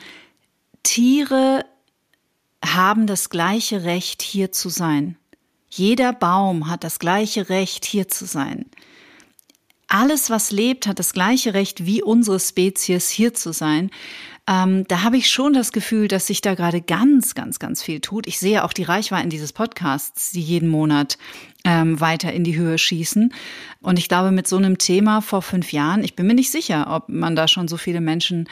Tiere 0.83 1.63
haben 2.65 3.07
das 3.07 3.29
gleiche 3.29 3.85
Recht, 3.85 4.21
hier 4.21 4.51
zu 4.51 4.67
sein. 4.67 5.15
Jeder 5.69 6.13
Baum 6.13 6.69
hat 6.69 6.83
das 6.83 6.99
gleiche 6.99 7.49
Recht, 7.49 7.85
hier 7.85 8.07
zu 8.07 8.25
sein. 8.25 8.65
Alles, 9.87 10.29
was 10.29 10.51
lebt, 10.51 10.85
hat 10.87 10.99
das 10.99 11.13
gleiche 11.13 11.53
Recht 11.53 11.85
wie 11.85 12.03
unsere 12.03 12.39
Spezies, 12.39 13.09
hier 13.09 13.33
zu 13.33 13.53
sein 13.53 13.89
ähm, 14.49 14.87
da 14.87 15.03
habe 15.03 15.15
ich 15.15 15.29
schon 15.29 15.53
das 15.53 15.71
Gefühl, 15.71 16.07
dass 16.07 16.25
sich 16.25 16.41
da 16.41 16.55
gerade 16.55 16.81
ganz, 16.81 17.35
ganz, 17.35 17.59
ganz 17.59 17.83
viel 17.83 17.99
tut. 17.99 18.25
Ich 18.25 18.39
sehe 18.39 18.63
auch 18.63 18.73
die 18.73 18.81
Reichweiten 18.81 19.29
dieses 19.29 19.53
Podcasts, 19.53 20.31
die 20.31 20.41
jeden 20.41 20.69
Monat 20.69 21.19
ähm, 21.65 21.99
weiter 21.99 22.33
in 22.33 22.43
die 22.43 22.55
Höhe 22.57 22.79
schießen. 22.79 23.31
Und 23.81 23.99
ich 23.99 24.07
glaube, 24.07 24.31
mit 24.31 24.47
so 24.47 24.57
einem 24.57 24.79
Thema 24.79 25.21
vor 25.21 25.43
fünf 25.43 25.71
Jahren, 25.71 26.03
ich 26.03 26.15
bin 26.15 26.25
mir 26.25 26.33
nicht 26.33 26.49
sicher, 26.49 26.87
ob 26.89 27.09
man 27.09 27.35
da 27.35 27.47
schon 27.47 27.67
so 27.67 27.77
viele 27.77 28.01
Menschen 28.01 28.49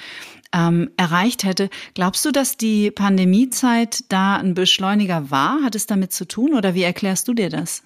ähm, 0.54 0.90
erreicht 0.98 1.44
hätte. 1.44 1.70
Glaubst 1.94 2.26
du, 2.26 2.32
dass 2.32 2.58
die 2.58 2.92
Pandemiezeit 2.92 4.04
da 4.10 4.36
ein 4.36 4.54
Beschleuniger 4.54 5.30
war? 5.32 5.64
Hat 5.64 5.76
es 5.76 5.86
damit 5.86 6.14
zu 6.14 6.26
tun 6.26 6.54
oder 6.54 6.74
wie 6.74 6.84
erklärst 6.84 7.28
du 7.28 7.34
dir 7.34 7.50
das? 7.50 7.84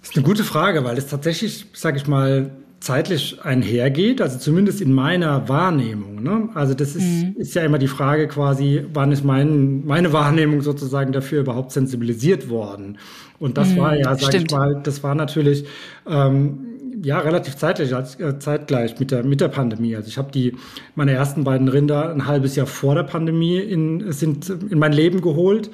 Das 0.00 0.10
ist 0.10 0.16
eine 0.16 0.24
gute 0.24 0.44
Frage, 0.44 0.84
weil 0.84 0.96
es 0.98 1.06
tatsächlich, 1.06 1.66
sage 1.72 1.98
ich 1.98 2.06
mal, 2.06 2.50
zeitlich 2.80 3.38
einhergeht, 3.42 4.22
also 4.22 4.38
zumindest 4.38 4.80
in 4.80 4.92
meiner 4.92 5.48
Wahrnehmung. 5.50 6.22
Ne? 6.22 6.48
Also 6.54 6.72
das 6.72 6.96
ist, 6.96 7.04
mhm. 7.04 7.34
ist 7.36 7.54
ja 7.54 7.62
immer 7.62 7.78
die 7.78 7.88
Frage 7.88 8.26
quasi, 8.26 8.84
wann 8.94 9.12
ist 9.12 9.22
mein, 9.22 9.84
meine 9.84 10.14
Wahrnehmung 10.14 10.62
sozusagen 10.62 11.12
dafür 11.12 11.40
überhaupt 11.40 11.72
sensibilisiert 11.72 12.48
worden? 12.48 12.98
Und 13.38 13.58
das 13.58 13.70
mhm, 13.70 13.76
war 13.76 13.96
ja, 13.96 14.16
sag 14.16 14.30
stimmt. 14.30 14.50
ich 14.50 14.56
mal, 14.56 14.80
das 14.82 15.02
war 15.02 15.14
natürlich 15.14 15.66
ähm, 16.08 16.69
ja 17.02 17.18
relativ 17.18 17.56
zeitlich, 17.56 17.94
als, 17.94 18.18
äh, 18.20 18.38
zeitgleich 18.38 18.98
mit 18.98 19.10
der 19.10 19.24
mit 19.24 19.40
der 19.40 19.48
Pandemie. 19.48 19.96
Also 19.96 20.08
ich 20.08 20.18
habe 20.18 20.30
die 20.32 20.56
meine 20.94 21.12
ersten 21.12 21.44
beiden 21.44 21.68
Rinder 21.68 22.10
ein 22.10 22.26
halbes 22.26 22.56
Jahr 22.56 22.66
vor 22.66 22.94
der 22.94 23.04
Pandemie 23.04 23.58
in 23.58 24.12
sind 24.12 24.48
in 24.48 24.78
mein 24.78 24.92
Leben 24.92 25.20
geholt. 25.20 25.70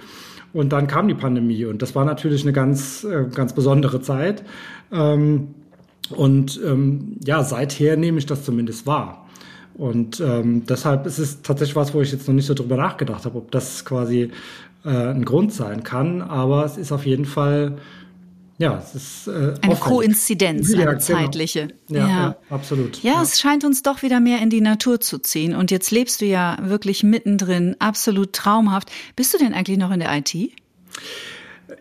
Und 0.53 0.73
dann 0.73 0.87
kam 0.87 1.07
die 1.07 1.15
Pandemie 1.15 1.67
und 1.67 1.83
das 1.83 1.95
war 1.95 2.07
natürlich 2.07 2.43
eine 2.43 2.53
ganz, 2.53 3.05
äh, 3.05 3.27
ganz 3.35 3.53
besondere 3.53 4.01
Zeit. 4.01 4.43
Ähm, 4.91 5.49
und 6.11 6.61
ähm, 6.65 7.19
ja, 7.25 7.43
seither 7.43 7.97
nehme 7.97 8.19
ich 8.19 8.27
das 8.27 8.45
zumindest 8.45 8.87
wahr. 8.87 9.27
Und 9.75 10.21
ähm, 10.21 10.65
deshalb 10.67 11.05
ist 11.05 11.19
es 11.19 11.43
tatsächlich 11.43 11.77
was, 11.77 11.93
wo 11.93 12.01
ich 12.01 12.11
jetzt 12.11 12.27
noch 12.27 12.35
nicht 12.35 12.47
so 12.47 12.55
drüber 12.55 12.77
nachgedacht 12.77 13.27
habe, 13.27 13.37
ob 13.37 13.51
das 13.51 13.85
quasi 13.85 14.31
äh, 14.85 14.89
ein 14.89 15.25
Grund 15.25 15.53
sein 15.53 15.83
kann. 15.83 16.23
Aber 16.23 16.65
es 16.65 16.79
ist 16.79 16.93
auf 16.93 17.05
jeden 17.05 17.27
Fall, 17.27 17.77
ja, 18.59 18.79
es 18.79 18.95
ist 18.95 19.27
äh, 19.29 19.55
eine 19.61 19.77
Koinzidenz, 19.77 20.71
ja, 20.71 20.77
eine 20.77 20.87
genau. 20.87 20.99
zeitliche. 20.99 21.69
Genau. 21.89 22.01
Ja, 22.01 22.09
ja. 22.09 22.17
ja, 22.17 22.37
absolut. 22.49 23.03
Ja, 23.03 23.23
es 23.23 23.39
scheint 23.39 23.65
uns 23.65 23.83
doch 23.83 24.03
wieder 24.03 24.19
mehr 24.21 24.41
in 24.41 24.49
die 24.49 24.63
Natur 24.63 25.01
zu 25.01 25.19
ziehen. 25.19 25.55
Und 25.55 25.71
jetzt 25.71 25.91
lebst 25.91 26.23
du 26.23 26.25
ja 26.25 26.57
wirklich 26.63 27.03
mittendrin, 27.03 27.77
absolut 27.81 28.33
traumhaft. 28.33 28.91
Bist 29.15 29.35
du 29.35 29.39
denn 29.39 29.53
eigentlich 29.53 29.79
noch 29.79 29.91
in 29.91 30.01
der 30.01 30.17
IT? 30.17 30.35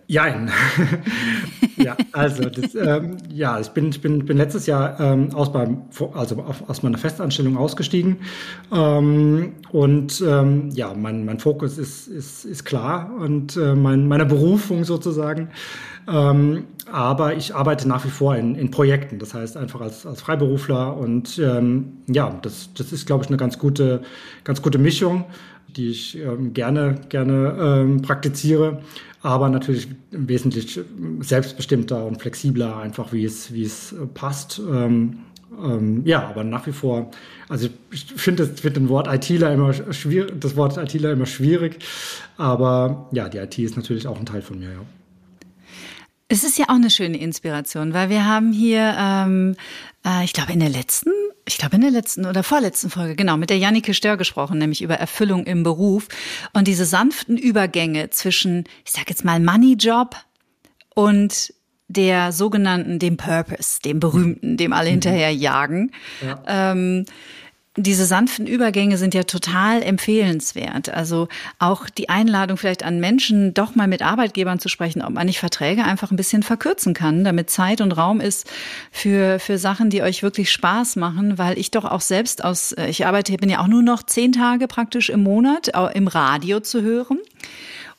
Jein. 0.08 0.52
ja, 1.78 1.96
also 2.12 2.50
das, 2.50 2.76
ähm, 2.76 3.18
ja, 3.32 3.60
ich 3.60 3.70
bin, 3.70 3.90
ich 3.90 4.02
bin, 4.02 4.26
bin 4.26 4.38
letztes 4.38 4.68
Jahr 4.68 5.00
ähm, 5.00 5.34
aus 5.34 5.52
beim, 5.52 5.84
also 6.14 6.44
aus 6.68 6.84
meiner 6.84 6.98
Festanstellung 6.98 7.58
ausgestiegen 7.58 8.18
ähm, 8.72 9.54
und 9.72 10.24
ähm, 10.28 10.70
ja, 10.74 10.94
mein, 10.94 11.26
mein 11.26 11.40
Fokus 11.40 11.78
ist, 11.78 12.08
ist, 12.08 12.46
ist 12.46 12.66
klar 12.66 13.12
und 13.20 13.58
äh, 13.58 13.76
mein, 13.76 14.08
meine 14.08 14.26
Berufung 14.26 14.84
sozusagen. 14.84 15.50
Ähm, 16.08 16.66
aber 16.92 17.36
ich 17.36 17.56
arbeite 17.56 17.88
nach 17.88 18.06
wie 18.06 18.10
vor 18.10 18.36
in, 18.36 18.56
in 18.56 18.70
Projekten, 18.70 19.18
das 19.18 19.34
heißt 19.34 19.58
einfach 19.58 19.82
als, 19.82 20.06
als 20.06 20.22
Freiberufler 20.22 20.96
und 20.96 21.40
ähm, 21.40 21.94
ja, 22.08 22.38
das, 22.42 22.70
das 22.76 22.92
ist, 22.92 23.08
glaube 23.08 23.24
ich, 23.24 23.30
eine 23.30 23.38
ganz 23.38 23.58
gute, 23.58 24.02
ganz 24.44 24.62
gute 24.62 24.78
Mischung 24.78 25.26
die 25.68 25.90
ich 25.90 26.18
ähm, 26.18 26.54
gerne, 26.54 26.96
gerne 27.10 27.58
ähm, 27.60 28.02
praktiziere 28.02 28.80
aber 29.26 29.50
natürlich 29.50 29.88
wesentlich 30.12 30.80
selbstbestimmter 31.22 32.06
und 32.06 32.22
flexibler, 32.22 32.78
einfach 32.78 33.12
wie 33.12 33.26
es, 33.26 33.52
wie 33.52 33.64
es 33.64 33.96
passt. 34.14 34.60
Ähm, 34.60 35.18
ähm, 35.64 36.04
ja, 36.06 36.28
aber 36.28 36.44
nach 36.44 36.68
wie 36.68 36.72
vor, 36.72 37.10
also 37.50 37.68
ich 37.92 38.06
finde 38.06 38.46
das 38.46 38.60
find 38.60 38.88
Wort 38.88 39.08
ITler 39.12 39.52
immer 39.52 39.74
schwierig, 39.74 40.40
das 40.40 40.56
Wort 40.56 40.78
ITler 40.78 41.14
immer 41.14 41.26
schwierig, 41.26 41.80
aber 42.38 43.10
ja, 43.14 43.28
die 43.28 43.40
IT 43.40 43.58
ist 43.58 43.76
natürlich 43.78 44.06
auch 44.06 44.20
ein 44.20 44.28
Teil 44.28 44.44
von 44.44 44.60
mir, 44.60 44.70
ja. 44.70 44.82
Es 46.28 46.44
ist 46.44 46.58
ja 46.58 46.66
auch 46.66 46.76
eine 46.76 46.90
schöne 46.90 47.18
Inspiration, 47.18 47.94
weil 47.94 48.10
wir 48.10 48.26
haben 48.26 48.52
hier, 48.52 48.96
ähm, 48.98 49.56
äh, 50.06 50.24
ich 50.24 50.34
glaube, 50.34 50.54
in 50.54 50.60
der 50.60 50.70
letzten 50.70 51.12
ich 51.48 51.58
glaube 51.58 51.76
in 51.76 51.82
der 51.82 51.92
letzten 51.92 52.26
oder 52.26 52.44
vorletzten 52.44 52.90
Folge, 52.90 53.16
genau, 53.16 53.38
mit 53.38 53.50
der 53.50 53.58
Jannike 53.58 53.94
Stör 53.94 54.18
gesprochen, 54.18 54.58
nämlich 54.58 54.82
über 54.82 54.96
Erfüllung 54.96 55.46
im 55.46 55.64
Beruf 55.64 56.08
und 56.54 56.68
diese 56.68 56.86
sanften 56.86 57.38
Übergänge 57.38 58.10
zwischen, 58.10 58.66
ich 58.84 58.92
sag 58.92 59.10
jetzt 59.10 59.24
mal, 59.24 59.40
Money-Job 59.40 60.16
und 60.96 61.54
der 61.88 62.32
sogenannten, 62.32 62.98
dem 62.98 63.16
Purpose, 63.16 63.80
dem 63.84 64.00
berühmten, 64.00 64.58
dem 64.58 64.74
alle 64.74 64.90
mhm. 64.90 64.94
hinterher 64.94 65.32
jagen. 65.32 65.92
Ja. 66.26 66.72
Ähm, 66.72 67.06
diese 67.78 68.06
sanften 68.06 68.48
Übergänge 68.48 68.98
sind 68.98 69.14
ja 69.14 69.24
total 69.24 69.82
empfehlenswert. 69.82 70.90
Also 70.90 71.28
auch 71.60 71.90
die 71.90 72.08
Einladung 72.08 72.58
vielleicht 72.58 72.84
an 72.84 73.00
Menschen, 73.00 73.54
doch 73.54 73.76
mal 73.76 73.88
mit 73.88 74.02
Arbeitgebern 74.02 74.60
zu 74.60 74.70
sprechen, 74.70 75.02
ob 75.02 75.12
man 75.12 75.26
nicht 75.26 75.40
Verträge 75.40 75.84
einfach 75.84 76.12
ein 76.12 76.16
bisschen 76.16 76.42
verkürzen 76.42 76.94
kann, 76.94 77.26
damit 77.26 77.50
Zeit 77.50 77.82
und 77.82 77.92
Raum 77.92 78.22
ist 78.22 78.50
für, 78.92 79.40
für 79.40 79.58
Sachen, 79.58 79.90
die 79.90 80.02
euch 80.02 80.24
wirklich 80.24 80.52
Spaß 80.52 80.96
machen, 80.96 81.38
weil 81.38 81.58
ich 81.58 81.72
doch 81.72 81.86
auch 81.86 82.02
selbst 82.02 82.44
aus, 82.44 82.72
äh, 82.72 82.88
ich 82.88 83.06
arbeite, 83.06 83.36
bin 83.36 83.50
ja 83.50 83.60
auch 83.60 83.68
nur 83.68 83.84
noch 83.84 84.04
zehn 84.04 84.32
Tage 84.32 84.68
praktisch 84.68 85.10
im 85.10 85.24
Monat 85.24 85.72
im 85.94 86.08
Radio 86.08 86.62
zu 86.62 86.82
hören 86.82 87.20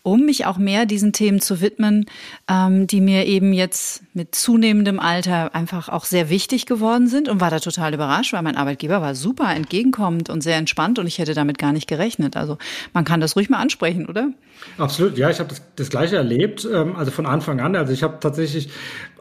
um 0.07 0.25
mich 0.25 0.47
auch 0.47 0.57
mehr 0.57 0.87
diesen 0.87 1.13
Themen 1.13 1.41
zu 1.41 1.61
widmen, 1.61 2.07
ähm, 2.49 2.87
die 2.87 3.01
mir 3.01 3.27
eben 3.27 3.53
jetzt 3.53 4.05
mit 4.15 4.37
zunehmendem 4.37 5.01
Alter 5.01 5.53
einfach 5.53 5.89
auch 5.89 6.05
sehr 6.05 6.31
wichtig 6.31 6.65
geworden 6.65 7.09
sind 7.09 7.29
und 7.29 7.41
war 7.41 7.51
da 7.51 7.59
total 7.59 7.93
überrascht, 7.93 8.33
weil 8.33 8.43
mein 8.43 8.57
Arbeitgeber 8.57 9.03
war 9.03 9.17
super 9.17 9.53
entgegenkommend 9.53 10.31
und 10.31 10.43
sehr 10.43 10.59
entspannt 10.59 11.01
und 11.01 11.09
ich 11.09 11.19
hätte 11.19 11.35
damit 11.35 11.59
gar 11.59 11.73
nicht 11.73 11.89
gerechnet. 11.89 12.37
Also 12.37 12.57
man 12.93 13.05
kann 13.05 13.21
das 13.21 13.35
ruhig 13.35 13.51
mal 13.51 13.59
ansprechen, 13.59 14.07
oder? 14.07 14.31
Absolut, 14.79 15.19
ja, 15.19 15.29
ich 15.29 15.41
habe 15.41 15.49
das, 15.49 15.61
das 15.75 15.91
gleiche 15.91 16.15
erlebt, 16.15 16.69
ähm, 16.73 16.95
also 16.95 17.11
von 17.11 17.27
Anfang 17.27 17.59
an. 17.59 17.75
Also 17.75 17.93
ich 17.93 18.05
habe 18.05 18.19
tatsächlich, 18.21 18.69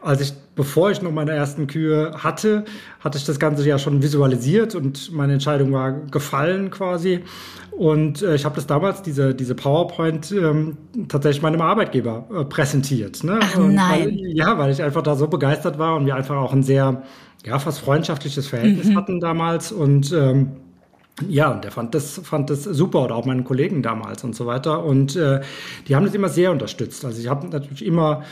als 0.00 0.20
ich, 0.20 0.34
bevor 0.56 0.90
ich 0.90 1.02
noch 1.02 1.12
meine 1.12 1.32
ersten 1.32 1.66
Kühe 1.68 2.12
hatte, 2.16 2.64
hatte 3.00 3.18
ich 3.18 3.24
das 3.24 3.38
Ganze 3.38 3.66
ja 3.68 3.78
schon 3.78 4.02
visualisiert 4.02 4.74
und 4.74 5.12
meine 5.12 5.34
Entscheidung 5.34 5.72
war 5.72 5.92
gefallen 5.92 6.70
quasi. 6.70 7.20
Und 7.70 8.22
äh, 8.22 8.34
ich 8.34 8.46
habe 8.46 8.54
das 8.56 8.66
damals, 8.66 9.02
diese, 9.02 9.34
diese 9.34 9.54
PowerPoint, 9.54 10.32
ähm, 10.32 10.78
tatsächlich 11.08 11.42
meinem 11.42 11.60
Arbeitgeber 11.60 12.24
äh, 12.34 12.44
präsentiert. 12.44 13.22
Ne? 13.22 13.38
Ach, 13.40 13.58
nein. 13.58 14.06
Weil, 14.06 14.16
ja, 14.34 14.58
weil 14.58 14.72
ich 14.72 14.82
einfach 14.82 15.02
da 15.02 15.14
so 15.14 15.28
begeistert 15.28 15.78
war 15.78 15.96
und 15.96 16.06
wir 16.06 16.16
einfach 16.16 16.36
auch 16.36 16.54
ein 16.54 16.62
sehr, 16.62 17.02
ja, 17.44 17.58
fast 17.58 17.80
freundschaftliches 17.80 18.48
Verhältnis 18.48 18.86
mhm. 18.86 18.96
hatten 18.96 19.20
damals. 19.20 19.72
Und 19.72 20.10
ähm, 20.12 20.52
ja, 21.28 21.52
der 21.52 21.70
fand 21.70 21.94
das, 21.94 22.18
fand 22.24 22.48
das 22.48 22.64
super 22.64 23.04
oder 23.04 23.14
auch 23.14 23.26
meine 23.26 23.42
Kollegen 23.42 23.82
damals 23.82 24.24
und 24.24 24.34
so 24.34 24.46
weiter. 24.46 24.82
Und 24.82 25.14
äh, 25.16 25.42
die 25.86 25.96
haben 25.96 26.06
das 26.06 26.14
immer 26.14 26.30
sehr 26.30 26.52
unterstützt. 26.52 27.04
Also 27.04 27.20
ich 27.20 27.28
habe 27.28 27.46
natürlich 27.46 27.84
immer 27.84 28.22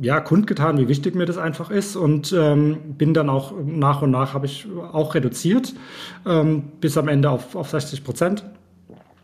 ja 0.00 0.20
kundgetan, 0.20 0.78
wie 0.78 0.88
wichtig 0.88 1.14
mir 1.14 1.26
das 1.26 1.38
einfach 1.38 1.70
ist 1.70 1.96
und 1.96 2.32
ähm, 2.36 2.78
bin 2.98 3.14
dann 3.14 3.28
auch 3.28 3.52
nach 3.64 4.02
und 4.02 4.10
nach 4.10 4.34
habe 4.34 4.46
ich 4.46 4.66
auch 4.92 5.14
reduziert 5.14 5.74
ähm, 6.26 6.64
bis 6.80 6.96
am 6.98 7.08
Ende 7.08 7.30
auf, 7.30 7.54
auf 7.54 7.70
60 7.70 8.04
Prozent. 8.04 8.44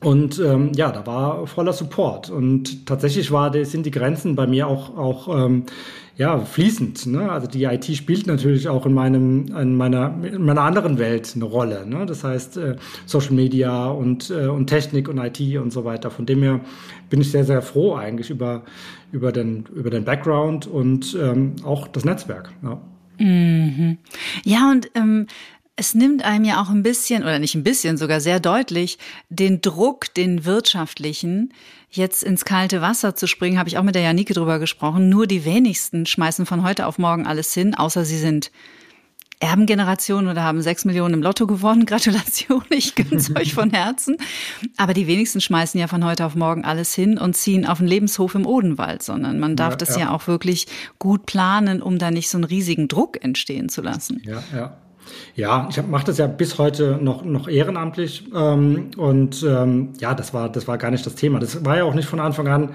Und 0.01 0.39
ähm, 0.39 0.71
ja, 0.77 0.93
da 0.93 1.07
war 1.07 1.47
voller 1.49 1.73
Support. 1.73 2.31
Und 2.31 2.87
tatsächlich 2.87 3.33
war, 3.33 3.53
sind 3.65 3.85
die 3.85 3.91
Grenzen 3.91 4.37
bei 4.37 4.47
mir 4.47 4.69
auch, 4.69 4.97
auch 4.97 5.45
ähm, 5.45 5.65
ja, 6.17 6.39
fließend. 6.39 7.07
Ne? 7.07 7.31
Also 7.31 7.49
die 7.49 7.65
IT 7.65 7.85
spielt 7.97 8.29
natürlich 8.29 8.69
auch 8.69 8.87
in 8.87 8.95
meinem, 8.95 9.47
in 9.57 9.77
meiner, 9.77 10.15
in 10.23 10.45
meiner 10.45 10.63
anderen 10.63 10.99
Welt 10.99 11.33
eine 11.35 11.45
Rolle. 11.45 11.85
Ne? 11.85 12.07
Das 12.07 12.23
heißt 12.23 12.57
äh, 12.59 12.77
Social 13.07 13.33
Media 13.33 13.87
und, 13.89 14.31
äh, 14.31 14.47
und 14.47 14.69
Technik 14.69 15.09
und 15.09 15.19
IT 15.19 15.41
und 15.59 15.73
so 15.73 15.85
weiter. 15.85 16.13
Von 16.13 16.27
dem 16.27 16.43
her 16.43 16.61
bin 17.11 17.21
ich 17.21 17.33
sehr, 17.33 17.45
sehr 17.45 17.63
froh 17.63 17.97
eigentlich 17.97 18.31
über, 18.31 18.63
über, 19.13 19.33
den, 19.33 19.67
über 19.75 19.91
den 19.91 20.05
Background 20.05 20.67
und 20.67 21.17
ähm, 21.21 21.57
auch 21.65 21.89
das 21.89 22.05
Netzwerk. 22.05 22.53
Ja, 22.63 22.81
mhm. 23.19 23.99
ja 24.45 24.71
und 24.71 24.91
ähm, 24.95 25.27
es 25.81 25.95
nimmt 25.95 26.25
einem 26.25 26.45
ja 26.45 26.61
auch 26.61 26.71
ein 26.71 26.83
bisschen, 26.83 27.23
oder 27.23 27.39
nicht 27.39 27.55
ein 27.55 27.63
bisschen, 27.63 27.97
sogar 27.97 28.21
sehr 28.21 28.41
deutlich, 28.41 28.99
den 29.29 29.61
Druck, 29.61 30.13
den 30.13 30.45
wirtschaftlichen, 30.45 31.55
jetzt 31.89 32.25
ins 32.25 32.45
kalte 32.45 32.83
Wasser 32.83 33.15
zu 33.15 33.29
springen, 33.29 33.59
habe 33.59 33.69
ich 33.69 33.79
auch 33.79 33.85
mit 33.85 33.95
der 33.95 34.03
Janike 34.03 34.35
drüber 34.35 34.59
gesprochen. 34.59 35.09
Nur 35.09 35.29
die 35.29 35.45
wenigsten 35.45 36.05
schmeißen 36.05 36.47
von 36.47 36.65
heute 36.65 36.87
auf 36.87 36.99
morgen 36.99 37.29
alles 37.29 37.55
hin, 37.55 37.77
außer 37.77 38.05
sie 38.05 38.19
sind 38.19 38.51
Erbengeneration 39.41 40.27
oder 40.27 40.43
haben 40.43 40.63
sechs 40.63 40.85
Millionen 40.85 41.15
im 41.15 41.23
Lotto 41.23 41.47
gewonnen. 41.47 41.87
Gratulation, 41.87 42.65
ich 42.71 42.95
gönn's 42.95 43.31
euch 43.37 43.55
von 43.55 43.71
Herzen. 43.71 44.17
Aber 44.77 44.95
die 44.95 45.07
wenigsten 45.07 45.41
schmeißen 45.41 45.79
ja 45.79 45.87
von 45.87 46.05
heute 46.05 46.27
auf 46.27 46.35
morgen 46.35 46.65
alles 46.65 46.95
hin 46.95 47.19
und 47.19 47.37
ziehen 47.37 47.67
auf 47.67 47.79
den 47.79 47.87
Lebenshof 47.87 48.35
im 48.35 48.47
Odenwald, 48.47 49.03
sondern 49.03 49.39
man 49.39 49.57
darf 49.57 49.73
ja, 49.73 49.77
das 49.77 49.91
ja. 49.91 49.99
ja 50.03 50.11
auch 50.11 50.27
wirklich 50.27 50.67
gut 50.99 51.27
planen, 51.27 51.83
um 51.83 51.99
da 51.99 52.11
nicht 52.11 52.29
so 52.29 52.39
einen 52.39 52.45
riesigen 52.45 52.89
Druck 52.89 53.23
entstehen 53.23 53.69
zu 53.69 53.83
lassen. 53.83 54.23
Ja, 54.25 54.43
ja. 54.55 54.77
Ja, 55.35 55.69
ich 55.71 55.81
mache 55.87 56.07
das 56.07 56.19
ja 56.19 56.27
bis 56.27 56.59
heute 56.59 56.99
noch, 57.01 57.25
noch 57.25 57.49
ehrenamtlich 57.49 58.25
ähm, 58.35 58.91
und 58.97 59.43
ähm, 59.43 59.91
ja, 60.01 60.15
das 60.15 60.35
war, 60.35 60.49
das 60.49 60.67
war 60.67 60.79
gar 60.79 60.91
nicht 60.91 61.07
das 61.07 61.15
Thema. 61.15 61.39
Das 61.39 61.65
war 61.65 61.77
ja 61.77 61.85
auch 61.85 61.95
nicht 61.95 62.09
von 62.09 62.21
Anfang 62.21 62.49
an 62.49 62.71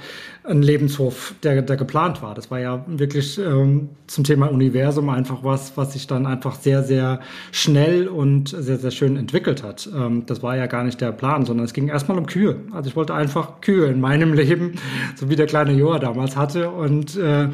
ein 0.45 0.61
Lebenshof, 0.61 1.35
der, 1.43 1.61
der 1.61 1.77
geplant 1.77 2.21
war. 2.21 2.35
Das 2.35 2.51
war 2.51 2.59
ja 2.59 2.83
wirklich 2.87 3.37
ähm, 3.37 3.89
zum 4.07 4.23
Thema 4.23 4.47
Universum 4.51 5.09
einfach 5.09 5.43
was, 5.43 5.77
was 5.77 5.93
sich 5.93 6.07
dann 6.07 6.25
einfach 6.25 6.55
sehr, 6.55 6.83
sehr 6.83 7.21
schnell 7.51 8.07
und 8.07 8.49
sehr, 8.49 8.77
sehr 8.77 8.91
schön 8.91 9.15
entwickelt 9.15 9.63
hat. 9.63 9.89
Ähm, 9.95 10.25
das 10.25 10.43
war 10.43 10.57
ja 10.57 10.67
gar 10.67 10.83
nicht 10.83 10.99
der 10.99 11.11
Plan, 11.11 11.45
sondern 11.45 11.65
es 11.65 11.73
ging 11.73 11.87
erstmal 11.87 12.17
um 12.17 12.25
Kühe. 12.25 12.57
Also 12.71 12.89
ich 12.89 12.95
wollte 12.95 13.13
einfach 13.13 13.61
Kühe 13.61 13.87
in 13.87 14.01
meinem 14.01 14.33
Leben, 14.33 14.73
so 15.15 15.29
wie 15.29 15.35
der 15.35 15.45
kleine 15.45 15.73
Joa 15.73 15.99
damals 15.99 16.35
hatte 16.35 16.69
und 16.69 17.15
äh, 17.15 17.49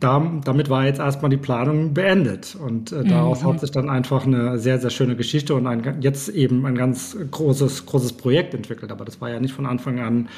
da, 0.00 0.40
damit 0.44 0.70
war 0.70 0.84
jetzt 0.84 1.00
erstmal 1.00 1.30
die 1.30 1.36
Planung 1.36 1.92
beendet. 1.92 2.56
Und 2.56 2.92
äh, 2.92 3.04
daraus 3.04 3.42
mhm. 3.42 3.48
hat 3.48 3.60
sich 3.60 3.70
dann 3.70 3.90
einfach 3.90 4.26
eine 4.26 4.58
sehr, 4.58 4.78
sehr 4.78 4.90
schöne 4.90 5.16
Geschichte 5.16 5.54
und 5.54 5.66
ein, 5.66 6.00
jetzt 6.00 6.28
eben 6.28 6.64
ein 6.66 6.76
ganz 6.76 7.16
großes, 7.30 7.86
großes 7.86 8.12
Projekt 8.12 8.54
entwickelt. 8.54 8.92
Aber 8.92 9.04
das 9.04 9.20
war 9.20 9.30
ja 9.30 9.40
nicht 9.40 9.54
von 9.54 9.66
Anfang 9.66 9.98
an 9.98 10.28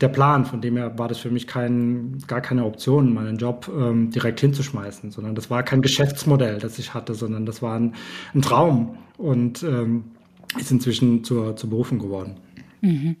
der 0.00 0.08
Plan. 0.08 0.44
Von 0.44 0.60
dem 0.60 0.76
her 0.76 0.98
war 0.98 1.08
das 1.08 1.18
für 1.18 1.30
mich 1.30 1.46
kein, 1.46 2.18
gar 2.26 2.40
keine 2.42 2.64
Option, 2.64 3.14
meinen 3.14 3.38
Job 3.38 3.70
ähm, 3.74 4.10
direkt 4.10 4.40
hinzuschmeißen, 4.40 5.10
sondern 5.10 5.34
das 5.34 5.48
war 5.50 5.62
kein 5.62 5.80
Geschäftsmodell, 5.80 6.58
das 6.58 6.78
ich 6.78 6.92
hatte, 6.92 7.14
sondern 7.14 7.46
das 7.46 7.62
war 7.62 7.78
ein, 7.78 7.94
ein 8.34 8.42
Traum 8.42 8.98
und 9.16 9.62
ähm, 9.62 10.04
ist 10.58 10.70
inzwischen 10.70 11.24
zur, 11.24 11.56
zur 11.56 11.70
Berufung 11.70 11.98
geworden. 11.98 12.36
Mhm. 12.82 13.16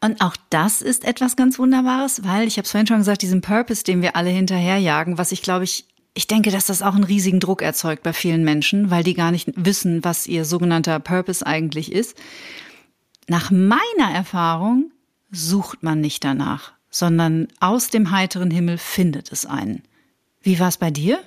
Und 0.00 0.20
auch 0.20 0.36
das 0.50 0.82
ist 0.82 1.04
etwas 1.04 1.36
ganz 1.36 1.58
Wunderbares, 1.58 2.24
weil 2.24 2.46
ich 2.46 2.56
habe 2.56 2.64
es 2.64 2.70
vorhin 2.70 2.86
schon 2.86 2.98
gesagt, 2.98 3.22
diesen 3.22 3.40
Purpose, 3.40 3.84
den 3.84 4.02
wir 4.02 4.16
alle 4.16 4.30
hinterherjagen, 4.30 5.18
was 5.18 5.32
ich 5.32 5.42
glaube 5.42 5.64
ich, 5.64 5.86
ich 6.14 6.26
denke, 6.26 6.50
dass 6.50 6.66
das 6.66 6.82
auch 6.82 6.94
einen 6.94 7.04
riesigen 7.04 7.38
Druck 7.38 7.62
erzeugt 7.62 8.02
bei 8.02 8.12
vielen 8.12 8.42
Menschen, 8.42 8.90
weil 8.90 9.04
die 9.04 9.14
gar 9.14 9.30
nicht 9.30 9.50
wissen, 9.54 10.02
was 10.04 10.26
ihr 10.26 10.44
sogenannter 10.44 10.98
Purpose 10.98 11.46
eigentlich 11.46 11.92
ist. 11.92 12.16
Nach 13.28 13.50
meiner 13.50 14.12
Erfahrung 14.12 14.90
sucht 15.30 15.82
man 15.82 16.00
nicht 16.00 16.24
danach, 16.24 16.72
sondern 16.90 17.48
aus 17.60 17.90
dem 17.90 18.10
heiteren 18.10 18.50
Himmel 18.50 18.78
findet 18.78 19.30
es 19.30 19.46
einen. 19.46 19.82
Wie 20.42 20.58
war 20.60 20.68
es 20.68 20.78
bei 20.78 20.90
dir? 20.90 21.18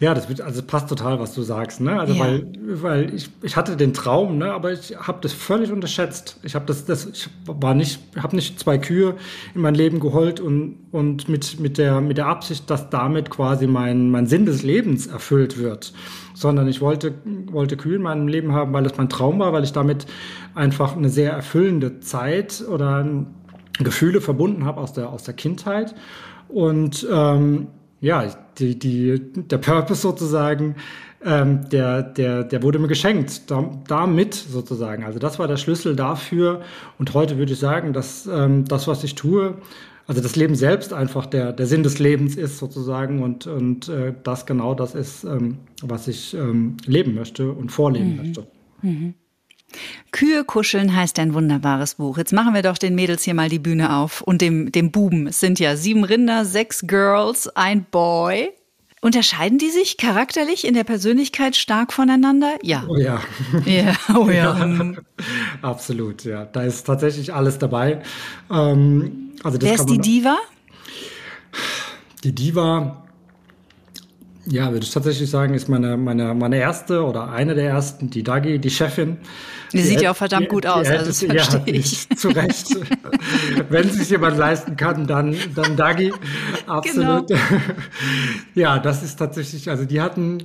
Ja, 0.00 0.12
das 0.12 0.28
wird, 0.28 0.40
also 0.40 0.62
passt 0.62 0.88
total, 0.88 1.18
was 1.20 1.34
du 1.34 1.42
sagst, 1.42 1.80
ne? 1.80 1.98
Also 1.98 2.14
ja. 2.14 2.20
weil, 2.20 2.46
weil 2.82 3.14
ich, 3.14 3.30
ich 3.42 3.56
hatte 3.56 3.76
den 3.76 3.94
Traum, 3.94 4.36
ne, 4.36 4.52
aber 4.52 4.72
ich 4.72 4.94
habe 4.96 5.18
das 5.22 5.32
völlig 5.32 5.70
unterschätzt. 5.70 6.38
Ich 6.42 6.54
habe 6.54 6.66
das, 6.66 6.84
das, 6.84 7.06
ich 7.06 7.28
war 7.46 7.74
nicht, 7.74 8.00
habe 8.20 8.36
nicht 8.36 8.58
zwei 8.58 8.76
Kühe 8.76 9.14
in 9.54 9.60
mein 9.62 9.74
Leben 9.74 10.00
geholt 10.00 10.40
und 10.40 10.76
und 10.92 11.28
mit 11.28 11.60
mit 11.60 11.78
der 11.78 12.00
mit 12.00 12.18
der 12.18 12.26
Absicht, 12.26 12.68
dass 12.68 12.90
damit 12.90 13.30
quasi 13.30 13.66
mein 13.66 14.10
mein 14.10 14.26
Sinn 14.26 14.44
des 14.44 14.62
Lebens 14.62 15.06
erfüllt 15.06 15.58
wird, 15.58 15.94
sondern 16.34 16.68
ich 16.68 16.80
wollte 16.80 17.14
wollte 17.50 17.76
Kühe 17.76 17.96
in 17.96 18.02
meinem 18.02 18.28
Leben 18.28 18.52
haben, 18.52 18.72
weil 18.72 18.84
das 18.84 18.96
mein 18.98 19.08
Traum 19.08 19.38
war, 19.38 19.52
weil 19.52 19.64
ich 19.64 19.72
damit 19.72 20.06
einfach 20.54 20.96
eine 20.96 21.08
sehr 21.08 21.32
erfüllende 21.32 22.00
Zeit 22.00 22.62
oder 22.68 23.06
Gefühle 23.78 24.20
verbunden 24.20 24.64
habe 24.64 24.80
aus 24.80 24.92
der 24.92 25.08
aus 25.08 25.22
der 25.22 25.34
Kindheit 25.34 25.94
und 26.48 27.06
ähm, 27.10 27.68
ja, 28.06 28.24
die, 28.58 28.78
die, 28.78 29.20
der 29.34 29.58
Purpose 29.58 30.00
sozusagen, 30.00 30.76
ähm, 31.24 31.68
der, 31.70 32.02
der, 32.02 32.44
der 32.44 32.62
wurde 32.62 32.78
mir 32.78 32.86
geschenkt, 32.86 33.50
da, 33.50 33.68
damit 33.88 34.34
sozusagen. 34.34 35.04
Also 35.04 35.18
das 35.18 35.40
war 35.40 35.48
der 35.48 35.56
Schlüssel 35.56 35.96
dafür. 35.96 36.62
Und 36.98 37.14
heute 37.14 37.36
würde 37.36 37.52
ich 37.52 37.58
sagen, 37.58 37.92
dass 37.92 38.26
ähm, 38.26 38.64
das, 38.64 38.86
was 38.86 39.02
ich 39.02 39.16
tue, 39.16 39.54
also 40.06 40.22
das 40.22 40.36
Leben 40.36 40.54
selbst 40.54 40.92
einfach 40.92 41.26
der, 41.26 41.52
der 41.52 41.66
Sinn 41.66 41.82
des 41.82 41.98
Lebens 41.98 42.36
ist 42.36 42.58
sozusagen 42.58 43.24
und, 43.24 43.48
und 43.48 43.88
äh, 43.88 44.14
das 44.22 44.46
genau 44.46 44.74
das 44.74 44.94
ist, 44.94 45.24
ähm, 45.24 45.58
was 45.82 46.06
ich 46.06 46.32
ähm, 46.34 46.76
leben 46.86 47.14
möchte 47.14 47.50
und 47.50 47.72
vorleben 47.72 48.10
mhm. 48.10 48.16
möchte. 48.16 48.46
Mhm. 48.82 49.14
Kühe 50.12 50.44
kuscheln 50.44 50.94
heißt 50.94 51.18
ein 51.18 51.34
wunderbares 51.34 51.96
Buch. 51.96 52.16
Jetzt 52.18 52.32
machen 52.32 52.54
wir 52.54 52.62
doch 52.62 52.78
den 52.78 52.94
Mädels 52.94 53.24
hier 53.24 53.34
mal 53.34 53.48
die 53.48 53.58
Bühne 53.58 53.96
auf 53.96 54.22
und 54.22 54.40
dem, 54.40 54.72
dem 54.72 54.90
Buben. 54.90 55.26
Es 55.26 55.40
sind 55.40 55.58
ja 55.58 55.76
sieben 55.76 56.04
Rinder, 56.04 56.44
sechs 56.44 56.86
Girls, 56.86 57.48
ein 57.54 57.84
Boy. 57.84 58.52
Unterscheiden 59.02 59.58
die 59.58 59.70
sich 59.70 59.98
charakterlich 59.98 60.66
in 60.66 60.74
der 60.74 60.84
Persönlichkeit 60.84 61.54
stark 61.54 61.92
voneinander? 61.92 62.56
Ja. 62.62 62.84
Oh 62.88 62.96
ja. 62.96 63.20
Ja, 63.64 63.94
oh 64.16 64.30
ja. 64.30 64.66
ja. 64.66 64.92
Absolut, 65.62 66.24
ja. 66.24 66.46
Da 66.46 66.62
ist 66.62 66.84
tatsächlich 66.84 67.32
alles 67.32 67.58
dabei. 67.58 68.02
Ähm, 68.50 69.32
also 69.44 69.58
das 69.58 69.68
Wer 69.68 69.74
ist 69.74 69.86
die 69.86 69.98
Diva? 69.98 70.38
Die 72.24 72.34
Diva 72.34 73.05
ja, 74.46 74.70
würde 74.70 74.84
ich 74.84 74.92
tatsächlich 74.92 75.28
sagen, 75.28 75.54
ist 75.54 75.68
meine, 75.68 75.96
meine, 75.96 76.32
meine 76.34 76.58
erste 76.58 77.04
oder 77.04 77.30
eine 77.30 77.54
der 77.54 77.68
ersten, 77.68 78.10
die 78.10 78.22
Dagi, 78.22 78.58
die 78.58 78.70
Chefin. 78.70 79.18
Die, 79.72 79.78
die 79.78 79.82
sieht 79.82 80.00
ja 80.00 80.12
auch 80.12 80.16
verdammt 80.16 80.46
die, 80.46 80.50
gut 80.50 80.66
aus, 80.66 80.86
also 80.86 81.06
das 81.06 81.22
verstehe 81.22 81.74
ja, 81.74 81.80
ich. 81.80 82.08
Zu 82.16 82.28
Recht. 82.28 82.68
Wenn 83.68 83.90
sich 83.90 84.10
jemand 84.10 84.38
leisten 84.38 84.76
kann, 84.76 85.06
dann, 85.06 85.36
dann 85.54 85.76
Dagi. 85.76 86.12
Absolut. 86.66 87.28
Genau. 87.28 87.40
ja, 88.54 88.78
das 88.78 89.02
ist 89.02 89.16
tatsächlich, 89.16 89.68
also 89.68 89.84
die 89.84 90.00
hatten 90.00 90.44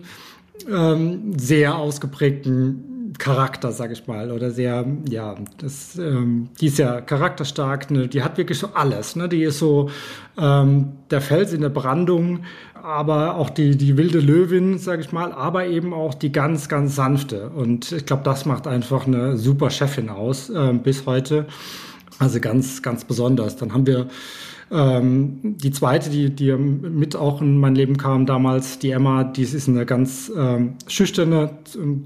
ähm, 0.67 1.37
sehr 1.37 1.75
ausgeprägten 1.75 2.90
Charakter, 3.17 3.71
sag 3.71 3.91
ich 3.91 4.07
mal, 4.07 4.31
oder 4.31 4.51
sehr, 4.51 4.85
ja, 5.09 5.35
das, 5.57 5.97
ähm, 5.97 6.49
die 6.59 6.67
ist 6.67 6.77
ja 6.77 7.01
charakterstark, 7.01 7.91
ne? 7.91 8.07
die 8.07 8.23
hat 8.23 8.37
wirklich 8.37 8.59
so 8.59 8.69
alles, 8.73 9.15
ne? 9.15 9.27
Die 9.27 9.43
ist 9.43 9.59
so 9.59 9.89
ähm, 10.37 10.93
der 11.09 11.21
Fels 11.21 11.51
in 11.51 11.61
der 11.61 11.69
Brandung, 11.69 12.41
aber 12.81 13.35
auch 13.35 13.49
die, 13.49 13.77
die 13.77 13.97
wilde 13.97 14.19
Löwin, 14.19 14.77
sage 14.77 15.01
ich 15.01 15.11
mal, 15.11 15.31
aber 15.33 15.67
eben 15.67 15.93
auch 15.93 16.13
die 16.13 16.31
ganz, 16.31 16.69
ganz 16.69 16.95
sanfte. 16.95 17.49
Und 17.49 17.91
ich 17.91 18.05
glaube, 18.05 18.23
das 18.23 18.45
macht 18.45 18.65
einfach 18.65 19.05
eine 19.05 19.37
super 19.37 19.69
Chefin 19.69 20.09
aus 20.09 20.49
äh, 20.49 20.73
bis 20.73 21.05
heute. 21.05 21.45
Also 22.17 22.39
ganz, 22.39 22.81
ganz 22.81 23.03
besonders. 23.03 23.57
Dann 23.57 23.73
haben 23.73 23.87
wir 23.87 24.07
ähm, 24.71 25.39
die 25.43 25.71
zweite, 25.71 26.09
die, 26.09 26.29
die 26.29 26.53
mit 26.53 27.15
auch 27.15 27.41
in 27.41 27.59
mein 27.59 27.75
Leben 27.75 27.97
kam 27.97 28.25
damals, 28.25 28.79
die 28.79 28.91
Emma, 28.91 29.25
die 29.25 29.43
ist 29.43 29.67
eine 29.67 29.85
ganz 29.85 30.31
ähm, 30.35 30.75
schüchterne, 30.87 31.51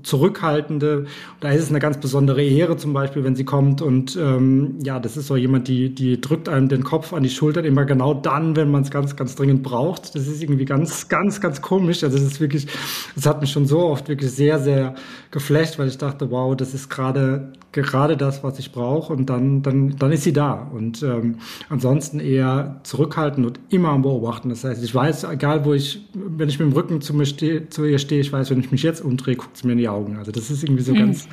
zurückhaltende. 0.01 1.05
Da 1.41 1.51
ist 1.51 1.63
es 1.63 1.69
eine 1.69 1.79
ganz 1.79 1.99
besondere 1.99 2.43
Ehre 2.43 2.75
zum 2.77 2.93
Beispiel, 2.93 3.23
wenn 3.23 3.35
sie 3.35 3.45
kommt 3.45 3.83
und 3.83 4.15
ähm, 4.15 4.79
ja, 4.83 4.99
das 4.99 5.15
ist 5.15 5.27
so 5.27 5.35
jemand, 5.35 5.67
die, 5.67 5.93
die 5.93 6.19
drückt 6.19 6.49
einem 6.49 6.67
den 6.67 6.83
Kopf 6.83 7.13
an 7.13 7.21
die 7.21 7.29
Schultern 7.29 7.65
immer 7.65 7.85
genau 7.85 8.15
dann, 8.15 8.55
wenn 8.55 8.71
man 8.71 8.81
es 8.81 8.89
ganz, 8.89 9.15
ganz 9.15 9.35
dringend 9.35 9.61
braucht. 9.61 10.15
Das 10.15 10.27
ist 10.27 10.41
irgendwie 10.41 10.65
ganz, 10.65 11.07
ganz, 11.07 11.39
ganz 11.41 11.61
komisch. 11.61 12.03
Also 12.03 12.17
das 12.17 12.25
ist 12.25 12.41
wirklich, 12.41 12.65
das 13.13 13.27
hat 13.27 13.41
mich 13.41 13.51
schon 13.51 13.67
so 13.67 13.81
oft 13.81 14.09
wirklich 14.09 14.31
sehr, 14.31 14.59
sehr 14.59 14.95
geflecht, 15.29 15.77
weil 15.77 15.87
ich 15.87 15.99
dachte, 15.99 16.31
wow, 16.31 16.55
das 16.55 16.73
ist 16.73 16.89
gerade 16.89 17.53
gerade 17.81 18.17
das, 18.17 18.43
was 18.43 18.59
ich 18.59 18.71
brauche 18.71 19.13
und 19.13 19.29
dann, 19.29 19.61
dann, 19.61 19.95
dann 19.97 20.11
ist 20.11 20.23
sie 20.23 20.33
da. 20.33 20.53
Und 20.53 21.03
ähm, 21.03 21.35
ansonsten 21.69 22.19
eher 22.19 22.79
zurückhalten 22.83 23.45
und 23.45 23.59
immer 23.69 23.89
am 23.89 24.01
Beobachten. 24.01 24.49
Das 24.49 24.63
heißt, 24.63 24.83
ich 24.83 24.93
weiß, 24.93 25.25
egal 25.25 25.65
wo 25.65 25.73
ich, 25.73 26.05
wenn 26.13 26.49
ich 26.49 26.59
mit 26.59 26.69
dem 26.69 26.73
Rücken 26.73 27.01
zu, 27.01 27.13
mir 27.13 27.25
steh, 27.25 27.69
zu 27.69 27.85
ihr 27.85 27.99
stehe, 27.99 28.21
ich 28.21 28.31
weiß, 28.31 28.49
wenn 28.49 28.59
ich 28.59 28.71
mich 28.71 28.83
jetzt 28.83 29.03
umdrehe, 29.03 29.35
guckt 29.35 29.57
sie 29.57 29.67
mir 29.67 29.73
in 29.73 29.79
die 29.79 29.89
Augen. 29.89 30.17
Also 30.17 30.31
das 30.31 30.49
ist 30.49 30.63
irgendwie 30.63 30.83
so 30.83 30.93
mhm. 30.93 30.99
ganz, 30.99 31.27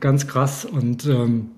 ganz 0.00 0.26
krass 0.26 0.64
und 0.64 1.06
ähm, 1.06 1.50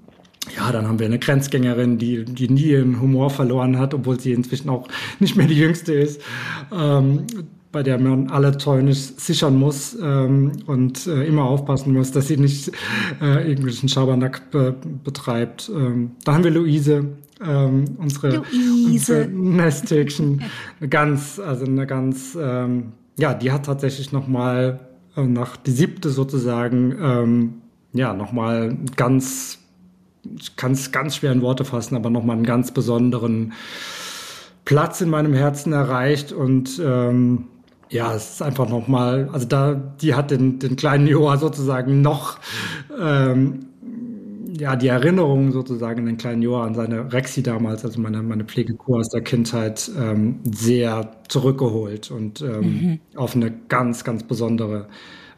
ja, 0.56 0.72
dann 0.72 0.88
haben 0.88 0.98
wir 0.98 1.06
eine 1.06 1.18
Grenzgängerin, 1.18 1.98
die, 1.98 2.24
die 2.24 2.48
nie 2.48 2.70
ihren 2.70 3.00
Humor 3.00 3.30
verloren 3.30 3.78
hat, 3.78 3.92
obwohl 3.92 4.18
sie 4.18 4.32
inzwischen 4.32 4.70
auch 4.70 4.88
nicht 5.18 5.36
mehr 5.36 5.46
die 5.46 5.56
jüngste 5.56 5.92
ist. 5.92 6.22
Ähm, 6.72 7.26
bei 7.72 7.82
der 7.82 7.98
man 7.98 8.30
alle 8.30 8.58
Zäune 8.58 8.92
sichern 8.94 9.56
muss 9.56 9.96
ähm, 10.00 10.52
und 10.66 11.06
äh, 11.06 11.24
immer 11.24 11.44
aufpassen 11.44 11.92
muss, 11.92 12.10
dass 12.10 12.26
sie 12.26 12.36
nicht 12.36 12.72
äh, 13.20 13.48
irgendwelchen 13.48 13.88
Schabernack 13.88 14.50
be 14.50 14.74
betreibt. 15.04 15.70
Ähm, 15.74 16.12
da 16.24 16.34
haben 16.34 16.44
wir 16.44 16.50
Luise, 16.50 17.04
ähm, 17.44 17.84
unsere, 17.98 18.42
unsere 18.86 19.26
Nesthäkchen, 19.26 20.42
eine 20.80 20.88
ganz, 20.88 21.38
also 21.38 21.64
eine 21.64 21.86
ganz, 21.86 22.36
ähm, 22.40 22.92
ja, 23.18 23.34
die 23.34 23.52
hat 23.52 23.66
tatsächlich 23.66 24.12
nochmal 24.12 24.80
äh, 25.16 25.22
nach 25.22 25.56
die 25.56 25.70
siebte 25.70 26.10
sozusagen, 26.10 26.96
ähm, 27.00 27.54
ja, 27.92 28.14
nochmal 28.14 28.76
ganz, 28.96 29.58
ich 30.38 30.56
kann 30.56 30.72
es 30.72 30.92
ganz 30.92 31.16
schwer 31.16 31.32
in 31.32 31.40
Worte 31.42 31.64
fassen, 31.64 31.96
aber 31.96 32.10
nochmal 32.10 32.36
einen 32.36 32.46
ganz 32.46 32.72
besonderen 32.72 33.52
Platz 34.64 35.00
in 35.00 35.08
meinem 35.08 35.34
Herzen 35.34 35.72
erreicht 35.72 36.32
und 36.32 36.80
ähm, 36.84 37.46
ja, 37.90 38.14
es 38.14 38.34
ist 38.34 38.42
einfach 38.42 38.68
nochmal, 38.68 39.28
also 39.32 39.46
da, 39.46 39.74
die 39.74 40.14
hat 40.14 40.30
den, 40.30 40.58
den 40.58 40.76
kleinen 40.76 41.06
Joa 41.06 41.36
sozusagen 41.36 42.02
noch, 42.02 42.38
ähm, 42.98 43.66
ja, 44.58 44.76
die 44.76 44.88
Erinnerungen 44.88 45.52
sozusagen 45.52 46.00
an 46.00 46.06
den 46.06 46.16
kleinen 46.16 46.42
Joa, 46.42 46.66
an 46.66 46.74
seine 46.74 47.12
Rexi 47.12 47.42
damals, 47.42 47.84
also 47.84 48.00
meine, 48.00 48.22
meine 48.22 48.44
Pflegekur 48.44 48.98
aus 48.98 49.08
der 49.08 49.22
Kindheit, 49.22 49.90
ähm, 49.98 50.40
sehr 50.44 51.10
zurückgeholt 51.28 52.10
und 52.10 52.42
ähm, 52.42 52.60
mhm. 52.60 53.00
auf 53.16 53.34
eine 53.34 53.52
ganz, 53.68 54.04
ganz 54.04 54.22
besondere 54.22 54.86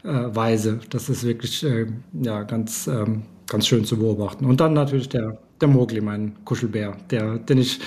äh, 0.03 0.07
Weise. 0.07 0.79
Das 0.89 1.09
ist 1.09 1.23
wirklich, 1.23 1.63
äh, 1.63 1.87
ja, 2.21 2.43
ganz, 2.43 2.87
ähm, 2.87 3.23
ganz 3.47 3.67
schön 3.67 3.85
zu 3.85 3.97
beobachten. 3.97 4.45
Und 4.45 4.59
dann 4.59 4.73
natürlich 4.73 5.09
der, 5.09 5.37
der 5.59 5.67
Mogli, 5.69 6.01
mein 6.01 6.33
Kuschelbär, 6.45 6.97
der, 7.09 7.39
den 7.39 7.57
ich, 7.59 7.79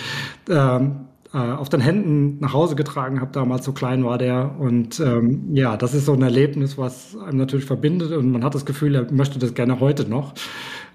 ähm, 0.49 0.87
äh, 0.87 1.06
auf 1.39 1.69
den 1.69 1.81
Händen 1.81 2.39
nach 2.41 2.53
Hause 2.53 2.77
getragen 2.77 3.21
habe, 3.21 3.33
damals 3.33 3.65
so 3.65 3.73
klein 3.73 4.05
war 4.05 4.19
der. 4.19 4.57
Und 4.59 5.01
ähm, 5.01 5.55
ja, 5.55 5.77
das 5.77 5.95
ist 5.95 6.07
so 6.07 6.13
ein 6.13 6.23
Erlebnis, 6.23 6.79
was 6.79 7.17
einem 7.17 7.39
natürlich 7.39 7.67
verbindet 7.67 8.13
und 8.13 8.31
man 8.31 8.45
hat 8.45 8.55
das 8.55 8.65
Gefühl, 8.65 8.95
er 8.95 9.13
möchte 9.13 9.39
das 9.39 9.55
gerne 9.55 9.81
heute 9.81 10.09
noch 10.09 10.35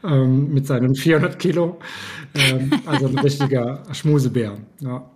ähm, 0.03 0.53
mit 0.53 0.67
seinen 0.67 0.95
400 0.95 1.39
Kilo. 1.39 1.79
Ähm, 2.33 2.71
also 2.85 3.07
ein 3.07 3.19
richtiger 3.19 3.83
Schmusebär. 3.91 4.57
Ja. 4.79 5.09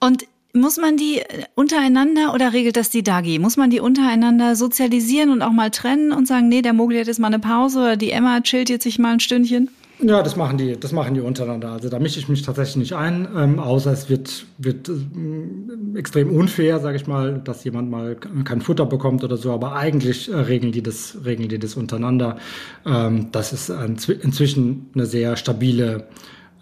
Und 0.00 0.26
muss 0.52 0.76
man 0.76 0.96
die 0.96 1.20
untereinander 1.56 2.32
oder 2.32 2.52
regelt 2.52 2.76
das 2.76 2.90
die 2.90 3.02
Dagi? 3.02 3.38
Muss 3.38 3.56
man 3.56 3.70
die 3.70 3.80
untereinander 3.80 4.54
sozialisieren 4.54 5.30
und 5.30 5.42
auch 5.42 5.52
mal 5.52 5.70
trennen 5.70 6.12
und 6.12 6.28
sagen, 6.28 6.48
nee, 6.48 6.62
der 6.62 6.72
Mogli 6.72 6.98
hat 6.98 7.08
jetzt 7.08 7.18
mal 7.18 7.26
eine 7.26 7.40
Pause 7.40 7.80
oder 7.80 7.96
die 7.96 8.10
Emma 8.10 8.40
chillt 8.40 8.70
jetzt 8.70 8.84
sich 8.84 8.98
mal 8.98 9.14
ein 9.14 9.20
Stündchen? 9.20 9.70
Ja, 10.00 10.22
das 10.22 10.34
machen 10.34 10.58
die, 10.58 10.78
das 10.78 10.92
machen 10.92 11.14
die 11.14 11.20
untereinander. 11.20 11.70
Also 11.70 11.88
da 11.88 12.00
mische 12.00 12.18
ich 12.18 12.28
mich 12.28 12.42
tatsächlich 12.42 12.76
nicht 12.76 12.92
ein, 12.94 13.28
ähm, 13.36 13.60
außer 13.60 13.92
es 13.92 14.08
wird, 14.08 14.44
wird 14.58 14.88
äh, 14.88 15.98
extrem 15.98 16.34
unfair, 16.34 16.80
sage 16.80 16.96
ich 16.96 17.06
mal, 17.06 17.40
dass 17.44 17.62
jemand 17.62 17.90
mal 17.90 18.16
kein 18.16 18.60
Futter 18.60 18.86
bekommt 18.86 19.22
oder 19.22 19.36
so. 19.36 19.52
Aber 19.52 19.76
eigentlich 19.76 20.32
äh, 20.32 20.36
regeln 20.36 20.72
die 20.72 20.82
das, 20.82 21.18
regeln 21.24 21.48
die 21.48 21.60
das 21.60 21.76
untereinander. 21.76 22.38
Ähm, 22.84 23.28
das 23.30 23.52
ist 23.52 23.70
ein, 23.70 23.96
inzwischen 24.22 24.90
eine 24.94 25.06
sehr 25.06 25.36
stabile, 25.36 26.08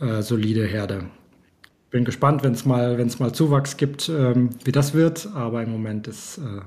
äh, 0.00 0.20
solide 0.20 0.66
Herde. 0.66 1.04
Bin 1.90 2.04
gespannt, 2.04 2.42
wenn 2.42 2.52
es 2.52 2.66
mal, 2.66 2.98
wenn 2.98 3.06
es 3.06 3.18
mal 3.18 3.32
Zuwachs 3.32 3.78
gibt, 3.78 4.10
ähm, 4.10 4.50
wie 4.64 4.72
das 4.72 4.92
wird. 4.92 5.28
Aber 5.34 5.62
im 5.62 5.72
Moment 5.72 6.06
ist 6.06 6.38
äh, 6.38 6.60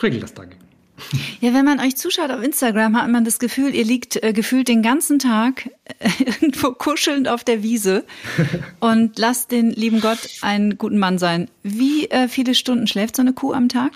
regelt 0.00 0.22
das 0.22 0.34
dagegen. 0.34 0.67
Ja, 1.40 1.54
wenn 1.54 1.64
man 1.64 1.78
euch 1.78 1.96
zuschaut 1.96 2.30
auf 2.30 2.42
Instagram, 2.42 3.00
hat 3.00 3.08
man 3.10 3.24
das 3.24 3.38
Gefühl, 3.38 3.74
ihr 3.74 3.84
liegt 3.84 4.22
äh, 4.22 4.32
gefühlt 4.32 4.68
den 4.68 4.82
ganzen 4.82 5.18
Tag 5.18 5.70
äh, 5.98 6.08
irgendwo 6.24 6.72
kuschelnd 6.72 7.28
auf 7.28 7.44
der 7.44 7.62
Wiese 7.62 8.04
und 8.80 9.18
lasst 9.18 9.52
den 9.52 9.70
lieben 9.70 10.00
Gott 10.00 10.18
einen 10.42 10.78
guten 10.78 10.98
Mann 10.98 11.18
sein. 11.18 11.48
Wie 11.62 12.10
äh, 12.10 12.28
viele 12.28 12.54
Stunden 12.54 12.86
schläft 12.86 13.16
so 13.16 13.22
eine 13.22 13.32
Kuh 13.32 13.52
am 13.52 13.68
Tag? 13.68 13.92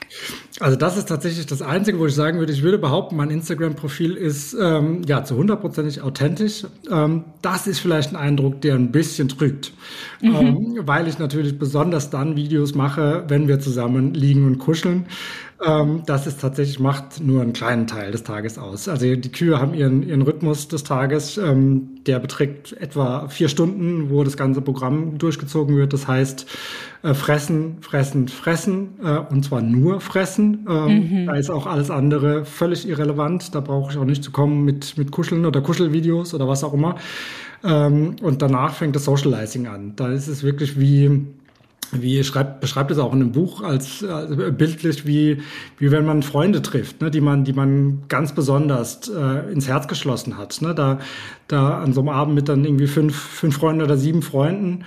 Also 0.60 0.76
das 0.76 0.96
ist 0.96 1.08
tatsächlich 1.08 1.46
das 1.46 1.62
Einzige, 1.62 1.98
wo 1.98 2.06
ich 2.06 2.14
sagen 2.14 2.38
würde, 2.38 2.52
ich 2.52 2.62
würde 2.62 2.78
behaupten, 2.78 3.16
mein 3.16 3.30
Instagram-Profil 3.30 4.14
ist 4.14 4.54
ähm, 4.54 5.02
ja 5.06 5.24
zu 5.24 5.36
hundertprozentig 5.36 6.02
authentisch. 6.02 6.64
Ähm, 6.90 7.24
das 7.40 7.66
ist 7.66 7.80
vielleicht 7.80 8.10
ein 8.10 8.16
Eindruck, 8.16 8.60
der 8.60 8.74
ein 8.74 8.92
bisschen 8.92 9.28
trügt, 9.28 9.72
mhm. 10.20 10.34
ähm, 10.34 10.78
weil 10.82 11.08
ich 11.08 11.18
natürlich 11.18 11.58
besonders 11.58 12.10
dann 12.10 12.36
Videos 12.36 12.74
mache, 12.74 13.24
wenn 13.28 13.48
wir 13.48 13.60
zusammen 13.60 14.14
liegen 14.14 14.46
und 14.46 14.58
kuscheln. 14.58 15.06
Ähm, 15.64 16.02
das 16.06 16.26
ist 16.26 16.40
tatsächlich, 16.40 16.80
macht 16.80 17.20
nur 17.20 17.40
einen 17.40 17.52
kleinen 17.52 17.86
Teil 17.86 18.10
des 18.10 18.24
Tages 18.24 18.58
aus. 18.58 18.88
Also 18.88 19.14
die 19.14 19.32
Kühe 19.32 19.60
haben 19.60 19.74
ihren, 19.74 20.02
ihren 20.02 20.22
Rhythmus 20.22 20.66
des 20.68 20.82
Tages, 20.82 21.38
ähm, 21.38 22.00
der 22.06 22.18
beträgt 22.18 22.72
etwa 22.80 23.28
vier 23.28 23.48
Stunden, 23.48 24.10
wo 24.10 24.24
das 24.24 24.36
ganze 24.36 24.60
Programm 24.60 25.18
durchgezogen 25.18 25.76
wird. 25.76 25.92
Das 25.92 26.08
heißt, 26.08 26.46
äh, 27.02 27.14
fressen, 27.14 27.76
fressen, 27.80 28.28
fressen, 28.28 28.90
äh, 29.04 29.18
und 29.18 29.44
zwar 29.44 29.62
nur 29.62 30.00
fressen. 30.00 30.66
Ähm, 30.68 31.22
mhm. 31.22 31.26
Da 31.26 31.34
ist 31.34 31.50
auch 31.50 31.66
alles 31.66 31.90
andere 31.90 32.44
völlig 32.44 32.88
irrelevant. 32.88 33.54
Da 33.54 33.60
brauche 33.60 33.92
ich 33.92 33.98
auch 33.98 34.04
nicht 34.04 34.24
zu 34.24 34.32
kommen 34.32 34.64
mit, 34.64 34.98
mit 34.98 35.12
Kuscheln 35.12 35.46
oder 35.46 35.60
Kuschelvideos 35.60 36.34
oder 36.34 36.48
was 36.48 36.64
auch 36.64 36.74
immer. 36.74 36.96
Ähm, 37.62 38.16
und 38.20 38.42
danach 38.42 38.74
fängt 38.74 38.96
das 38.96 39.04
Socializing 39.04 39.68
an. 39.68 39.92
Da 39.94 40.08
ist 40.10 40.26
es 40.26 40.42
wirklich 40.42 40.80
wie 40.80 41.24
wie 41.92 42.24
schreibt, 42.24 42.60
beschreibt 42.60 42.90
es 42.90 42.98
auch 42.98 43.12
in 43.12 43.20
einem 43.20 43.32
Buch 43.32 43.62
als, 43.62 44.02
als 44.02 44.34
bildlich, 44.56 45.06
wie, 45.06 45.42
wie 45.78 45.90
wenn 45.90 46.06
man 46.06 46.22
Freunde 46.22 46.62
trifft, 46.62 47.00
ne, 47.02 47.10
die 47.10 47.20
man, 47.20 47.44
die 47.44 47.52
man 47.52 48.02
ganz 48.08 48.32
besonders 48.34 49.08
äh, 49.08 49.52
ins 49.52 49.68
Herz 49.68 49.88
geschlossen 49.88 50.38
hat. 50.38 50.60
Ne, 50.62 50.74
da, 50.74 50.98
da 51.48 51.80
an 51.80 51.92
so 51.92 52.00
einem 52.00 52.08
Abend 52.08 52.34
mit 52.34 52.48
dann 52.48 52.64
irgendwie 52.64 52.86
fünf, 52.86 53.14
fünf 53.16 53.56
Freunden 53.56 53.82
oder 53.82 53.96
sieben 53.96 54.22
Freunden, 54.22 54.84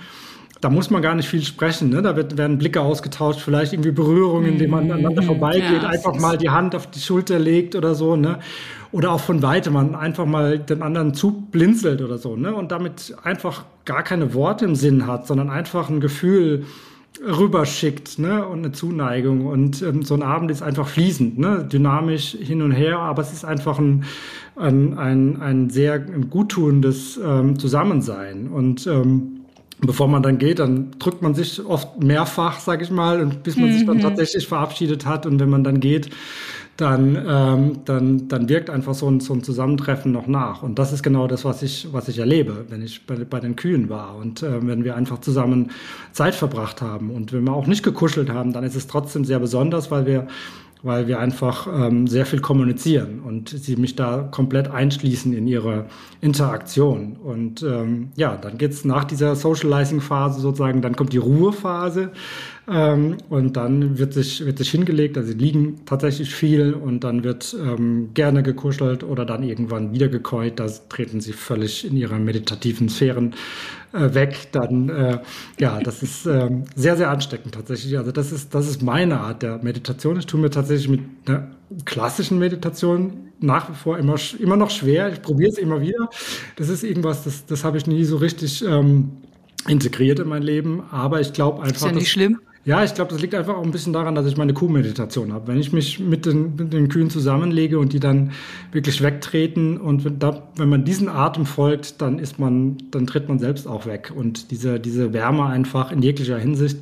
da 0.60 0.70
muss 0.70 0.90
man 0.90 1.02
gar 1.02 1.14
nicht 1.14 1.28
viel 1.28 1.42
sprechen. 1.42 1.90
Ne? 1.90 2.02
Da 2.02 2.16
wird, 2.16 2.36
werden 2.36 2.58
Blicke 2.58 2.80
ausgetauscht, 2.80 3.40
vielleicht 3.40 3.72
irgendwie 3.72 3.92
Berührungen, 3.92 4.52
indem 4.52 4.70
man 4.70 4.90
aneinander 4.90 5.22
mhm. 5.22 5.26
vorbeigeht, 5.26 5.82
ja, 5.82 5.88
einfach 5.88 6.18
mal 6.18 6.38
die 6.38 6.50
Hand 6.50 6.74
auf 6.74 6.90
die 6.90 7.00
Schulter 7.00 7.38
legt 7.38 7.74
oder 7.74 7.94
so. 7.94 8.16
Ne? 8.16 8.38
Oder 8.90 9.12
auch 9.12 9.20
von 9.20 9.42
weitem, 9.42 9.74
man 9.74 9.94
einfach 9.94 10.24
mal 10.24 10.58
den 10.58 10.82
anderen 10.82 11.12
zublinzelt 11.12 12.00
oder 12.00 12.18
so. 12.18 12.36
Ne? 12.36 12.54
Und 12.54 12.72
damit 12.72 13.14
einfach 13.22 13.64
gar 13.84 14.02
keine 14.02 14.32
Worte 14.34 14.64
im 14.64 14.74
Sinn 14.74 15.06
hat, 15.06 15.26
sondern 15.26 15.50
einfach 15.50 15.90
ein 15.90 16.00
Gefühl, 16.00 16.64
rüberschickt 17.20 18.18
ne? 18.18 18.46
und 18.46 18.58
eine 18.58 18.72
Zuneigung. 18.72 19.46
Und 19.46 19.82
ähm, 19.82 20.02
so 20.02 20.14
ein 20.14 20.22
Abend 20.22 20.50
ist 20.50 20.62
einfach 20.62 20.88
fließend, 20.88 21.38
ne? 21.38 21.66
dynamisch 21.70 22.32
hin 22.32 22.62
und 22.62 22.72
her, 22.72 22.98
aber 22.98 23.22
es 23.22 23.32
ist 23.32 23.44
einfach 23.44 23.78
ein, 23.78 24.04
ein, 24.56 24.96
ein, 24.98 25.40
ein 25.40 25.70
sehr 25.70 25.94
ein 25.94 26.30
guttuendes 26.30 27.18
ähm, 27.22 27.58
Zusammensein. 27.58 28.48
Und 28.48 28.86
ähm, 28.86 29.40
bevor 29.80 30.08
man 30.08 30.22
dann 30.22 30.38
geht, 30.38 30.58
dann 30.58 30.92
drückt 30.98 31.22
man 31.22 31.34
sich 31.34 31.64
oft 31.64 32.02
mehrfach, 32.02 32.60
sag 32.60 32.82
ich 32.82 32.90
mal, 32.90 33.20
und 33.20 33.42
bis 33.42 33.56
man 33.56 33.68
mhm. 33.68 33.72
sich 33.72 33.86
dann 33.86 33.98
mhm. 33.98 34.02
tatsächlich 34.02 34.46
verabschiedet 34.46 35.06
hat. 35.06 35.26
Und 35.26 35.40
wenn 35.40 35.50
man 35.50 35.64
dann 35.64 35.80
geht, 35.80 36.10
dann, 36.76 37.16
ähm, 37.28 37.78
dann, 37.84 38.28
dann 38.28 38.48
wirkt 38.48 38.70
einfach 38.70 38.94
so 38.94 39.08
ein, 39.10 39.20
so 39.20 39.32
ein 39.32 39.42
Zusammentreffen 39.42 40.12
noch 40.12 40.26
nach. 40.26 40.62
Und 40.62 40.78
das 40.78 40.92
ist 40.92 41.02
genau 41.02 41.26
das, 41.26 41.44
was 41.44 41.62
ich, 41.62 41.88
was 41.92 42.08
ich 42.08 42.18
erlebe, 42.18 42.66
wenn 42.68 42.82
ich 42.82 43.06
bei, 43.06 43.16
bei 43.16 43.40
den 43.40 43.56
Kühen 43.56 43.88
war 43.88 44.16
und 44.16 44.42
äh, 44.42 44.66
wenn 44.66 44.84
wir 44.84 44.96
einfach 44.96 45.20
zusammen 45.20 45.70
Zeit 46.12 46.34
verbracht 46.34 46.82
haben. 46.82 47.10
Und 47.10 47.32
wenn 47.32 47.44
wir 47.44 47.54
auch 47.54 47.66
nicht 47.66 47.82
gekuschelt 47.82 48.30
haben, 48.30 48.52
dann 48.52 48.64
ist 48.64 48.76
es 48.76 48.86
trotzdem 48.86 49.24
sehr 49.24 49.38
besonders, 49.38 49.90
weil 49.90 50.06
wir 50.06 50.26
weil 50.82 51.08
wir 51.08 51.18
einfach 51.18 51.66
ähm, 51.66 52.06
sehr 52.06 52.26
viel 52.26 52.40
kommunizieren 52.40 53.20
und 53.20 53.48
sie 53.48 53.76
mich 53.76 53.96
da 53.96 54.28
komplett 54.30 54.68
einschließen 54.68 55.32
in 55.32 55.48
ihre 55.48 55.86
Interaktion. 56.20 57.16
Und 57.16 57.62
ähm, 57.62 58.10
ja, 58.14 58.36
dann 58.36 58.56
geht's 58.56 58.84
nach 58.84 59.04
dieser 59.04 59.34
Socializing-Phase 59.34 60.40
sozusagen, 60.40 60.82
dann 60.82 60.94
kommt 60.94 61.12
die 61.12 61.18
Ruhephase 61.18 62.12
ähm, 62.68 63.18
und 63.28 63.56
dann 63.56 63.98
wird 63.98 64.12
sich, 64.12 64.44
wird 64.44 64.58
sich 64.58 64.70
hingelegt, 64.70 65.16
also 65.16 65.30
sie 65.30 65.38
liegen 65.38 65.84
tatsächlich 65.86 66.34
viel 66.34 66.74
und 66.74 67.04
dann 67.04 67.22
wird 67.22 67.56
ähm, 67.58 68.10
gerne 68.14 68.42
gekuschelt 68.42 69.04
oder 69.04 69.24
dann 69.24 69.42
irgendwann 69.44 69.92
wieder 69.92 70.08
gekäut, 70.08 70.54
da 70.56 70.66
treten 70.88 71.20
sie 71.20 71.32
völlig 71.32 71.88
in 71.88 71.96
ihre 71.96 72.18
meditativen 72.18 72.88
Sphären 72.88 73.34
äh, 73.92 74.14
weg, 74.14 74.48
dann 74.50 74.88
äh, 74.88 75.18
ja, 75.60 75.78
das 75.80 76.02
ist 76.02 76.26
äh, 76.26 76.50
sehr, 76.74 76.96
sehr 76.96 77.10
ansteckend 77.10 77.54
tatsächlich. 77.54 77.96
Also 77.98 78.10
das 78.10 78.32
ist, 78.32 78.54
das 78.54 78.68
ist 78.68 78.82
meine 78.82 79.20
Art 79.20 79.42
der 79.42 79.62
Meditation. 79.62 80.18
Ich 80.18 80.26
tue 80.26 80.40
mir 80.40 80.50
tatsächlich 80.50 80.88
mit 80.88 81.00
einer 81.26 81.50
klassischen 81.84 82.38
Meditation 82.38 83.30
nach 83.38 83.70
wie 83.70 83.74
vor 83.74 83.98
immer, 83.98 84.16
immer 84.38 84.56
noch 84.56 84.70
schwer. 84.70 85.12
Ich 85.12 85.22
probiere 85.22 85.50
es 85.50 85.58
immer 85.58 85.80
wieder. 85.80 86.08
Das 86.56 86.68
ist 86.68 86.82
irgendwas, 86.82 87.24
das, 87.24 87.46
das 87.46 87.64
habe 87.64 87.78
ich 87.78 87.86
nie 87.86 88.04
so 88.04 88.16
richtig 88.16 88.64
ähm, 88.64 89.12
integriert 89.68 90.18
in 90.18 90.28
mein 90.28 90.42
Leben. 90.42 90.82
Aber 90.90 91.20
ich 91.20 91.32
glaube 91.32 91.62
einfach. 91.62 91.76
Ist 91.76 91.84
ja 91.84 91.92
nicht 91.92 92.10
schlimm. 92.10 92.40
Ja, 92.66 92.82
ich 92.82 92.94
glaube, 92.94 93.12
das 93.12 93.22
liegt 93.22 93.32
einfach 93.32 93.54
auch 93.54 93.62
ein 93.62 93.70
bisschen 93.70 93.92
daran, 93.92 94.16
dass 94.16 94.26
ich 94.26 94.36
meine 94.36 94.52
Kuhmeditation 94.52 95.32
habe. 95.32 95.46
Wenn 95.46 95.58
ich 95.58 95.72
mich 95.72 96.00
mit 96.00 96.26
den, 96.26 96.56
mit 96.56 96.72
den 96.72 96.88
Kühen 96.88 97.10
zusammenlege 97.10 97.78
und 97.78 97.92
die 97.92 98.00
dann 98.00 98.32
wirklich 98.72 99.02
wegtreten 99.02 99.78
und 99.78 100.04
wenn, 100.04 100.18
da, 100.18 100.48
wenn 100.56 100.68
man 100.68 100.84
diesen 100.84 101.08
Atem 101.08 101.46
folgt, 101.46 102.02
dann 102.02 102.18
ist 102.18 102.40
man, 102.40 102.76
dann 102.90 103.06
tritt 103.06 103.28
man 103.28 103.38
selbst 103.38 103.68
auch 103.68 103.86
weg. 103.86 104.12
Und 104.14 104.50
diese, 104.50 104.80
diese 104.80 105.12
Wärme 105.12 105.46
einfach 105.46 105.92
in 105.92 106.02
jeglicher 106.02 106.38
Hinsicht, 106.38 106.78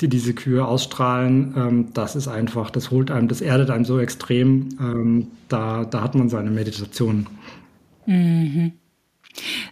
die 0.00 0.08
diese 0.08 0.34
Kühe 0.34 0.66
ausstrahlen, 0.66 1.54
ähm, 1.56 1.86
das 1.94 2.16
ist 2.16 2.26
einfach, 2.26 2.70
das 2.70 2.90
holt 2.90 3.12
einem, 3.12 3.28
das 3.28 3.40
erdet 3.40 3.70
einem 3.70 3.84
so 3.84 4.00
extrem. 4.00 4.70
Ähm, 4.80 5.28
da, 5.46 5.84
da 5.84 6.02
hat 6.02 6.16
man 6.16 6.28
seine 6.28 6.50
Meditation. 6.50 7.28
Mhm. 8.04 8.72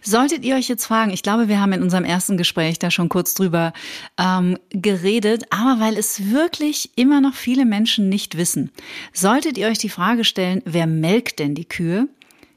Solltet 0.01 0.43
ihr 0.43 0.55
euch 0.55 0.67
jetzt 0.67 0.85
fragen, 0.85 1.11
ich 1.11 1.23
glaube, 1.23 1.47
wir 1.47 1.59
haben 1.59 1.73
in 1.73 1.83
unserem 1.83 2.05
ersten 2.05 2.37
Gespräch 2.37 2.79
da 2.79 2.91
schon 2.91 3.09
kurz 3.09 3.33
drüber 3.33 3.73
ähm, 4.17 4.57
geredet, 4.69 5.43
aber 5.49 5.79
weil 5.79 5.97
es 5.97 6.31
wirklich 6.31 6.91
immer 6.95 7.21
noch 7.21 7.33
viele 7.33 7.65
Menschen 7.65 8.09
nicht 8.09 8.37
wissen, 8.37 8.71
solltet 9.13 9.57
ihr 9.57 9.67
euch 9.67 9.77
die 9.77 9.89
Frage 9.89 10.23
stellen, 10.23 10.61
wer 10.65 10.87
melkt 10.87 11.39
denn 11.39 11.55
die 11.55 11.67
Kühe? 11.67 12.07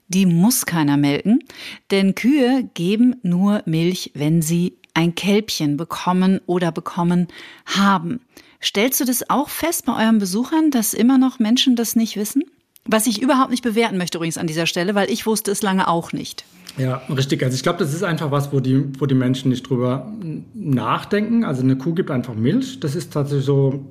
Die 0.09 0.27
muss 0.27 0.67
keiner 0.67 0.97
melken, 0.97 1.43
denn 1.91 2.15
Kühe 2.15 2.69
geben 2.75 3.17
nur 3.23 3.63
Milch, 3.65 4.11
wenn 4.15 4.43
sie 4.43 4.77
ein 4.95 5.15
Kälbchen 5.15 5.77
bekommen 5.79 6.41
oder 6.47 6.71
bekommen 6.71 7.29
haben. 7.65 8.21
Stellst 8.63 9.01
du 9.01 9.05
das 9.05 9.29
auch 9.31 9.49
fest 9.49 9.87
bei 9.87 10.05
euren 10.05 10.19
Besuchern, 10.19 10.71
dass 10.71 10.95
immer 10.95 11.19
noch 11.19 11.39
Menschen 11.39 11.77
das 11.77 11.97
nicht 11.97 12.17
wissen? 12.17 12.45
Was 12.85 13.07
ich 13.07 13.23
überhaupt 13.23 13.51
nicht 13.51 13.63
bewerten 13.63 13.97
möchte 13.97 14.19
übrigens 14.19 14.39
an 14.39 14.47
dieser 14.47 14.67
Stelle, 14.67 14.95
weil 14.95 15.11
ich 15.11 15.27
wusste 15.27 15.51
es 15.51 15.63
lange 15.63 15.89
auch 15.89 16.13
nicht. 16.13 16.45
Ja, 16.79 17.03
richtig. 17.15 17.43
Also 17.43 17.55
ich 17.55 17.63
glaube, 17.63 17.79
das 17.79 17.93
ist 17.93 18.03
einfach 18.03 18.31
was, 18.31 18.53
wo 18.53 18.61
die, 18.61 18.85
wo 18.99 19.07
die 19.07 19.15
Menschen 19.15 19.51
nicht 19.51 19.69
drüber 19.69 20.11
nachdenken. 20.55 21.45
Also 21.45 21.63
eine 21.63 21.77
Kuh 21.77 21.95
gibt 21.95 22.11
einfach 22.11 22.35
Milch. 22.35 22.81
Das 22.81 22.95
ist 22.95 23.13
tatsächlich 23.13 23.45
so, 23.45 23.85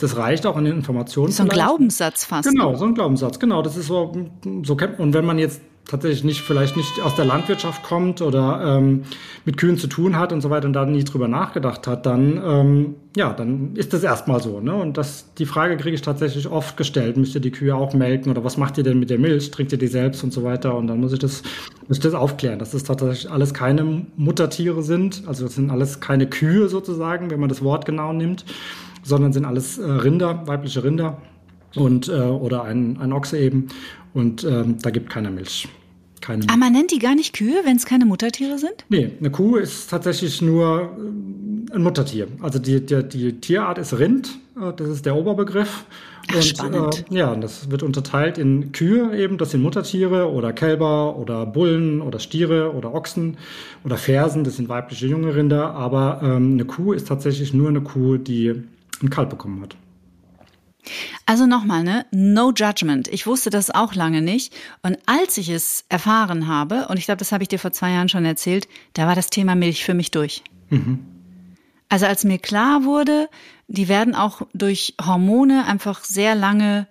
das 0.00 0.16
reicht 0.16 0.44
auch 0.44 0.56
an 0.56 0.64
den 0.64 0.74
Informationen. 0.74 1.32
So 1.32 1.44
ein 1.44 1.48
Glaubenssatz 1.48 2.24
fast. 2.24 2.48
Genau, 2.48 2.74
so 2.74 2.84
ein 2.84 2.94
Glaubenssatz. 2.94 3.38
Genau, 3.38 3.62
das 3.62 3.76
ist 3.76 3.86
so, 3.86 4.28
so 4.64 4.76
kennt 4.76 4.98
Und 4.98 5.14
wenn 5.14 5.24
man 5.24 5.38
jetzt 5.38 5.60
tatsächlich 5.90 6.22
nicht, 6.24 6.40
vielleicht 6.40 6.76
nicht 6.76 7.00
aus 7.00 7.16
der 7.16 7.24
Landwirtschaft 7.24 7.82
kommt 7.82 8.22
oder 8.22 8.78
ähm, 8.78 9.02
mit 9.44 9.56
Kühen 9.56 9.76
zu 9.76 9.88
tun 9.88 10.16
hat 10.16 10.32
und 10.32 10.40
so 10.40 10.48
weiter 10.48 10.66
und 10.66 10.72
da 10.72 10.86
nie 10.86 11.02
drüber 11.02 11.26
nachgedacht 11.26 11.86
hat, 11.86 12.06
dann, 12.06 12.40
ähm, 12.44 12.94
ja, 13.16 13.32
dann 13.32 13.74
ist 13.74 13.92
das 13.92 14.04
erstmal 14.04 14.40
so. 14.40 14.60
Ne? 14.60 14.72
Und 14.72 14.96
das, 14.96 15.34
die 15.34 15.46
Frage 15.46 15.76
kriege 15.76 15.94
ich 15.94 16.02
tatsächlich 16.02 16.48
oft 16.48 16.76
gestellt, 16.76 17.16
müsst 17.16 17.34
ihr 17.34 17.40
die 17.40 17.50
Kühe 17.50 17.74
auch 17.74 17.92
melken 17.92 18.30
oder 18.30 18.44
was 18.44 18.56
macht 18.56 18.78
ihr 18.78 18.84
denn 18.84 19.00
mit 19.00 19.10
der 19.10 19.18
Milch? 19.18 19.50
Trinkt 19.50 19.72
ihr 19.72 19.78
die 19.78 19.88
selbst 19.88 20.22
und 20.22 20.32
so 20.32 20.44
weiter? 20.44 20.76
Und 20.76 20.86
dann 20.86 21.00
muss 21.00 21.12
ich 21.12 21.18
das, 21.18 21.42
muss 21.88 21.98
ich 21.98 22.02
das 22.02 22.14
aufklären, 22.14 22.60
dass 22.60 22.70
das 22.70 22.84
tatsächlich 22.84 23.30
alles 23.30 23.52
keine 23.52 24.06
Muttertiere 24.16 24.82
sind, 24.82 25.24
also 25.26 25.44
das 25.44 25.56
sind 25.56 25.70
alles 25.70 25.98
keine 25.98 26.28
Kühe 26.28 26.68
sozusagen, 26.68 27.30
wenn 27.30 27.40
man 27.40 27.48
das 27.48 27.62
Wort 27.64 27.84
genau 27.84 28.12
nimmt, 28.12 28.44
sondern 29.02 29.32
sind 29.32 29.44
alles 29.44 29.78
äh, 29.78 29.90
Rinder, 29.90 30.46
weibliche 30.46 30.84
Rinder 30.84 31.20
und 31.74 32.08
äh, 32.08 32.12
oder 32.12 32.62
ein, 32.62 32.98
ein 33.00 33.12
Ochse 33.12 33.38
eben 33.38 33.68
und 34.14 34.44
ähm, 34.44 34.76
da 34.80 34.90
gibt 34.90 35.10
keiner 35.10 35.30
Milch. 35.30 35.68
Keine 36.20 36.44
Aber 36.48 36.56
man 36.56 36.72
nennt 36.72 36.90
die 36.90 36.98
gar 36.98 37.14
nicht 37.14 37.34
Kühe, 37.34 37.60
wenn 37.64 37.76
es 37.76 37.86
keine 37.86 38.04
Muttertiere 38.04 38.58
sind? 38.58 38.84
Nee, 38.88 39.10
eine 39.18 39.30
Kuh 39.30 39.56
ist 39.56 39.88
tatsächlich 39.88 40.42
nur 40.42 40.96
äh, 41.70 41.74
ein 41.74 41.82
Muttertier. 41.82 42.28
Also 42.40 42.58
die, 42.58 42.84
die, 42.84 43.02
die 43.08 43.40
Tierart 43.40 43.78
ist 43.78 43.98
Rind, 43.98 44.38
äh, 44.60 44.72
das 44.76 44.88
ist 44.88 45.06
der 45.06 45.16
Oberbegriff. 45.16 45.84
Ach, 46.30 46.36
und, 46.36 46.44
spannend. 46.44 47.04
Äh, 47.10 47.14
ja, 47.14 47.34
das 47.34 47.70
wird 47.70 47.82
unterteilt 47.82 48.38
in 48.38 48.72
Kühe 48.72 49.16
eben, 49.16 49.38
das 49.38 49.52
sind 49.52 49.62
Muttertiere 49.62 50.30
oder 50.30 50.52
Kälber 50.52 51.16
oder 51.16 51.46
Bullen 51.46 52.02
oder 52.02 52.18
Stiere 52.18 52.74
oder 52.74 52.94
Ochsen 52.94 53.38
oder 53.84 53.96
Fersen, 53.96 54.44
das 54.44 54.56
sind 54.56 54.68
weibliche 54.68 55.06
junge 55.06 55.34
Rinder. 55.34 55.74
Aber 55.74 56.20
ähm, 56.22 56.52
eine 56.52 56.64
Kuh 56.64 56.92
ist 56.92 57.08
tatsächlich 57.08 57.54
nur 57.54 57.68
eine 57.68 57.80
Kuh, 57.80 58.18
die 58.18 58.54
ein 59.02 59.10
Kalb 59.10 59.30
bekommen 59.30 59.62
hat. 59.62 59.76
Also 61.26 61.46
nochmal, 61.46 61.82
ne? 61.82 62.06
No 62.10 62.52
judgment. 62.54 63.08
Ich 63.08 63.26
wusste 63.26 63.50
das 63.50 63.70
auch 63.70 63.94
lange 63.94 64.22
nicht. 64.22 64.54
Und 64.82 64.98
als 65.06 65.38
ich 65.38 65.48
es 65.48 65.84
erfahren 65.88 66.46
habe, 66.46 66.88
und 66.88 66.98
ich 66.98 67.04
glaube, 67.04 67.18
das 67.18 67.32
habe 67.32 67.42
ich 67.42 67.48
dir 67.48 67.58
vor 67.58 67.72
zwei 67.72 67.90
Jahren 67.90 68.08
schon 68.08 68.24
erzählt, 68.24 68.68
da 68.94 69.06
war 69.06 69.14
das 69.14 69.30
Thema 69.30 69.54
Milch 69.54 69.84
für 69.84 69.94
mich 69.94 70.10
durch. 70.10 70.42
Mhm. 70.70 71.06
Also 71.88 72.06
als 72.06 72.24
mir 72.24 72.38
klar 72.38 72.84
wurde, 72.84 73.28
die 73.68 73.88
werden 73.88 74.14
auch 74.14 74.42
durch 74.54 74.94
Hormone 75.04 75.66
einfach 75.66 76.04
sehr 76.04 76.34
lange 76.34 76.86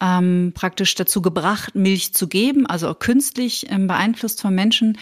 ähm, 0.00 0.52
praktisch 0.54 0.94
dazu 0.94 1.22
gebracht, 1.22 1.74
Milch 1.74 2.14
zu 2.14 2.26
geben, 2.26 2.66
also 2.66 2.94
künstlich 2.94 3.66
ähm, 3.70 3.86
beeinflusst 3.86 4.40
von 4.40 4.54
Menschen, 4.54 4.98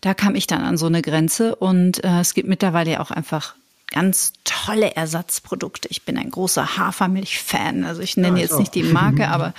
da 0.00 0.12
kam 0.12 0.34
ich 0.34 0.46
dann 0.46 0.62
an 0.62 0.76
so 0.76 0.86
eine 0.86 1.02
Grenze. 1.02 1.54
Und 1.56 2.02
äh, 2.04 2.20
es 2.20 2.34
gibt 2.34 2.48
mittlerweile 2.48 2.92
ja 2.92 3.00
auch 3.00 3.10
einfach 3.10 3.54
ganz 3.90 4.32
tolle 4.44 4.94
Ersatzprodukte. 4.94 5.88
Ich 5.90 6.04
bin 6.04 6.16
ein 6.16 6.30
großer 6.30 6.76
Hafermilch-Fan. 6.76 7.84
Also 7.84 8.02
ich 8.02 8.16
nenne 8.16 8.38
ja, 8.38 8.42
jetzt 8.44 8.54
auch. 8.54 8.58
nicht 8.58 8.74
die 8.74 8.82
Marke, 8.84 9.28
aber 9.30 9.54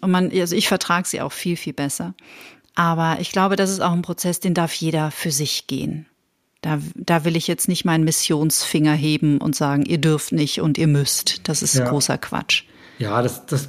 man, 0.00 0.30
also 0.32 0.56
ich 0.56 0.68
vertrage 0.68 1.08
sie 1.08 1.20
auch 1.20 1.32
viel, 1.32 1.56
viel 1.56 1.72
besser. 1.72 2.14
Aber 2.74 3.18
ich 3.20 3.32
glaube, 3.32 3.56
das 3.56 3.70
ist 3.70 3.80
auch 3.80 3.92
ein 3.92 4.02
Prozess, 4.02 4.40
den 4.40 4.54
darf 4.54 4.72
jeder 4.72 5.10
für 5.10 5.30
sich 5.30 5.66
gehen. 5.66 6.06
Da, 6.62 6.78
da 6.94 7.24
will 7.24 7.36
ich 7.36 7.48
jetzt 7.48 7.68
nicht 7.68 7.84
meinen 7.84 8.04
Missionsfinger 8.04 8.94
heben 8.94 9.38
und 9.38 9.56
sagen, 9.56 9.84
ihr 9.84 9.98
dürft 9.98 10.32
nicht 10.32 10.60
und 10.60 10.78
ihr 10.78 10.86
müsst. 10.86 11.48
Das 11.48 11.60
ist 11.60 11.74
ja. 11.74 11.88
großer 11.88 12.18
Quatsch. 12.18 12.64
Ja, 13.02 13.20
das, 13.20 13.46
das 13.46 13.68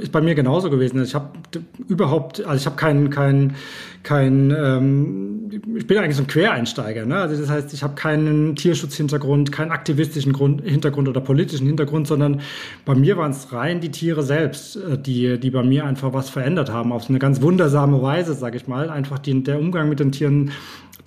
ist 0.00 0.10
bei 0.10 0.20
mir 0.20 0.34
genauso 0.34 0.68
gewesen. 0.68 1.00
Ich 1.04 1.14
habe 1.14 1.38
überhaupt, 1.86 2.44
also 2.44 2.56
ich 2.56 2.66
habe 2.66 2.74
keinen, 2.74 3.10
keinen, 3.10 3.54
kein, 4.02 4.50
ähm, 4.50 5.50
ich 5.76 5.86
bin 5.86 5.98
eigentlich 5.98 6.16
so 6.16 6.24
ein 6.24 6.26
Quereinsteiger. 6.26 7.06
Ne? 7.06 7.14
Also 7.14 7.40
das 7.40 7.48
heißt, 7.48 7.72
ich 7.74 7.84
habe 7.84 7.94
keinen 7.94 8.56
Tierschutzhintergrund, 8.56 9.52
keinen 9.52 9.70
aktivistischen 9.70 10.32
Grund, 10.32 10.62
Hintergrund 10.62 11.08
oder 11.08 11.20
politischen 11.20 11.68
Hintergrund, 11.68 12.08
sondern 12.08 12.40
bei 12.84 12.96
mir 12.96 13.16
waren 13.16 13.30
es 13.30 13.52
rein 13.52 13.80
die 13.80 13.92
Tiere 13.92 14.24
selbst, 14.24 14.74
äh, 14.74 14.98
die, 14.98 15.38
die 15.38 15.50
bei 15.50 15.62
mir 15.62 15.84
einfach 15.84 16.12
was 16.12 16.28
verändert 16.28 16.68
haben, 16.68 16.90
auf 16.90 17.08
eine 17.08 17.20
ganz 17.20 17.40
wundersame 17.40 18.02
Weise, 18.02 18.34
sage 18.34 18.56
ich 18.56 18.66
mal. 18.66 18.90
Einfach 18.90 19.20
die, 19.20 19.44
der 19.44 19.60
Umgang 19.60 19.90
mit 19.90 20.00
den 20.00 20.10
Tieren, 20.10 20.50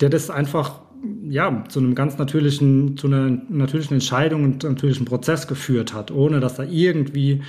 der 0.00 0.08
das 0.08 0.30
einfach 0.30 0.80
ja, 1.28 1.64
zu 1.68 1.80
einem 1.80 1.94
ganz 1.94 2.18
natürlichen, 2.18 2.96
zu 2.96 3.06
einer 3.06 3.30
natürlichen 3.48 3.94
Entscheidung 3.94 4.44
und 4.44 4.62
natürlichen 4.62 5.06
Prozess 5.06 5.46
geführt 5.46 5.94
hat, 5.94 6.10
ohne 6.10 6.40
dass 6.40 6.54
da 6.54 6.62
irgendwie 6.62 7.42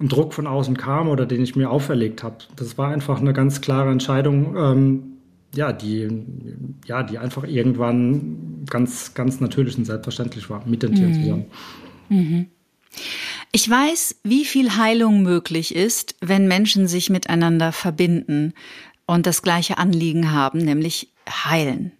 ein 0.00 0.08
Druck 0.08 0.34
von 0.34 0.46
außen 0.46 0.76
kam 0.76 1.08
oder 1.08 1.26
den 1.26 1.42
ich 1.42 1.56
mir 1.56 1.70
auferlegt 1.70 2.22
habe. 2.22 2.38
Das 2.56 2.78
war 2.78 2.90
einfach 2.90 3.20
eine 3.20 3.32
ganz 3.32 3.60
klare 3.60 3.90
Entscheidung, 3.90 4.56
ähm, 4.56 5.02
ja, 5.54 5.72
die, 5.72 6.08
ja, 6.86 7.02
die 7.02 7.18
einfach 7.18 7.44
irgendwann 7.44 8.64
ganz, 8.68 9.14
ganz 9.14 9.40
natürlich 9.40 9.78
und 9.78 9.84
selbstverständlich 9.84 10.50
war 10.50 10.66
mit 10.66 10.82
den 10.82 10.94
Tieren 10.94 11.12
mhm. 11.12 11.22
zusammen. 11.22 11.44
Mhm. 12.08 12.46
Ich 13.52 13.70
weiß, 13.70 14.16
wie 14.24 14.44
viel 14.44 14.76
Heilung 14.76 15.22
möglich 15.22 15.74
ist, 15.74 16.16
wenn 16.20 16.48
Menschen 16.48 16.88
sich 16.88 17.08
miteinander 17.08 17.70
verbinden 17.70 18.52
und 19.06 19.26
das 19.26 19.42
gleiche 19.42 19.78
Anliegen 19.78 20.32
haben, 20.32 20.58
nämlich 20.58 21.12
heilen. 21.28 21.92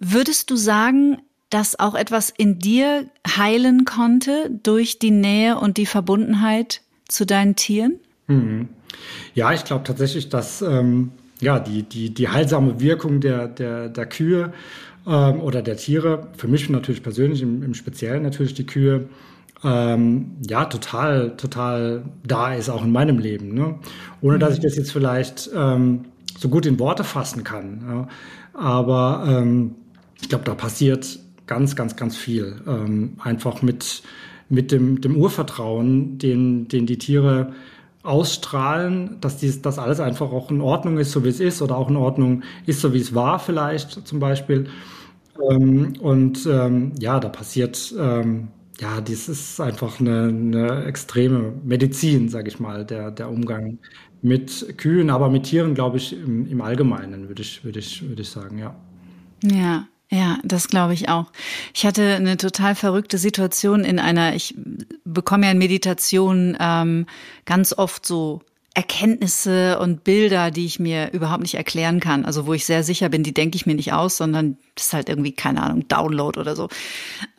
Würdest 0.00 0.50
du 0.50 0.56
sagen, 0.56 1.18
dass 1.50 1.78
auch 1.78 1.94
etwas 1.94 2.30
in 2.30 2.58
dir 2.58 3.06
heilen 3.26 3.84
konnte 3.84 4.50
durch 4.62 4.98
die 4.98 5.10
Nähe 5.10 5.58
und 5.58 5.76
die 5.76 5.86
Verbundenheit 5.86 6.82
zu 7.08 7.24
deinen 7.26 7.56
Tieren? 7.56 7.98
Mhm. 8.28 8.68
Ja, 9.34 9.52
ich 9.52 9.64
glaube 9.64 9.84
tatsächlich, 9.84 10.28
dass 10.28 10.62
ähm, 10.62 11.10
ja, 11.40 11.58
die, 11.58 11.82
die, 11.82 12.12
die 12.12 12.28
heilsame 12.28 12.80
Wirkung 12.80 13.20
der, 13.20 13.48
der, 13.48 13.88
der 13.88 14.06
Kühe 14.06 14.52
ähm, 15.06 15.40
oder 15.40 15.62
der 15.62 15.76
Tiere, 15.76 16.28
für 16.36 16.48
mich 16.48 16.68
natürlich 16.68 17.02
persönlich, 17.02 17.42
im, 17.42 17.62
im 17.62 17.74
Speziellen 17.74 18.22
natürlich 18.22 18.54
die 18.54 18.66
Kühe, 18.66 19.08
ähm, 19.64 20.36
ja, 20.48 20.66
total, 20.66 21.36
total 21.36 22.04
da 22.24 22.54
ist, 22.54 22.68
auch 22.68 22.84
in 22.84 22.92
meinem 22.92 23.18
Leben. 23.18 23.54
Ne? 23.54 23.78
Ohne 24.20 24.36
mhm. 24.36 24.40
dass 24.40 24.54
ich 24.54 24.60
das 24.60 24.76
jetzt 24.76 24.92
vielleicht 24.92 25.50
ähm, 25.54 26.04
so 26.38 26.48
gut 26.48 26.66
in 26.66 26.78
Worte 26.78 27.02
fassen 27.04 27.42
kann. 27.42 27.82
Ja? 27.88 28.08
Aber 28.52 29.24
ähm, 29.26 29.74
ich 30.20 30.28
glaube, 30.28 30.44
da 30.44 30.54
passiert 30.54 31.18
ganz, 31.46 31.76
ganz, 31.76 31.96
ganz 31.96 32.16
viel. 32.16 32.60
Ähm, 32.66 33.14
einfach 33.20 33.62
mit, 33.62 34.02
mit 34.48 34.72
dem, 34.72 35.00
dem 35.00 35.16
Urvertrauen, 35.16 36.18
den, 36.18 36.68
den 36.68 36.86
die 36.86 36.98
Tiere 36.98 37.52
ausstrahlen, 38.02 39.20
dass 39.20 39.38
dies, 39.38 39.62
das 39.62 39.78
alles 39.78 40.00
einfach 40.00 40.30
auch 40.32 40.50
in 40.50 40.60
Ordnung 40.60 40.98
ist, 40.98 41.12
so 41.12 41.24
wie 41.24 41.28
es 41.28 41.40
ist, 41.40 41.62
oder 41.62 41.76
auch 41.76 41.90
in 41.90 41.96
Ordnung 41.96 42.42
ist, 42.66 42.80
so 42.80 42.94
wie 42.94 42.98
es 43.00 43.14
war, 43.14 43.38
vielleicht 43.38 44.06
zum 44.06 44.20
Beispiel. 44.20 44.68
Ähm, 45.50 45.94
und 46.00 46.46
ähm, 46.46 46.92
ja, 46.98 47.20
da 47.20 47.28
passiert, 47.28 47.94
ähm, 47.98 48.48
ja, 48.80 49.00
dies 49.00 49.28
ist 49.28 49.60
einfach 49.60 50.00
eine, 50.00 50.28
eine 50.28 50.84
extreme 50.84 51.52
Medizin, 51.64 52.28
sage 52.28 52.48
ich 52.48 52.60
mal, 52.60 52.84
der, 52.84 53.10
der 53.10 53.30
Umgang 53.30 53.78
mit 54.22 54.74
Kühen, 54.78 55.10
aber 55.10 55.30
mit 55.30 55.44
Tieren, 55.44 55.74
glaube 55.74 55.96
ich, 55.98 56.12
im, 56.12 56.46
im 56.46 56.60
Allgemeinen, 56.60 57.28
würde 57.28 57.42
ich, 57.42 57.64
würde 57.64 57.78
ich, 57.80 58.08
würde 58.08 58.22
ich 58.22 58.30
sagen, 58.30 58.58
ja. 58.58 58.74
Ja, 59.42 59.88
ja, 60.10 60.38
das 60.42 60.68
glaube 60.68 60.94
ich 60.94 61.08
auch. 61.08 61.26
Ich 61.74 61.84
hatte 61.84 62.14
eine 62.14 62.36
total 62.36 62.74
verrückte 62.74 63.18
Situation 63.18 63.84
in 63.84 63.98
einer, 63.98 64.34
ich 64.34 64.54
bekomme 65.04 65.46
ja 65.46 65.52
in 65.52 65.58
Meditation 65.58 66.56
ähm, 66.58 67.06
ganz 67.44 67.74
oft 67.74 68.06
so 68.06 68.40
Erkenntnisse 68.72 69.78
und 69.80 70.04
Bilder, 70.04 70.50
die 70.50 70.64
ich 70.64 70.78
mir 70.78 71.12
überhaupt 71.12 71.42
nicht 71.42 71.56
erklären 71.56 72.00
kann. 72.00 72.24
Also 72.24 72.46
wo 72.46 72.54
ich 72.54 72.64
sehr 72.64 72.84
sicher 72.84 73.08
bin, 73.08 73.22
die 73.22 73.34
denke 73.34 73.56
ich 73.56 73.66
mir 73.66 73.74
nicht 73.74 73.92
aus, 73.92 74.16
sondern 74.16 74.56
das 74.76 74.86
ist 74.86 74.92
halt 74.92 75.08
irgendwie, 75.08 75.32
keine 75.32 75.62
Ahnung, 75.62 75.88
Download 75.88 76.38
oder 76.38 76.54
so. 76.54 76.68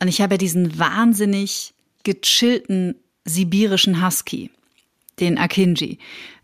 Und 0.00 0.08
ich 0.08 0.20
habe 0.20 0.34
ja 0.34 0.38
diesen 0.38 0.78
wahnsinnig 0.78 1.72
gechillten 2.04 2.94
sibirischen 3.24 4.04
Husky, 4.04 4.50
den 5.20 5.38
Akinji 5.38 5.98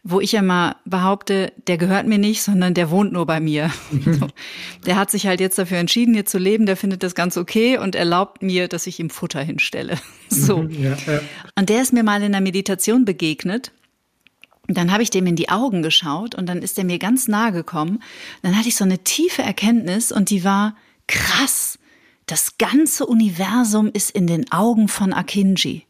wo 0.09 0.21
ich 0.21 0.33
ja 0.33 0.43
mal 0.43 0.77
behaupte, 0.85 1.53
der 1.67 1.79
gehört 1.79 2.07
mir 2.07 2.19
nicht, 2.19 2.41
sondern 2.43 2.75
der 2.75 2.91
wohnt 2.91 3.13
nur 3.13 3.27
bei 3.27 3.41
mir. 3.41 3.73
Mhm. 3.91 4.29
der 4.87 4.97
hat 4.97 5.11
sich 5.11 5.27
halt 5.27 5.41
jetzt 5.41 5.59
dafür 5.59 5.79
entschieden, 5.79 6.15
hier 6.15 6.25
zu 6.25 6.39
leben, 6.39 6.65
der 6.65 6.77
findet 6.77 7.03
das 7.03 7.17
ganz 7.17 7.37
okay 7.37 7.77
und 7.77 7.97
erlaubt 7.97 8.41
mir, 8.41 8.69
dass 8.69 8.87
ich 8.87 9.01
ihm 9.01 9.11
Futter 9.11 9.43
hinstelle. 9.43 9.99
so. 10.29 10.59
Mhm, 10.59 10.83
ja, 10.83 10.97
ja. 11.07 11.21
Und 11.57 11.69
der 11.71 11.83
ist 11.83 11.93
mir 11.93 12.05
mal 12.05 12.23
in 12.23 12.31
der 12.31 12.41
Meditation 12.41 13.05
begegnet. 13.05 13.73
dann 14.69 14.93
habe 14.93 15.03
ich 15.03 15.11
dem 15.11 15.27
in 15.27 15.35
die 15.35 15.49
Augen 15.49 15.83
geschaut 15.83 16.37
und 16.37 16.49
dann 16.49 16.63
ist 16.63 16.79
er 16.79 16.85
mir 16.85 17.01
ganz 17.01 17.27
nahe 17.27 17.51
gekommen. 17.51 18.01
Dann 18.43 18.57
hatte 18.57 18.69
ich 18.69 18.77
so 18.77 18.85
eine 18.85 18.99
tiefe 18.99 19.43
Erkenntnis 19.43 20.13
und 20.13 20.31
die 20.31 20.45
war 20.45 20.77
krass. 21.09 21.81
Das 22.27 22.59
ganze 22.59 23.07
Universum 23.07 23.91
ist 23.93 24.13
in 24.13 24.29
den 24.29 24.53
Augen 24.53 24.87
von 24.87 25.13
Akinji. 25.13 25.85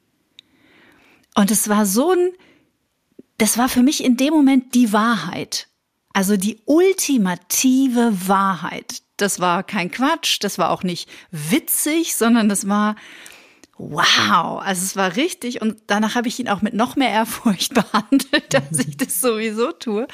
Und 1.34 1.50
es 1.50 1.68
war 1.68 1.84
so 1.84 2.12
ein, 2.12 2.30
das 3.38 3.58
war 3.58 3.68
für 3.68 3.82
mich 3.82 4.02
in 4.04 4.16
dem 4.16 4.32
Moment 4.32 4.74
die 4.74 4.92
Wahrheit. 4.92 5.68
Also 6.12 6.36
die 6.36 6.58
ultimative 6.64 8.12
Wahrheit. 8.26 9.02
Das 9.18 9.40
war 9.40 9.62
kein 9.62 9.90
Quatsch, 9.90 10.38
das 10.40 10.58
war 10.58 10.70
auch 10.70 10.82
nicht 10.82 11.08
witzig, 11.30 12.16
sondern 12.16 12.48
das 12.48 12.68
war, 12.68 12.96
wow, 13.78 14.60
also 14.62 14.82
es 14.82 14.96
war 14.96 15.16
richtig 15.16 15.60
und 15.60 15.76
danach 15.86 16.14
habe 16.14 16.28
ich 16.28 16.38
ihn 16.38 16.48
auch 16.48 16.62
mit 16.62 16.74
noch 16.74 16.96
mehr 16.96 17.10
Ehrfurcht 17.10 17.74
behandelt, 17.92 18.54
als 18.54 18.78
ich 18.78 18.96
das 18.96 19.20
sowieso 19.20 19.72
tue, 19.72 20.06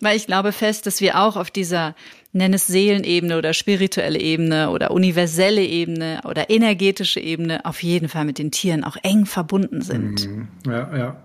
weil 0.00 0.16
ich 0.16 0.26
glaube 0.26 0.52
fest, 0.52 0.86
dass 0.86 1.00
wir 1.00 1.20
auch 1.20 1.36
auf 1.36 1.50
dieser 1.50 1.94
nenn 2.32 2.54
es 2.54 2.66
Seelenebene 2.66 3.38
oder 3.38 3.54
spirituelle 3.54 4.20
Ebene 4.20 4.70
oder 4.70 4.90
universelle 4.90 5.64
Ebene 5.64 6.20
oder 6.24 6.50
energetische 6.50 7.20
Ebene 7.20 7.64
auf 7.64 7.82
jeden 7.82 8.08
Fall 8.08 8.24
mit 8.24 8.38
den 8.38 8.50
Tieren 8.50 8.84
auch 8.84 8.96
eng 9.02 9.26
verbunden 9.26 9.80
sind. 9.80 10.26
Mhm. 10.26 10.48
Ja, 10.66 10.96
ja. 10.96 11.16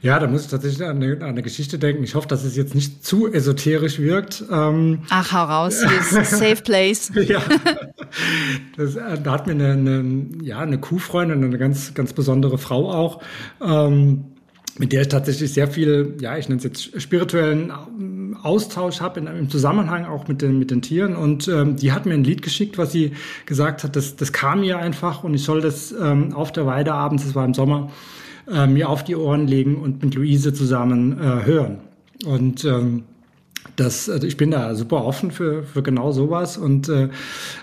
Ja, 0.00 0.18
da 0.20 0.28
muss 0.28 0.44
ich 0.44 0.48
tatsächlich 0.48 0.86
an 0.86 1.02
eine, 1.02 1.14
an 1.14 1.22
eine, 1.22 1.42
Geschichte 1.42 1.78
denken. 1.78 2.04
Ich 2.04 2.14
hoffe, 2.14 2.28
dass 2.28 2.44
es 2.44 2.56
jetzt 2.56 2.74
nicht 2.74 3.04
zu 3.04 3.32
esoterisch 3.32 3.98
wirkt. 3.98 4.44
Ähm, 4.50 5.00
Ach, 5.10 5.32
hau 5.32 5.44
raus, 5.44 5.82
hier 5.82 6.20
ist 6.20 6.30
Safe 6.38 6.62
Place. 6.62 7.10
ja, 7.14 7.42
das, 8.76 8.94
äh, 8.94 9.20
da 9.20 9.32
hat 9.32 9.46
mir 9.46 9.54
eine, 9.54 9.72
eine, 9.72 10.26
ja, 10.42 10.60
eine 10.60 10.78
Kuhfreundin, 10.78 11.42
eine 11.42 11.58
ganz, 11.58 11.94
ganz 11.94 12.12
besondere 12.12 12.58
Frau 12.58 12.92
auch, 12.92 13.20
ähm, 13.60 14.24
mit 14.78 14.92
der 14.92 15.02
ich 15.02 15.08
tatsächlich 15.08 15.52
sehr 15.52 15.66
viel, 15.66 16.16
ja, 16.20 16.36
ich 16.36 16.48
nenne 16.48 16.58
es 16.58 16.64
jetzt 16.64 17.02
spirituellen 17.02 17.72
ähm, 17.98 18.18
Austausch 18.40 19.00
habe 19.00 19.18
im 19.18 19.50
Zusammenhang 19.50 20.04
auch 20.04 20.28
mit 20.28 20.42
den, 20.42 20.60
mit 20.60 20.70
den 20.70 20.80
Tieren. 20.80 21.16
Und 21.16 21.48
ähm, 21.48 21.74
die 21.74 21.90
hat 21.90 22.06
mir 22.06 22.14
ein 22.14 22.22
Lied 22.22 22.42
geschickt, 22.42 22.78
was 22.78 22.92
sie 22.92 23.12
gesagt 23.46 23.82
hat, 23.82 23.96
das, 23.96 24.14
das 24.14 24.32
kam 24.32 24.60
mir 24.60 24.78
einfach 24.78 25.24
und 25.24 25.34
ich 25.34 25.42
soll 25.42 25.60
das 25.60 25.90
ähm, 25.90 26.32
auf 26.32 26.52
der 26.52 26.66
Weide 26.66 26.94
abends, 26.94 27.24
es 27.24 27.34
war 27.34 27.44
im 27.44 27.54
Sommer, 27.54 27.90
äh, 28.52 28.66
mir 28.66 28.88
auf 28.88 29.04
die 29.04 29.16
Ohren 29.16 29.46
legen 29.46 29.76
und 29.76 30.02
mit 30.02 30.14
Luise 30.14 30.52
zusammen 30.52 31.18
äh, 31.18 31.44
hören. 31.46 31.78
Und 32.24 32.64
ähm, 32.64 33.04
das, 33.76 34.10
also 34.10 34.26
ich 34.26 34.36
bin 34.36 34.50
da 34.50 34.74
super 34.74 35.04
offen 35.04 35.30
für, 35.30 35.62
für 35.62 35.82
genau 35.82 36.10
sowas 36.10 36.56
und 36.56 36.88
äh, 36.88 37.08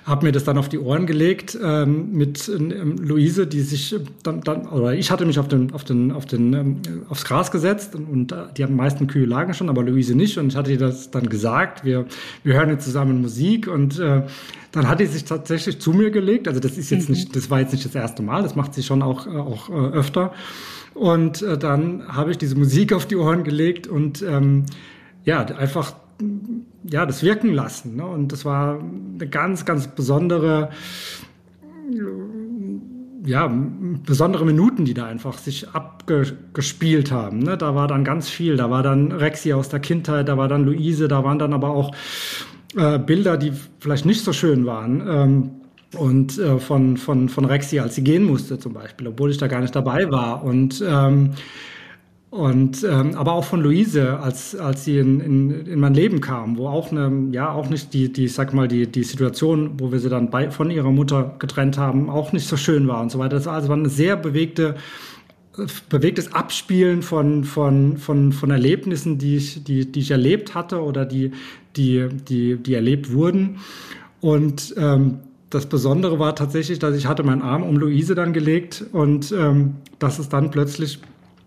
habe 0.06 0.26
mir 0.26 0.32
das 0.32 0.44
dann 0.44 0.58
auf 0.58 0.70
die 0.70 0.80
Ohren 0.80 1.06
gelegt 1.08 1.58
ähm, 1.62 2.12
mit 2.14 2.48
ähm, 2.48 2.98
Luise, 3.00 3.48
die 3.48 3.62
sich 3.62 3.96
dann, 4.24 4.42
dann 4.42 4.68
oder 4.68 4.94
ich 4.94 5.12
hatte 5.12 5.26
mich 5.26 5.40
auf 5.40 5.48
den 5.48 5.74
auf 5.74 5.84
den 5.84 6.12
auf 6.12 6.26
den 6.26 6.54
ähm, 6.54 6.82
aufs 7.10 7.26
Gras 7.26 7.52
gesetzt 7.52 7.96
und, 7.96 8.06
und 8.06 8.32
äh, 8.32 8.46
die 8.58 8.66
meisten 8.66 9.08
Kühe 9.08 9.26
lagen 9.26 9.54
schon, 9.54 9.70
aber 9.70 9.84
Luise 9.84 10.16
nicht 10.16 10.38
und 10.38 10.48
ich 10.48 10.56
hatte 10.56 10.72
ihr 10.72 10.78
das 10.78 11.12
dann 11.12 11.28
gesagt. 11.28 11.84
Wir 11.84 12.06
wir 12.44 12.54
hören 12.54 12.70
jetzt 12.70 12.86
zusammen 12.86 13.22
Musik 13.22 13.68
und 13.68 14.00
äh, 14.00 14.24
dann 14.72 14.88
hat 14.88 15.00
sie 15.00 15.06
sich 15.06 15.24
tatsächlich 15.26 15.80
zu 15.80 15.92
mir 15.92 16.12
gelegt. 16.12 16.48
Also 16.48 16.60
das 16.60 16.78
ist 16.78 16.90
jetzt 16.92 17.10
mhm. 17.10 17.16
nicht, 17.16 17.36
das 17.36 17.50
war 17.50 17.60
jetzt 17.60 17.74
nicht 17.74 17.86
das 17.86 17.96
erste 17.96 18.22
Mal, 18.22 18.44
das 18.44 18.56
macht 18.56 18.74
sie 18.74 18.84
schon 18.84 19.02
auch 19.02 19.28
auch 19.28 19.70
äh, 19.70 19.74
öfter. 19.74 20.34
Und 20.96 21.42
äh, 21.42 21.58
dann 21.58 22.08
habe 22.08 22.32
ich 22.32 22.38
diese 22.38 22.56
Musik 22.56 22.94
auf 22.94 23.06
die 23.06 23.18
Ohren 23.18 23.44
gelegt 23.44 23.86
und 23.86 24.22
ähm, 24.24 24.66
ja, 25.26 25.42
einfach 25.46 25.94
ja, 26.90 27.06
das 27.06 27.22
wirken 27.22 27.54
lassen. 27.54 27.98
Ne? 27.98 28.06
Und 28.06 28.32
das 28.32 28.46
war 28.46 28.80
eine 28.80 29.28
ganz, 29.28 29.66
ganz 29.66 29.88
besondere, 29.88 30.70
ja, 33.26 33.52
besondere 34.06 34.46
Minuten, 34.46 34.86
die 34.86 34.94
da 34.94 35.06
einfach 35.06 35.38
sich 35.38 35.70
abgespielt 35.70 37.12
haben. 37.12 37.40
Ne? 37.40 37.58
Da 37.58 37.76
war 37.76 37.88
dann 37.88 38.06
ganz 38.06 38.30
viel. 38.30 38.56
Da 38.56 38.70
war 38.70 38.82
dann 38.82 39.12
Rexi 39.12 39.52
aus 39.52 39.68
der 39.68 39.82
Kindheit, 39.82 40.30
da 40.30 40.38
war 40.38 40.48
dann 40.48 40.64
Luise, 40.64 41.10
da 41.10 41.24
waren 41.26 41.40
dann 41.40 41.54
aber 41.54 41.72
auch 41.72 41.94
äh, 42.78 43.00
Bilder, 43.00 43.36
die 43.36 43.52
vielleicht 43.80 44.06
nicht 44.06 44.24
so 44.24 44.32
schön 44.32 44.66
waren. 44.66 45.04
Ähm, 45.06 45.52
und 45.96 46.38
äh, 46.38 46.60
von, 46.60 46.98
von, 46.98 47.30
von 47.30 47.46
Rexi, 47.46 47.80
als 47.80 47.96
sie 47.96 48.04
gehen 48.04 48.24
musste 48.24 48.60
zum 48.60 48.74
Beispiel, 48.74 49.08
obwohl 49.08 49.32
ich 49.32 49.38
da 49.38 49.48
gar 49.48 49.62
nicht 49.62 49.76
dabei 49.76 50.12
war. 50.12 50.44
Und 50.44 50.84
ähm, 50.88 51.32
und 52.36 52.84
ähm, 52.84 53.16
aber 53.16 53.32
auch 53.32 53.46
von 53.46 53.62
Luise, 53.62 54.20
als, 54.20 54.58
als 54.58 54.84
sie 54.84 54.98
in, 54.98 55.22
in, 55.22 55.68
in 55.68 55.80
mein 55.80 55.94
Leben 55.94 56.20
kam, 56.20 56.58
wo 56.58 56.68
auch 56.68 56.92
eine, 56.92 57.30
ja, 57.32 57.50
auch 57.50 57.70
nicht 57.70 57.94
die, 57.94 58.12
die, 58.12 58.28
sag 58.28 58.54
mal, 58.54 58.68
die, 58.68 58.88
die 58.88 59.04
Situation, 59.04 59.80
wo 59.80 59.94
wir 59.94 60.00
sie 60.00 60.10
dann 60.10 60.30
bei, 60.30 60.52
von 60.52 60.70
ihrer 60.70 60.92
Mutter 60.92 61.36
getrennt 61.40 61.78
haben, 61.78 62.10
auch 62.10 62.34
nicht 62.34 62.46
so 62.46 62.58
schön 62.58 62.90
war 62.90 63.02
und 63.02 63.10
so 63.10 63.20
weiter. 63.20 63.38
Das 63.38 63.48
also 63.48 63.70
war 63.70 63.78
eine 63.78 63.88
sehr 63.88 64.18
bewegte, 64.18 64.76
bewegtes 65.88 66.34
Abspielen 66.34 67.04
von, 67.04 67.46
von, 67.46 67.98
von, 67.98 68.34
von 68.34 68.52
Erlebnissen, 68.52 69.18
die 69.18 69.38
ich, 69.38 69.64
die, 69.64 69.90
die 69.90 70.00
ich 70.02 70.12
erlebt 70.12 70.56
hatte 70.56 70.84
oder 70.84 71.06
die, 71.06 71.32
die, 71.78 72.10
die, 72.10 72.58
die 72.58 72.74
erlebt 72.74 73.14
wurden. 73.14 73.60
Und 74.20 74.76
ähm, 74.78 75.20
das 75.50 75.68
Besondere 75.68 76.20
war 76.20 76.36
tatsächlich, 76.36 76.80
dass 76.80 76.96
ich 76.96 77.08
hatte 77.08 77.24
meinen 77.24 77.42
Arm 77.42 77.64
um 77.64 77.78
Luise 77.78 78.16
dann 78.16 78.34
gelegt 78.34 78.86
und 78.92 79.32
ähm, 79.32 79.76
dass 80.00 80.20
es 80.20 80.30
dann 80.30 80.52
plötzlich 80.52 81.00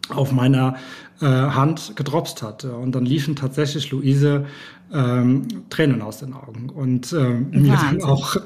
auf 0.08 0.32
meiner 0.32 0.76
äh, 1.20 1.26
Hand 1.26 1.94
gedropst 1.96 2.42
hatte. 2.42 2.74
Und 2.74 2.94
dann 2.94 3.04
liefen 3.04 3.36
tatsächlich 3.36 3.90
Luise 3.90 4.46
ähm, 4.92 5.46
Tränen 5.68 6.00
aus 6.00 6.18
den 6.18 6.32
Augen. 6.32 6.70
Und 6.70 7.12
ähm, 7.12 7.50
mir 7.50 7.76
dann 7.76 8.02
auch. 8.02 8.36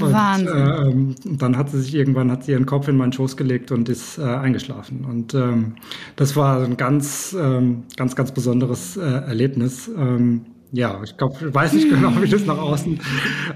Und, 0.00 0.12
Wahnsinn. 0.12 1.16
Äh, 1.26 1.36
dann 1.36 1.56
hat 1.56 1.70
sie 1.70 1.80
sich 1.80 1.94
irgendwann 1.94 2.30
hat 2.30 2.44
sie 2.44 2.52
ihren 2.52 2.66
Kopf 2.66 2.88
in 2.88 2.96
meinen 2.96 3.12
Schoß 3.12 3.36
gelegt 3.36 3.72
und 3.72 3.88
ist 3.88 4.18
äh, 4.18 4.22
eingeschlafen. 4.22 5.04
Und 5.04 5.34
ähm, 5.34 5.74
das 6.16 6.36
war 6.36 6.62
ein 6.62 6.76
ganz, 6.76 7.34
ähm, 7.38 7.84
ganz, 7.96 8.14
ganz 8.14 8.32
besonderes 8.32 8.96
äh, 8.96 9.00
Erlebnis. 9.02 9.88
Ähm, 9.88 10.42
ja, 10.74 11.00
ich 11.04 11.16
glaube, 11.16 11.36
ich 11.40 11.54
weiß 11.54 11.72
nicht 11.74 11.88
genau, 11.88 12.20
wie 12.20 12.28
das 12.28 12.44
nach 12.46 12.58
außen. 12.58 12.98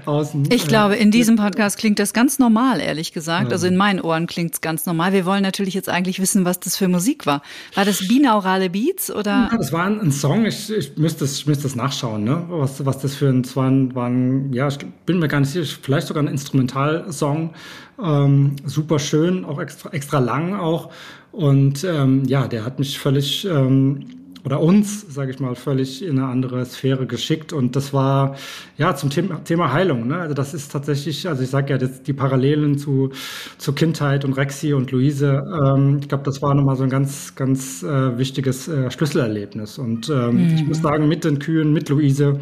außen 0.05 0.47
ich 0.51 0.63
äh, 0.63 0.67
glaube, 0.67 0.95
in 0.95 1.11
diesem 1.11 1.35
Podcast 1.35 1.77
klingt 1.77 1.99
das 1.99 2.13
ganz 2.13 2.39
normal, 2.39 2.79
ehrlich 2.79 3.11
gesagt. 3.11 3.51
Also 3.51 3.67
in 3.67 3.75
meinen 3.75 3.99
Ohren 3.99 4.25
klingt 4.25 4.53
es 4.53 4.61
ganz 4.61 4.85
normal. 4.85 5.11
Wir 5.11 5.25
wollen 5.25 5.43
natürlich 5.43 5.73
jetzt 5.73 5.89
eigentlich 5.89 6.21
wissen, 6.21 6.45
was 6.45 6.61
das 6.61 6.77
für 6.77 6.87
Musik 6.87 7.25
war. 7.25 7.41
War 7.75 7.83
das 7.83 8.07
binaurale 8.07 8.69
Beats 8.69 9.11
oder? 9.11 9.49
Ja, 9.51 9.57
das 9.57 9.73
war 9.73 9.85
ein, 9.85 9.99
ein 9.99 10.13
Song. 10.13 10.45
Ich, 10.45 10.71
ich 10.71 10.95
müsste 10.95 11.25
das, 11.25 11.39
ich 11.39 11.45
müsste 11.45 11.63
das 11.63 11.75
nachschauen, 11.75 12.23
ne? 12.23 12.45
Was, 12.47 12.85
was 12.85 12.99
das 12.99 13.15
für 13.15 13.27
ein, 13.27 13.41
es 13.41 13.53
war 13.53 13.67
ein, 13.67 13.93
war 13.93 14.07
ein, 14.07 14.53
ja, 14.53 14.69
ich 14.69 14.77
bin 15.05 15.19
mir 15.19 15.27
gar 15.27 15.41
nicht 15.41 15.51
sicher, 15.51 15.77
vielleicht 15.81 16.07
sogar 16.07 16.23
ein 16.23 16.27
Instrumentalsong. 16.27 17.53
Ähm, 18.01 18.55
super 18.63 18.97
schön, 18.97 19.43
auch 19.43 19.59
extra, 19.59 19.89
extra 19.89 20.19
lang 20.19 20.55
auch. 20.55 20.89
Und 21.33 21.83
ähm, 21.83 22.23
ja, 22.27 22.47
der 22.47 22.63
hat 22.63 22.79
mich 22.79 22.97
völlig 22.97 23.45
ähm, 23.45 24.05
oder 24.45 24.61
uns, 24.61 25.13
sage 25.13 25.31
ich 25.31 25.39
mal, 25.39 25.55
völlig 25.55 26.03
in 26.03 26.17
eine 26.17 26.27
andere 26.27 26.65
Sphäre 26.65 27.05
geschickt. 27.05 27.51
Und 27.51 27.75
das 27.75 27.93
war 27.93 28.35
ja 28.77 28.95
zum 28.95 29.09
Thema, 29.09 29.43
Thema 29.43 29.73
Heilung. 29.73 30.07
Ne? 30.07 30.17
Also 30.17 30.33
das 30.33 30.53
ist 30.53 30.71
tatsächlich, 30.71 31.27
also 31.27 31.43
ich 31.43 31.49
sage 31.49 31.71
ja, 31.73 31.77
das, 31.77 32.03
die 32.03 32.13
Parallelen 32.13 32.77
zu, 32.77 33.11
zu 33.57 33.73
Kindheit 33.73 34.23
und 34.23 34.33
Rexi 34.33 34.73
und 34.73 34.91
Luise. 34.91 35.43
Ähm, 35.63 35.99
ich 36.01 36.07
glaube, 36.07 36.23
das 36.23 36.41
war 36.41 36.53
nochmal 36.53 36.77
so 36.77 36.83
ein 36.83 36.89
ganz, 36.89 37.35
ganz 37.35 37.83
äh, 37.83 38.17
wichtiges 38.17 38.67
äh, 38.67 38.89
Schlüsselerlebnis. 38.89 39.77
Und 39.77 40.09
ähm, 40.09 40.35
mhm. 40.35 40.55
ich 40.55 40.65
muss 40.65 40.81
sagen, 40.81 41.07
mit 41.07 41.25
den 41.25 41.39
Kühen, 41.39 41.73
mit 41.73 41.89
Luise, 41.89 42.39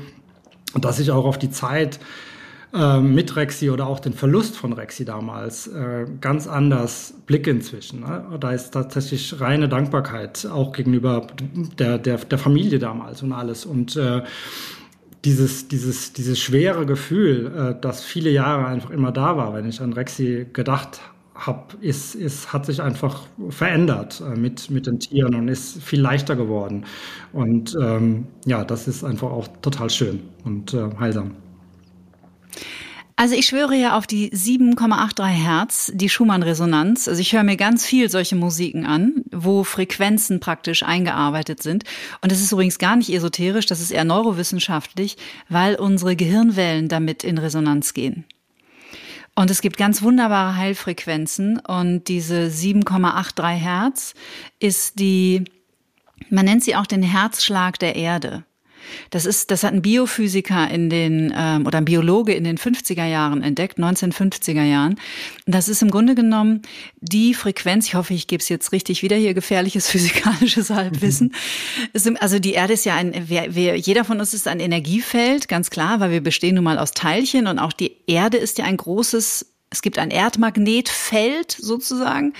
dass 0.75 0.99
ich 0.99 1.11
auch 1.11 1.25
auf 1.25 1.39
die 1.39 1.49
Zeit 1.49 1.99
äh, 2.73 2.99
mit 2.99 3.35
Rexi 3.35 3.69
oder 3.69 3.87
auch 3.87 3.99
den 3.99 4.13
Verlust 4.13 4.57
von 4.57 4.73
Rexi 4.73 5.05
damals 5.05 5.67
äh, 5.67 6.05
ganz 6.19 6.47
anders 6.47 7.13
blicke 7.25 7.49
inzwischen. 7.49 8.01
Ne? 8.01 8.37
Da 8.39 8.51
ist 8.51 8.71
tatsächlich 8.71 9.39
reine 9.39 9.69
Dankbarkeit 9.69 10.45
auch 10.45 10.73
gegenüber 10.73 11.27
der, 11.79 11.97
der, 11.97 12.17
der 12.17 12.37
Familie 12.37 12.79
damals 12.79 13.23
und 13.23 13.31
alles. 13.31 13.65
Und 13.65 13.95
äh, 13.95 14.21
dieses, 15.23 15.67
dieses, 15.67 16.13
dieses 16.13 16.39
schwere 16.39 16.85
Gefühl, 16.85 17.51
äh, 17.55 17.81
das 17.81 18.03
viele 18.03 18.29
Jahre 18.29 18.65
einfach 18.67 18.89
immer 18.89 19.11
da 19.11 19.37
war, 19.37 19.53
wenn 19.53 19.67
ich 19.67 19.81
an 19.81 19.93
Rexi 19.93 20.47
gedacht 20.51 21.01
habe, 21.35 21.77
ist, 21.81 22.15
ist, 22.15 22.51
hat 22.51 22.65
sich 22.65 22.81
einfach 22.81 23.23
verändert 23.49 24.21
äh, 24.21 24.37
mit, 24.37 24.69
mit 24.69 24.87
den 24.87 24.99
Tieren 24.99 25.35
und 25.35 25.47
ist 25.47 25.81
viel 25.81 26.01
leichter 26.01 26.35
geworden. 26.35 26.85
Und 27.33 27.75
ähm, 27.81 28.27
ja, 28.45 28.63
das 28.63 28.87
ist 28.87 29.03
einfach 29.03 29.31
auch 29.31 29.47
total 29.61 29.89
schön 29.89 30.21
und 30.43 30.73
äh, 30.73 30.89
heilsam. 30.99 31.31
Also 33.19 33.33
ich 33.33 33.47
schwöre 33.47 33.75
ja 33.75 33.97
auf 33.97 34.05
die 34.05 34.29
7,83 34.29 35.25
Hertz, 35.25 35.91
die 35.95 36.07
Schumann-Resonanz. 36.07 37.07
Also 37.07 37.19
ich 37.19 37.33
höre 37.33 37.41
mir 37.41 37.57
ganz 37.57 37.83
viel 37.83 38.11
solche 38.11 38.35
Musiken 38.35 38.85
an, 38.85 39.23
wo 39.31 39.63
Frequenzen 39.63 40.39
praktisch 40.39 40.83
eingearbeitet 40.83 41.63
sind. 41.63 41.83
Und 42.21 42.31
das 42.31 42.41
ist 42.41 42.51
übrigens 42.51 42.77
gar 42.77 42.95
nicht 42.95 43.11
esoterisch, 43.11 43.65
das 43.65 43.81
ist 43.81 43.89
eher 43.89 44.03
neurowissenschaftlich, 44.03 45.17
weil 45.49 45.75
unsere 45.77 46.15
Gehirnwellen 46.15 46.89
damit 46.89 47.23
in 47.23 47.39
Resonanz 47.39 47.95
gehen. 47.95 48.23
Und 49.33 49.49
es 49.49 49.61
gibt 49.61 49.77
ganz 49.77 50.03
wunderbare 50.03 50.55
Heilfrequenzen 50.55 51.57
und 51.57 52.07
diese 52.09 52.49
7,83 52.49 53.49
Hertz 53.49 54.13
ist 54.59 54.99
die, 54.99 55.45
man 56.29 56.45
nennt 56.45 56.63
sie 56.63 56.75
auch 56.75 56.85
den 56.85 57.01
Herzschlag 57.01 57.79
der 57.79 57.95
Erde. 57.95 58.43
Das 59.09 59.25
ist, 59.25 59.51
das 59.51 59.63
hat 59.63 59.73
ein 59.73 59.81
Biophysiker 59.81 60.69
in 60.69 60.89
den 60.89 61.33
ähm, 61.35 61.65
oder 61.65 61.79
ein 61.79 61.85
Biologe 61.85 62.33
in 62.33 62.43
den 62.43 62.57
50er 62.57 63.05
Jahren 63.05 63.43
entdeckt, 63.43 63.79
1950er 63.79 64.63
Jahren. 64.63 64.99
Das 65.45 65.69
ist 65.69 65.81
im 65.81 65.91
Grunde 65.91 66.15
genommen 66.15 66.61
die 66.99 67.33
Frequenz. 67.33 67.87
Ich 67.87 67.95
hoffe, 67.95 68.13
ich 68.13 68.27
gebe 68.27 68.41
es 68.41 68.49
jetzt 68.49 68.71
richtig 68.71 69.03
wieder 69.03 69.15
hier 69.15 69.33
gefährliches 69.33 69.87
physikalisches 69.91 70.69
Halbwissen. 70.69 71.33
Mhm. 71.93 72.17
also 72.19 72.39
die 72.39 72.53
Erde 72.53 72.73
ist 72.73 72.85
ja 72.85 72.95
ein, 72.95 73.13
wer, 73.27 73.55
wer, 73.55 73.75
jeder 73.75 74.05
von 74.05 74.19
uns 74.19 74.33
ist 74.33 74.47
ein 74.47 74.59
Energiefeld, 74.59 75.47
ganz 75.47 75.69
klar, 75.69 75.99
weil 75.99 76.11
wir 76.11 76.21
bestehen 76.21 76.55
nun 76.55 76.63
mal 76.63 76.79
aus 76.79 76.91
Teilchen 76.91 77.47
und 77.47 77.59
auch 77.59 77.73
die 77.73 77.97
Erde 78.07 78.37
ist 78.37 78.57
ja 78.57 78.65
ein 78.65 78.77
großes. 78.77 79.53
Es 79.69 79.81
gibt 79.81 79.99
ein 79.99 80.11
Erdmagnetfeld 80.11 81.51
sozusagen. 81.51 82.33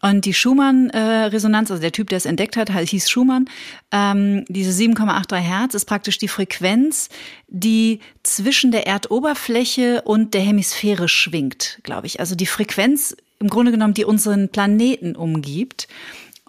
Und 0.00 0.24
die 0.24 0.34
Schumann-Resonanz, 0.34 1.70
also 1.70 1.80
der 1.80 1.92
Typ, 1.92 2.08
der 2.08 2.18
es 2.18 2.26
entdeckt 2.26 2.56
hat, 2.56 2.70
hieß 2.70 3.10
Schumann. 3.10 3.46
Ähm, 3.90 4.44
diese 4.48 4.70
7,83 4.70 5.36
Hertz 5.38 5.74
ist 5.74 5.86
praktisch 5.86 6.18
die 6.18 6.28
Frequenz, 6.28 7.08
die 7.48 8.00
zwischen 8.22 8.70
der 8.70 8.86
Erdoberfläche 8.86 10.02
und 10.02 10.34
der 10.34 10.42
Hemisphäre 10.42 11.08
schwingt, 11.08 11.80
glaube 11.82 12.06
ich. 12.06 12.20
Also 12.20 12.34
die 12.34 12.46
Frequenz 12.46 13.16
im 13.40 13.48
Grunde 13.48 13.70
genommen, 13.70 13.94
die 13.94 14.04
unseren 14.04 14.48
Planeten 14.48 15.14
umgibt. 15.14 15.88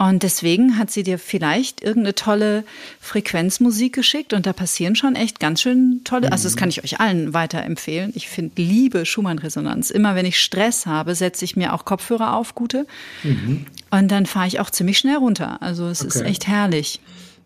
Und 0.00 0.22
deswegen 0.22 0.78
hat 0.78 0.90
sie 0.90 1.02
dir 1.02 1.18
vielleicht 1.18 1.82
irgendeine 1.82 2.14
tolle 2.14 2.64
Frequenzmusik 3.00 3.92
geschickt 3.92 4.32
und 4.32 4.46
da 4.46 4.54
passieren 4.54 4.96
schon 4.96 5.14
echt 5.14 5.40
ganz 5.40 5.60
schön 5.60 6.00
tolle, 6.04 6.32
also 6.32 6.44
das 6.44 6.56
kann 6.56 6.70
ich 6.70 6.82
euch 6.82 7.00
allen 7.00 7.34
weiterempfehlen. 7.34 8.10
Ich 8.14 8.26
finde, 8.26 8.62
liebe 8.62 9.04
Schumann-Resonanz. 9.04 9.90
Immer 9.90 10.14
wenn 10.14 10.24
ich 10.24 10.40
Stress 10.40 10.86
habe, 10.86 11.14
setze 11.14 11.44
ich 11.44 11.54
mir 11.54 11.74
auch 11.74 11.84
Kopfhörer 11.84 12.34
auf, 12.34 12.54
gute. 12.54 12.86
Mhm. 13.24 13.66
Und 13.90 14.10
dann 14.10 14.24
fahre 14.24 14.46
ich 14.46 14.58
auch 14.58 14.70
ziemlich 14.70 14.96
schnell 14.96 15.16
runter. 15.16 15.60
Also 15.60 15.86
es 15.88 16.00
okay. 16.00 16.08
ist 16.08 16.20
echt 16.22 16.46
herrlich. 16.46 17.00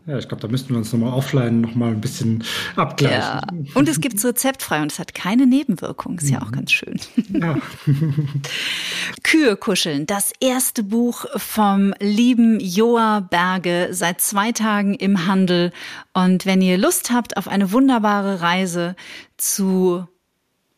Ja, 0.06 0.18
ich 0.18 0.28
glaube, 0.28 0.42
da 0.42 0.48
müssten 0.48 0.70
wir 0.70 0.76
uns 0.76 0.92
nochmal 0.92 1.14
offline 1.14 1.62
nochmal 1.62 1.92
ein 1.92 2.00
bisschen 2.00 2.44
abgleichen. 2.76 3.64
Ja. 3.64 3.72
Und 3.74 3.88
es 3.88 4.00
gibt 4.00 4.16
es 4.18 4.24
rezeptfrei 4.24 4.82
und 4.82 4.92
es 4.92 4.98
hat 4.98 5.14
keine 5.14 5.46
Nebenwirkung. 5.46 6.18
Ist 6.18 6.28
ja 6.28 6.42
auch 6.42 6.48
mhm. 6.48 6.52
ganz 6.52 6.72
schön. 6.72 7.00
Ja. 7.30 7.56
Kühe 9.22 9.56
kuscheln, 9.56 10.06
das 10.06 10.32
erste 10.40 10.82
Buch 10.82 11.24
vom 11.36 11.94
lieben 12.00 12.60
Joa 12.60 13.20
Berge, 13.20 13.88
seit 13.92 14.20
zwei 14.20 14.52
Tagen 14.52 14.94
im 14.94 15.26
Handel. 15.26 15.72
Und 16.12 16.44
wenn 16.44 16.60
ihr 16.60 16.76
Lust 16.76 17.10
habt 17.10 17.38
auf 17.38 17.48
eine 17.48 17.72
wunderbare 17.72 18.42
Reise 18.42 18.96
zu 19.38 20.06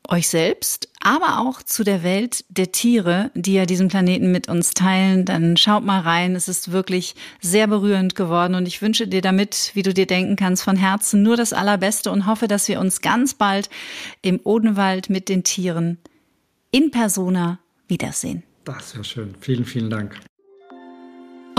euch 0.09 0.29
selbst, 0.29 0.89
aber 1.01 1.41
auch 1.41 1.63
zu 1.63 1.85
der 1.85 2.03
Welt 2.03 2.45
der 2.49 2.73
Tiere, 2.73 3.31
die 3.35 3.55
ja 3.55 3.67
diesen 3.67 3.89
Planeten 3.89 4.33
mit 4.33 4.49
uns 4.49 4.75
teilen, 4.75 5.25
dann 5.25 5.57
schaut 5.57 5.85
mal 5.85 6.01
rein. 6.01 6.35
Es 6.35 6.49
ist 6.49 6.73
wirklich 6.73 7.15
sehr 7.41 7.67
berührend 7.67 8.15
geworden 8.15 8.55
und 8.55 8.67
ich 8.67 8.83
wünsche 8.83 9.07
dir 9.07 9.23
damit, 9.23 9.71
wie 9.75 9.83
du 9.83 9.95
dir 9.95 10.07
denken 10.07 10.37
kannst, 10.37 10.63
von 10.63 10.77
Herzen 10.77 11.23
nur 11.23 11.37
das 11.37 11.53
Allerbeste 11.53 12.11
und 12.11 12.27
hoffe, 12.27 12.49
dass 12.49 12.69
wir 12.69 12.81
uns 12.81 13.01
ganz 13.01 13.35
bald 13.35 13.71
im 14.23 14.41
Odenwald 14.43 15.11
mit 15.11 15.29
den 15.29 15.45
Tieren 15.45 15.99
in 16.71 16.91
persona 16.91 17.59
wiedersehen. 17.89 18.43
Das 18.65 18.95
wäre 18.95 19.05
schön. 19.05 19.35
Vielen, 19.41 19.65
vielen 19.65 19.91
Dank. 19.91 20.19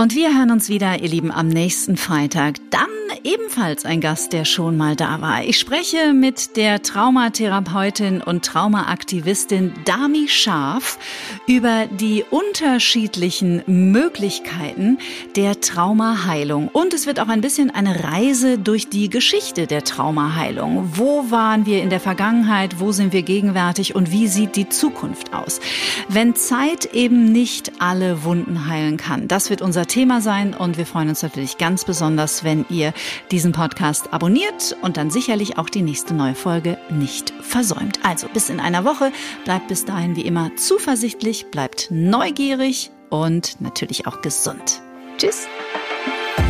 Und 0.00 0.14
wir 0.14 0.32
hören 0.32 0.52
uns 0.52 0.68
wieder, 0.68 1.02
ihr 1.02 1.08
Lieben, 1.08 1.32
am 1.32 1.48
nächsten 1.48 1.96
Freitag. 1.96 2.58
Dann 2.70 2.86
ebenfalls 3.24 3.84
ein 3.84 4.00
Gast, 4.00 4.32
der 4.32 4.44
schon 4.44 4.76
mal 4.76 4.94
da 4.94 5.20
war. 5.20 5.42
Ich 5.42 5.58
spreche 5.58 6.12
mit 6.12 6.56
der 6.56 6.82
Traumatherapeutin 6.82 8.22
und 8.22 8.44
Traumaaktivistin 8.44 9.72
Dami 9.84 10.28
Scharf 10.28 10.98
über 11.46 11.86
die 11.86 12.24
unterschiedlichen 12.30 13.62
Möglichkeiten 13.66 14.98
der 15.34 15.60
Traumaheilung. 15.60 16.68
Und 16.68 16.94
es 16.94 17.06
wird 17.06 17.18
auch 17.18 17.28
ein 17.28 17.40
bisschen 17.40 17.70
eine 17.70 18.04
Reise 18.04 18.56
durch 18.58 18.88
die 18.88 19.10
Geschichte 19.10 19.66
der 19.66 19.82
Traumaheilung. 19.82 20.92
Wo 20.94 21.30
waren 21.30 21.66
wir 21.66 21.82
in 21.82 21.90
der 21.90 22.00
Vergangenheit? 22.00 22.78
Wo 22.78 22.92
sind 22.92 23.12
wir 23.12 23.22
gegenwärtig? 23.22 23.96
Und 23.96 24.12
wie 24.12 24.28
sieht 24.28 24.54
die 24.54 24.68
Zukunft 24.68 25.34
aus? 25.34 25.60
Wenn 26.08 26.36
Zeit 26.36 26.94
eben 26.94 27.32
nicht 27.32 27.72
alle 27.80 28.22
Wunden 28.22 28.68
heilen 28.68 28.96
kann, 28.96 29.26
das 29.26 29.50
wird 29.50 29.60
unser 29.60 29.87
Thema 29.88 30.20
sein. 30.20 30.54
Und 30.54 30.78
wir 30.78 30.86
freuen 30.86 31.08
uns 31.08 31.22
natürlich 31.22 31.58
ganz 31.58 31.84
besonders, 31.84 32.44
wenn 32.44 32.64
ihr 32.70 32.92
diesen 33.30 33.52
Podcast 33.52 34.12
abonniert 34.12 34.76
und 34.82 34.96
dann 34.96 35.10
sicherlich 35.10 35.58
auch 35.58 35.68
die 35.68 35.82
nächste 35.82 36.14
neue 36.14 36.34
Folge 36.34 36.78
nicht 36.90 37.32
versäumt. 37.40 37.98
Also 38.04 38.28
bis 38.28 38.50
in 38.50 38.60
einer 38.60 38.84
Woche. 38.84 39.10
Bleibt 39.44 39.68
bis 39.68 39.84
dahin 39.84 40.14
wie 40.14 40.22
immer 40.22 40.54
zuversichtlich, 40.56 41.46
bleibt 41.50 41.88
neugierig 41.90 42.90
und 43.10 43.60
natürlich 43.60 44.06
auch 44.06 44.20
gesund. 44.22 44.80
Tschüss. 45.16 45.48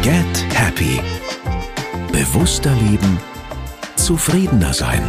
Get 0.02 0.44
Happy. 0.54 1.00
Bewusster 2.12 2.74
leben. 2.74 3.18
Zufriedener 3.96 4.74
sein. 4.74 5.02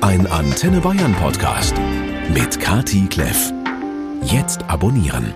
Ein 0.00 0.26
Antenne 0.26 0.80
Bayern 0.80 1.14
Podcast 1.14 1.74
mit 2.34 2.60
Kati 2.60 3.06
Kleff. 3.06 3.52
Jetzt 4.22 4.62
abonnieren. 4.64 5.34